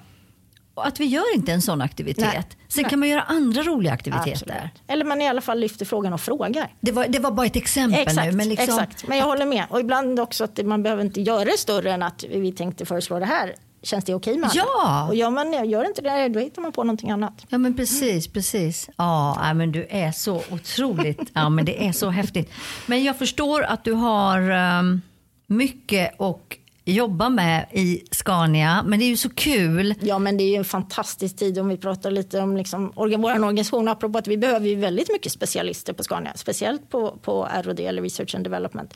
Och 0.74 0.86
att 0.86 1.00
vi 1.00 1.04
gör 1.04 1.34
inte 1.34 1.52
en 1.52 1.62
sån 1.62 1.80
aktivitet. 1.80 2.24
Nej. 2.24 2.44
Sen 2.68 2.82
Nej. 2.82 2.90
kan 2.90 2.98
man 2.98 3.08
göra 3.08 3.22
andra 3.22 3.62
roliga 3.62 3.92
aktiviteter. 3.92 4.32
Absolut. 4.32 4.82
Eller 4.86 5.04
man 5.04 5.20
i 5.20 5.28
alla 5.28 5.40
fall 5.40 5.60
lyfter 5.60 5.84
frågan 5.84 6.12
och 6.12 6.20
frågar. 6.20 6.72
Det 6.80 6.92
var, 6.92 7.06
det 7.08 7.18
var 7.18 7.30
bara 7.30 7.46
ett 7.46 7.56
exempel 7.56 8.00
Exakt, 8.00 8.26
nu. 8.26 8.32
Men, 8.32 8.48
liksom, 8.48 8.64
exakt, 8.64 9.08
men 9.08 9.18
jag 9.18 9.24
håller 9.24 9.46
med. 9.46 9.64
Och 9.70 9.80
ibland 9.80 10.20
också 10.20 10.44
att 10.44 10.66
man 10.66 10.82
behöver 10.82 11.04
inte 11.04 11.20
göra 11.20 11.44
det 11.44 11.58
större 11.58 11.92
än 11.92 12.02
att 12.02 12.24
vi 12.28 12.52
tänkte 12.52 12.86
föreslå 12.86 13.18
det 13.18 13.26
här. 13.26 13.54
Känns 13.84 14.04
det 14.04 14.14
okej 14.14 14.38
med 14.38 14.50
alla? 14.50 14.54
Ja. 14.54 15.06
Och 15.08 15.14
gör 15.14 15.30
man 15.30 15.68
gör 15.70 15.86
inte 15.86 16.02
det, 16.02 16.28
då 16.28 16.40
hittar 16.40 16.62
man 16.62 16.72
på 16.72 16.84
någonting 16.84 17.10
annat. 17.10 17.46
Ja 17.48 17.58
men 17.58 17.76
precis, 17.76 18.28
precis. 18.28 18.88
Ja, 18.96 19.52
men 19.54 19.72
du 19.72 19.86
är 19.90 20.12
så 20.12 20.42
otroligt, 20.50 21.30
ja 21.32 21.48
men 21.48 21.64
det 21.64 21.86
är 21.86 21.92
så 21.92 22.10
häftigt. 22.10 22.52
Men 22.86 23.04
jag 23.04 23.18
förstår 23.18 23.62
att 23.62 23.84
du 23.84 23.92
har 23.92 24.50
um, 24.50 25.02
mycket 25.46 26.20
att 26.20 26.40
jobba 26.84 27.28
med 27.28 27.66
i 27.72 28.02
Scania, 28.10 28.82
men 28.86 28.98
det 28.98 29.04
är 29.04 29.08
ju 29.08 29.16
så 29.16 29.30
kul. 29.30 29.94
Ja, 30.00 30.18
men 30.18 30.36
det 30.36 30.44
är 30.44 30.48
ju 30.48 30.56
en 30.56 30.64
fantastisk 30.64 31.36
tid 31.36 31.58
om 31.58 31.68
vi 31.68 31.76
pratar 31.76 32.10
lite 32.10 32.40
om 32.40 32.56
liksom, 32.56 32.92
vår 32.96 33.30
organisation. 33.32 33.88
Apropå 33.88 34.18
att 34.18 34.28
vi 34.28 34.36
behöver 34.36 34.68
ju 34.68 34.74
väldigt 34.74 35.12
mycket 35.12 35.32
specialister 35.32 35.92
på 35.92 36.02
Scania, 36.04 36.32
speciellt 36.34 36.90
på, 36.90 37.18
på 37.22 37.48
R&D 37.52 37.86
eller 37.86 38.02
Research 38.02 38.34
and 38.34 38.44
Development. 38.44 38.94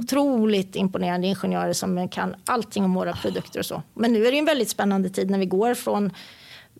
Otroligt 0.00 0.76
imponerande 0.76 1.26
ingenjörer 1.26 1.72
som 1.72 2.08
kan 2.08 2.34
allting 2.46 2.84
om 2.84 2.94
våra 2.94 3.12
produkter 3.12 3.58
och 3.60 3.66
så. 3.66 3.82
Men 3.94 4.12
nu 4.12 4.26
är 4.26 4.30
det 4.30 4.36
ju 4.36 4.38
en 4.38 4.44
väldigt 4.44 4.70
spännande 4.70 5.10
tid 5.10 5.30
när 5.30 5.38
vi 5.38 5.46
går 5.46 5.74
från 5.74 6.10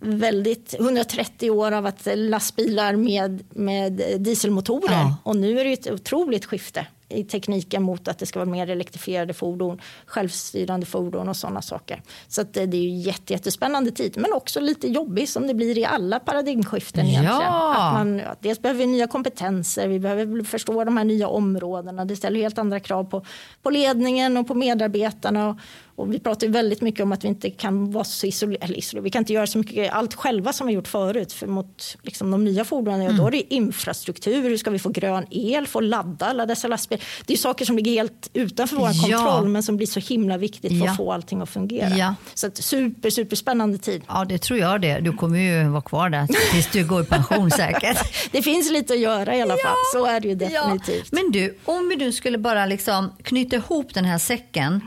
väldigt 0.04 0.74
130 0.74 1.50
år 1.50 1.72
av 1.72 1.86
att 1.86 2.08
lastbilar 2.14 2.96
med, 2.96 3.42
med 3.50 4.02
dieselmotorer 4.18 4.92
Ja. 4.92 5.16
och 5.22 5.36
nu 5.36 5.60
är 5.60 5.64
det 5.64 5.70
ju 5.70 5.74
ett 5.74 5.90
otroligt 5.90 6.44
skifte 6.44 6.86
i 7.12 7.24
tekniken 7.24 7.82
mot 7.82 8.08
att 8.08 8.18
det 8.18 8.26
ska 8.26 8.38
vara 8.38 8.50
mer 8.50 8.70
elektrifierade 8.70 9.34
fordon, 9.34 9.80
självstyrande 10.06 10.86
fordon 10.86 11.28
och 11.28 11.36
sådana 11.36 11.62
saker. 11.62 12.02
Så 12.28 12.42
det, 12.42 12.66
det 12.66 12.76
är 12.76 12.82
ju 12.82 12.96
jätte, 12.96 13.32
jättespännande 13.32 13.90
tid, 13.90 14.14
men 14.16 14.32
också 14.32 14.60
lite 14.60 14.88
jobbig 14.88 15.28
som 15.28 15.46
det 15.46 15.54
blir 15.54 15.78
i 15.78 15.84
alla 15.84 16.20
paradigmskiften 16.20 17.06
egentligen. 17.06 17.42
Ja. 17.42 17.74
Att 17.76 17.92
man, 17.92 18.20
att 18.20 18.42
dels 18.42 18.62
behöver 18.62 18.78
vi 18.78 18.86
nya 18.86 19.06
kompetenser, 19.06 19.88
vi 19.88 19.98
behöver 19.98 20.44
förstå 20.44 20.84
de 20.84 20.96
här 20.96 21.04
nya 21.04 21.28
områdena. 21.28 22.04
Det 22.04 22.16
ställer 22.16 22.40
helt 22.40 22.58
andra 22.58 22.80
krav 22.80 23.04
på, 23.04 23.24
på 23.62 23.70
ledningen 23.70 24.36
och 24.36 24.46
på 24.46 24.54
medarbetarna. 24.54 25.48
Och, 25.48 25.56
och 25.96 26.14
vi 26.14 26.18
pratar 26.18 26.46
ju 26.46 26.52
väldigt 26.52 26.80
mycket 26.80 27.00
om 27.02 27.12
att 27.12 27.24
vi 27.24 27.28
inte 27.28 27.50
kan 27.50 27.90
vara 27.92 28.04
så 28.04 28.26
isolerade, 28.26 28.64
eller 28.64 28.78
isolerade. 28.78 29.04
vi 29.04 29.10
kan 29.10 29.20
inte 29.22 29.32
göra 29.32 29.46
så 29.46 29.58
mycket 29.58 29.92
allt 29.92 30.14
själva 30.14 30.52
som 30.52 30.66
vi 30.66 30.72
gjort 30.72 30.88
förut. 30.88 31.32
För 31.32 31.46
mot 31.46 31.96
liksom, 32.02 32.30
de 32.30 32.44
nya 32.44 32.64
fordonen, 32.64 33.02
ja, 33.02 33.12
då 33.12 33.26
är 33.26 33.30
det 33.30 33.54
infrastruktur, 33.54 34.42
hur 34.42 34.56
ska 34.56 34.70
vi 34.70 34.78
få 34.78 34.88
grön 34.88 35.26
el, 35.30 35.66
få 35.66 35.80
ladda 35.80 36.26
alla 36.26 36.46
dessa 36.46 36.68
lastbilar. 36.68 37.04
Det 37.26 37.32
är 37.32 37.36
saker 37.36 37.64
som 37.64 37.76
ligger 37.76 37.92
helt 37.92 38.30
utanför 38.32 38.76
vår 38.76 38.90
Ja. 39.08 39.18
kontroll 39.18 39.48
men 39.48 39.62
som 39.62 39.76
blir 39.76 39.86
så 39.86 40.00
himla 40.00 40.36
viktigt 40.36 40.72
för 40.78 40.86
Ja. 40.86 40.90
att 40.90 40.96
få 40.96 41.12
allting 41.12 41.40
att 41.40 41.50
fungera. 41.50 41.88
Ja. 41.96 42.14
Så 42.34 42.46
att 42.46 42.56
super, 42.56 43.10
super 43.10 43.36
spännande 43.36 43.78
tid. 43.78 44.02
Ja, 44.08 44.24
det 44.24 44.38
tror 44.38 44.58
jag 44.58 44.80
det. 44.80 45.00
Du 45.00 45.12
kommer 45.12 45.38
ju 45.38 45.68
vara 45.68 45.82
kvar 45.82 46.08
där 46.10 46.26
tills 46.52 46.70
du 46.72 46.86
går 46.86 47.02
i 47.02 47.04
pension 47.04 47.50
säkert. 47.56 47.98
Det 48.32 48.42
finns 48.42 48.70
lite 48.70 48.92
att 48.92 49.00
göra 49.00 49.36
i 49.36 49.42
alla 49.42 49.56
fall, 49.56 49.76
så 49.94 50.06
är 50.06 50.20
det 50.20 50.28
ju 50.28 50.34
definitivt. 50.34 51.12
Men 51.12 51.30
du, 51.32 51.58
om 51.64 51.88
vi 51.88 51.96
nu 51.96 52.12
skulle 52.12 52.38
bara 52.38 52.66
liksom 52.66 53.12
knyta 53.22 53.56
ihop 53.56 53.94
den 53.94 54.04
här 54.04 54.18
säcken. 54.18 54.80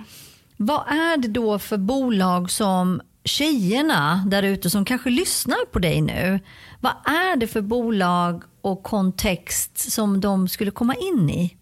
Vad 0.58 0.88
är 0.88 1.18
det 1.18 1.28
då 1.28 1.60
för 1.60 1.78
bolag 1.78 2.52
som 2.52 3.02
tjejerna 3.26 4.24
där 4.28 4.44
ute 4.44 4.70
som 4.70 4.86
kanske 4.86 5.10
lyssnar 5.10 5.66
på 5.66 5.80
dig 5.80 6.02
nu. 6.02 6.40
Vad 6.80 6.94
är 7.06 7.36
det 7.36 7.48
för 7.48 7.62
bolag 7.62 8.44
och 8.62 8.84
kontext 8.84 9.92
som 9.92 10.22
de 10.22 10.48
skulle 10.48 10.72
komma 10.72 10.96
in 10.96 11.30
i? 11.30 11.58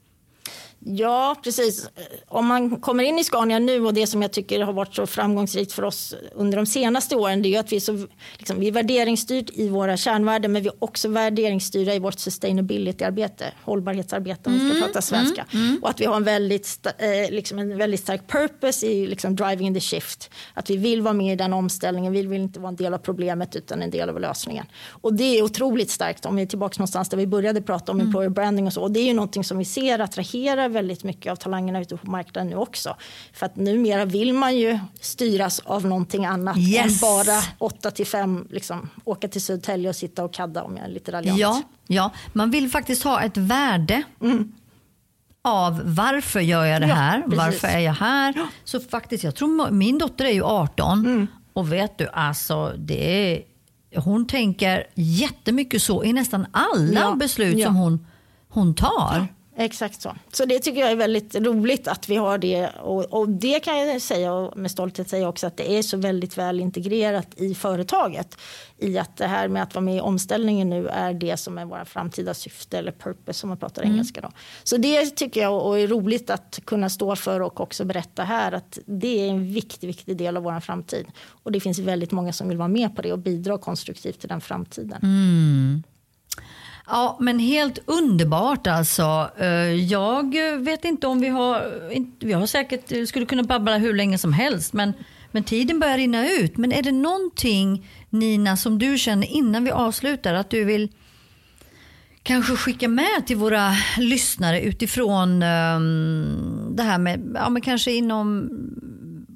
Ja, 0.85 1.35
precis. 1.43 1.89
Om 2.27 2.47
man 2.47 2.81
kommer 2.81 3.03
in 3.03 3.19
i 3.19 3.23
Scania 3.23 3.59
nu 3.59 3.85
och 3.85 3.93
det 3.93 4.07
som 4.07 4.21
jag 4.21 4.31
tycker 4.31 4.61
har 4.61 4.73
varit 4.73 4.95
så 4.95 5.07
framgångsrikt 5.07 5.71
för 5.71 5.83
oss 5.83 6.15
under 6.35 6.57
de 6.57 6.65
senaste 6.65 7.15
åren 7.15 7.41
det 7.41 7.47
är 7.47 7.51
ju 7.51 7.57
att 7.57 7.71
vi 7.71 7.75
är, 7.75 7.79
så, 7.79 8.07
liksom, 8.37 8.59
vi 8.59 8.67
är 8.67 8.71
värderingsstyrt 8.71 9.49
i 9.53 9.69
våra 9.69 9.97
kärnvärden 9.97 10.51
men 10.51 10.61
vi 10.61 10.67
är 10.67 10.73
också 10.79 11.07
värderingsstyrda 11.07 11.93
i 11.93 11.99
vårt 11.99 12.19
sustainability-arbete, 12.19 13.45
hållbarhetsarbete 13.63 14.49
om 14.49 14.59
vi 14.59 14.69
ska 14.69 14.85
prata 14.85 15.01
svenska. 15.01 15.45
Och 15.81 15.89
att 15.89 16.01
vi 16.01 16.05
har 16.05 16.15
en 16.15 16.23
väldigt, 16.23 16.85
eh, 16.85 17.31
liksom 17.31 17.59
en 17.59 17.77
väldigt 17.77 17.99
stark 17.99 18.27
purpose 18.27 18.85
i 18.85 19.07
liksom, 19.07 19.35
driving 19.35 19.73
the 19.73 19.79
shift. 19.79 20.29
Att 20.53 20.69
vi 20.69 20.77
vill 20.77 21.01
vara 21.01 21.13
med 21.13 21.33
i 21.33 21.35
den 21.35 21.53
omställningen, 21.53 22.13
vi 22.13 22.21
vill 22.21 22.41
inte 22.41 22.59
vara 22.59 22.69
en 22.69 22.75
del 22.75 22.93
av 22.93 22.97
problemet 22.97 23.55
utan 23.55 23.81
en 23.81 23.89
del 23.89 24.09
av 24.09 24.19
lösningen. 24.19 24.65
Och 24.89 25.13
det 25.13 25.39
är 25.39 25.43
otroligt 25.43 25.89
starkt 25.89 26.25
om 26.25 26.35
vi 26.35 26.41
är 26.41 26.47
tillbaka 26.47 26.75
någonstans 26.77 27.09
där 27.09 27.17
vi 27.17 27.27
började 27.27 27.61
prata 27.61 27.91
om 27.91 27.99
employer 27.99 28.29
branding 28.29 28.67
och 28.67 28.73
så. 28.73 28.81
Och 28.81 28.91
det 28.91 28.99
är 28.99 29.05
ju 29.05 29.13
någonting 29.13 29.43
som 29.43 29.57
vi 29.57 29.65
ser 29.65 29.99
attraherar 29.99 30.72
väldigt 30.73 31.03
mycket 31.03 31.31
av 31.31 31.35
talangerna 31.35 31.81
ute 31.81 31.97
på 31.97 32.11
marknaden 32.11 32.49
nu 32.49 32.55
också. 32.55 32.95
För 33.33 33.45
att 33.45 33.55
numera 33.55 34.05
vill 34.05 34.33
man 34.33 34.57
ju 34.57 34.79
styras 35.01 35.59
av 35.59 35.85
någonting 35.85 36.25
annat 36.25 36.57
Yes. 36.57 37.03
än 37.03 37.09
bara 37.09 37.41
8 37.57 37.91
till 37.91 38.05
5, 38.07 38.47
liksom, 38.51 38.89
åka 39.03 39.27
till 39.27 39.41
Södertälje 39.41 39.89
och 39.89 39.95
sitta 39.95 40.23
och 40.23 40.33
kadda 40.33 40.63
om 40.63 40.77
jag 40.77 40.85
är 40.85 40.89
lite 40.91 41.11
raljant. 41.11 41.39
Ja, 41.39 41.61
ja, 41.87 42.11
man 42.33 42.51
vill 42.51 42.69
faktiskt 42.69 43.03
ha 43.03 43.21
ett 43.21 43.37
värde 43.37 44.03
av 45.41 45.81
varför 45.85 46.39
gör 46.39 46.65
jag 46.65 46.81
det 46.81 46.87
Ja, 46.87 46.93
här? 46.95 47.21
precis. 47.21 47.37
varför 47.37 47.67
är 47.67 47.79
jag 47.79 47.93
här? 47.93 48.33
Så 48.63 48.79
faktiskt, 48.79 49.23
jag 49.23 49.35
tror 49.35 49.71
min 49.71 49.97
dotter 49.97 50.25
är 50.25 50.31
ju 50.31 50.43
18 50.43 51.27
och 51.53 51.73
vet 51.73 51.97
du, 51.97 52.07
alltså 52.13 52.73
det 52.77 53.31
är, 53.33 53.41
hon 53.99 54.27
tänker 54.27 54.87
jättemycket 54.95 55.81
så 55.81 56.03
i 56.03 56.13
nästan 56.13 56.45
alla 56.51 56.99
Ja, 57.01 57.15
beslut 57.15 57.57
ja. 57.57 57.65
som 57.67 57.75
hon, 57.75 58.07
hon 58.49 58.73
tar. 58.75 59.27
Exakt 59.55 60.01
så. 60.01 60.15
Så 60.31 60.45
det 60.45 60.59
tycker 60.59 60.81
jag 60.81 60.91
är 60.91 60.95
väldigt 60.95 61.35
roligt 61.35 61.87
att 61.87 62.09
vi 62.09 62.15
har 62.15 62.37
det. 62.37 62.69
Och, 62.69 63.05
och 63.05 63.29
det 63.29 63.59
kan 63.59 63.77
jag 63.77 64.01
säga 64.01 64.33
och 64.33 64.57
med 64.57 64.71
stolthet 64.71 65.09
säga 65.09 65.27
också 65.27 65.47
att 65.47 65.57
det 65.57 65.77
är 65.77 65.81
så 65.81 65.97
väldigt 65.97 66.37
väl 66.37 66.59
integrerat 66.59 67.27
i 67.35 67.55
företaget. 67.55 68.37
I 68.77 68.97
att 68.97 69.17
det 69.17 69.27
här 69.27 69.47
med 69.47 69.63
att 69.63 69.75
vara 69.75 69.85
med 69.85 69.95
i 69.95 69.99
omställningen 69.99 70.69
nu 70.69 70.87
är 70.87 71.13
det 71.13 71.37
som 71.37 71.57
är 71.57 71.65
våra 71.65 71.85
framtida 71.85 72.33
syfte 72.33 72.77
eller 72.77 72.91
purpose 72.91 73.39
som 73.39 73.49
man 73.49 73.57
pratar 73.57 73.83
engelska. 73.83 74.21
Då. 74.21 74.31
Så 74.63 74.77
det 74.77 75.05
tycker 75.05 75.41
jag 75.41 75.65
och 75.65 75.79
är 75.79 75.87
roligt 75.87 76.29
att 76.29 76.59
kunna 76.65 76.89
stå 76.89 77.15
för 77.15 77.39
och 77.39 77.61
också 77.61 77.85
berätta 77.85 78.23
här 78.23 78.51
att 78.51 78.79
det 78.85 79.19
är 79.19 79.29
en 79.29 79.53
viktig, 79.53 79.87
viktig 79.87 80.17
del 80.17 80.37
av 80.37 80.43
vår 80.43 80.59
framtid. 80.59 81.05
Och 81.27 81.51
det 81.51 81.59
finns 81.59 81.79
väldigt 81.79 82.11
många 82.11 82.33
som 82.33 82.49
vill 82.49 82.57
vara 82.57 82.67
med 82.67 82.95
på 82.95 83.01
det 83.01 83.13
och 83.13 83.19
bidra 83.19 83.57
konstruktivt 83.57 84.19
till 84.19 84.29
den 84.29 84.41
framtiden. 84.41 84.99
Ja, 86.87 87.17
men 87.19 87.39
helt 87.39 87.79
underbart 87.85 88.67
alltså. 88.67 89.29
Eh, 89.37 89.73
jag 89.73 90.35
vet 90.59 90.85
inte 90.85 91.07
om 91.07 91.21
vi 91.21 91.27
har, 91.27 91.63
vi 92.19 92.33
har 92.33 92.45
säkert, 92.45 92.91
eh, 92.91 93.05
skulle 93.05 93.25
kunna 93.25 93.43
babbla 93.43 93.77
hur 93.77 93.93
länge 93.93 94.17
som 94.17 94.33
helst, 94.33 94.73
men, 94.73 94.93
men 95.31 95.43
tiden 95.43 95.79
börjar 95.79 95.97
rinna 95.97 96.29
ut. 96.29 96.57
Men 96.57 96.71
är 96.71 96.81
det 96.81 96.91
någonting 96.91 97.89
Nina 98.09 98.57
som 98.57 98.79
du 98.79 98.97
känner 98.97 99.27
innan 99.27 99.63
vi 99.63 99.71
avslutar 99.71 100.33
att 100.33 100.49
du 100.49 100.63
vill 100.63 100.89
kanske 102.23 102.55
skicka 102.55 102.87
med 102.87 103.27
till 103.27 103.37
våra 103.37 103.71
lyssnare 103.97 104.61
utifrån 104.61 105.43
ehm, 105.43 106.73
det 106.75 106.83
här 106.83 106.97
med, 106.97 107.31
ja 107.35 107.49
men 107.49 107.61
kanske 107.61 107.91
inom 107.91 108.49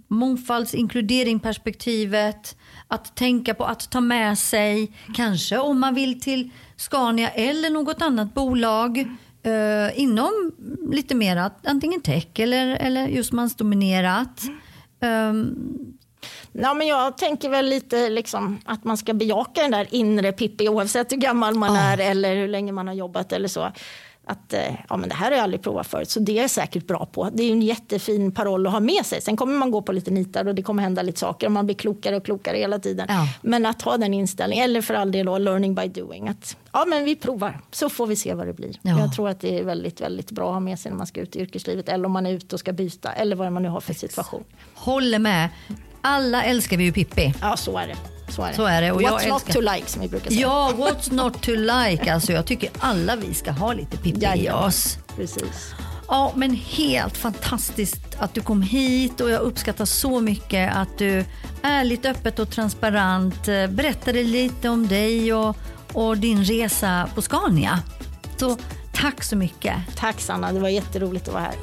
mångfalds 0.08 0.74
inkludering 0.74 1.40
perspektivet, 1.40 2.58
att 2.88 3.16
tänka 3.16 3.54
på 3.54 3.64
att 3.64 3.92
ta 3.92 4.02
med 4.02 4.38
sig, 4.38 4.92
kanske 5.16 5.58
om 5.58 5.80
man 5.80 5.96
vill 5.96 6.22
till 6.22 6.52
Scania 6.78 7.30
eller 7.30 7.70
något 7.70 8.02
annat 8.02 8.34
bolag 8.34 8.98
eh, 9.44 10.00
inom 10.00 10.52
lite 10.92 11.16
mer 11.16 11.52
antingen 11.64 12.02
tech 12.02 12.28
eller, 12.36 12.68
eller 12.68 13.08
just 13.08 13.32
mansdominerat. 13.32 14.42
Um, 15.02 15.94
Ja, 16.52 16.74
men 16.74 16.88
jag 16.88 17.18
tänker 17.18 17.50
väl 17.50 17.66
lite 17.66 18.10
liksom 18.10 18.60
att 18.66 18.84
man 18.84 18.98
ska 18.98 19.14
bejaka 19.14 19.62
den 19.62 19.72
där 19.72 19.88
inre 19.92 20.32
Pippi 20.32 20.70
oavsett 20.70 21.12
hur 21.12 21.18
gammal 21.18 21.56
man 21.56 21.76
Ja. 21.76 21.82
är 21.82 21.98
eller 21.98 22.36
hur 22.36 22.48
länge 22.48 22.72
man 22.72 22.88
har 22.88 22.94
jobbat 22.94 23.32
eller 23.34 23.48
så. 23.48 23.72
Att 24.30 24.54
eh, 24.54 24.76
ja, 24.90 24.98
men 24.98 25.10
det 25.10 25.16
här 25.16 25.26
har 25.32 25.38
jag 25.38 25.44
aldrig 25.44 25.62
provat 25.62 25.88
förut 25.88 26.10
så 26.10 26.20
det 26.20 26.38
är 26.38 26.42
jag 26.42 26.50
säkert 26.50 26.88
bra 26.88 27.06
på. 27.06 27.30
Det 27.34 27.44
är 27.44 27.52
en 27.52 27.62
jättefin 27.62 28.32
paroll 28.32 28.68
att 28.68 28.74
ha 28.74 28.80
med 28.80 29.06
sig. 29.06 29.22
Sen 29.22 29.38
kommer 29.38 29.58
man 29.58 29.72
gå 29.72 29.82
på 29.82 29.92
lite 29.92 30.12
nitar 30.12 30.48
och 30.48 30.56
det 30.56 30.64
kommer 30.64 30.84
hända 30.84 31.02
lite 31.02 31.20
saker 31.20 31.48
och 31.48 31.52
man 31.52 31.66
blir 31.66 31.76
klokare 31.76 32.16
och 32.16 32.26
klokare 32.26 32.58
hela 32.58 32.80
tiden. 32.80 33.06
Ja. 33.10 33.28
Men 33.42 33.66
att 33.66 33.82
ha 33.82 33.98
den 33.98 34.14
inställningen, 34.14 34.64
eller 34.64 34.82
för 34.82 34.94
all 34.94 35.12
del 35.12 35.26
då, 35.26 35.38
learning 35.38 35.76
by 35.76 35.88
doing. 35.88 36.28
Att 36.28 36.58
ja, 36.72 36.86
men 36.88 37.06
vi 37.06 37.16
provar 37.16 37.60
så 37.72 37.90
får 37.90 38.08
vi 38.08 38.16
se 38.16 38.34
vad 38.34 38.48
det 38.48 38.54
blir. 38.54 38.80
Ja. 38.82 39.00
Jag 39.00 39.14
tror 39.14 39.30
att 39.30 39.40
det 39.40 39.60
är 39.60 39.64
väldigt, 39.64 40.02
väldigt 40.02 40.32
bra 40.32 40.48
att 40.48 40.54
ha 40.54 40.60
med 40.60 40.80
sig 40.80 40.92
när 40.92 40.98
man 40.98 41.08
ska 41.08 41.22
ut 41.22 41.36
i 41.36 41.40
yrkeslivet 41.40 41.90
eller 41.90 42.06
om 42.06 42.12
man 42.12 42.26
är 42.26 42.32
ute 42.32 42.56
och 42.56 42.60
ska 42.60 42.74
byta 42.74 43.12
eller 43.12 43.36
vad 43.36 43.52
man 43.52 43.64
nu 43.64 43.70
har 43.70 43.82
för 43.82 43.94
situation. 43.94 44.44
håller 44.74 45.20
med. 45.20 45.50
Alla 46.02 46.44
älskar 46.44 46.78
vi 46.78 46.84
ju 46.84 46.92
Pippi. 46.92 47.34
Ja, 47.42 47.58
så 47.58 47.78
är 47.78 47.88
det. 47.88 48.17
Så 48.30 48.42
är 48.44 48.48
det. 48.50 48.54
Så 48.56 48.66
är 48.66 48.82
det, 48.82 48.92
och 48.92 49.02
jag 49.02 49.10
What's 49.20 49.30
not 49.30 49.42
älskar- 49.48 49.54
to 49.54 49.62
like 49.76 49.88
som 49.88 50.02
vi 50.02 50.08
brukar 50.08 50.30
säga. 50.30 50.42
Ja, 50.42 50.72
what's 50.76 51.14
not 51.14 51.42
to 51.42 51.52
like? 51.52 52.14
Alltså, 52.14 52.32
jag 52.34 52.46
tycker 52.46 52.70
alla 52.80 53.16
vi 53.16 53.34
ska 53.34 53.52
ha 53.52 53.74
lite 53.74 53.98
Pippi 53.98 54.20
i 54.20 54.24
Jajamän. 54.24 54.64
oss. 54.64 54.98
Precis. 55.16 55.74
Ja, 56.08 56.32
men 56.36 56.54
helt 56.56 57.18
fantastiskt 57.18 58.16
att 58.20 58.34
du 58.34 58.42
kom 58.42 58.62
hit 58.62 59.22
och 59.22 59.30
jag 59.30 59.42
uppskattar 59.42 59.86
så 59.86 60.20
mycket 60.20 60.76
att 60.76 60.98
du 60.98 61.26
ärligt, 61.62 62.06
öppet 62.06 62.40
och 62.40 62.50
transparent 62.52 63.48
eh, 63.48 63.68
berättade 63.68 64.24
lite 64.24 64.70
om 64.70 64.88
dig 64.88 65.34
och, 65.34 65.58
och 65.94 66.18
din 66.18 66.44
resa 66.44 67.10
på 67.16 67.22
Scania. 67.22 67.80
Så 68.38 68.58
tack 68.94 69.24
så 69.24 69.36
mycket. 69.36 69.74
Tack 69.96 70.20
Sanna, 70.20 70.52
det 70.54 70.60
var 70.60 70.70
jätteroligt 70.70 71.28
att 71.28 71.34
vara 71.34 71.44
här. 71.44 71.56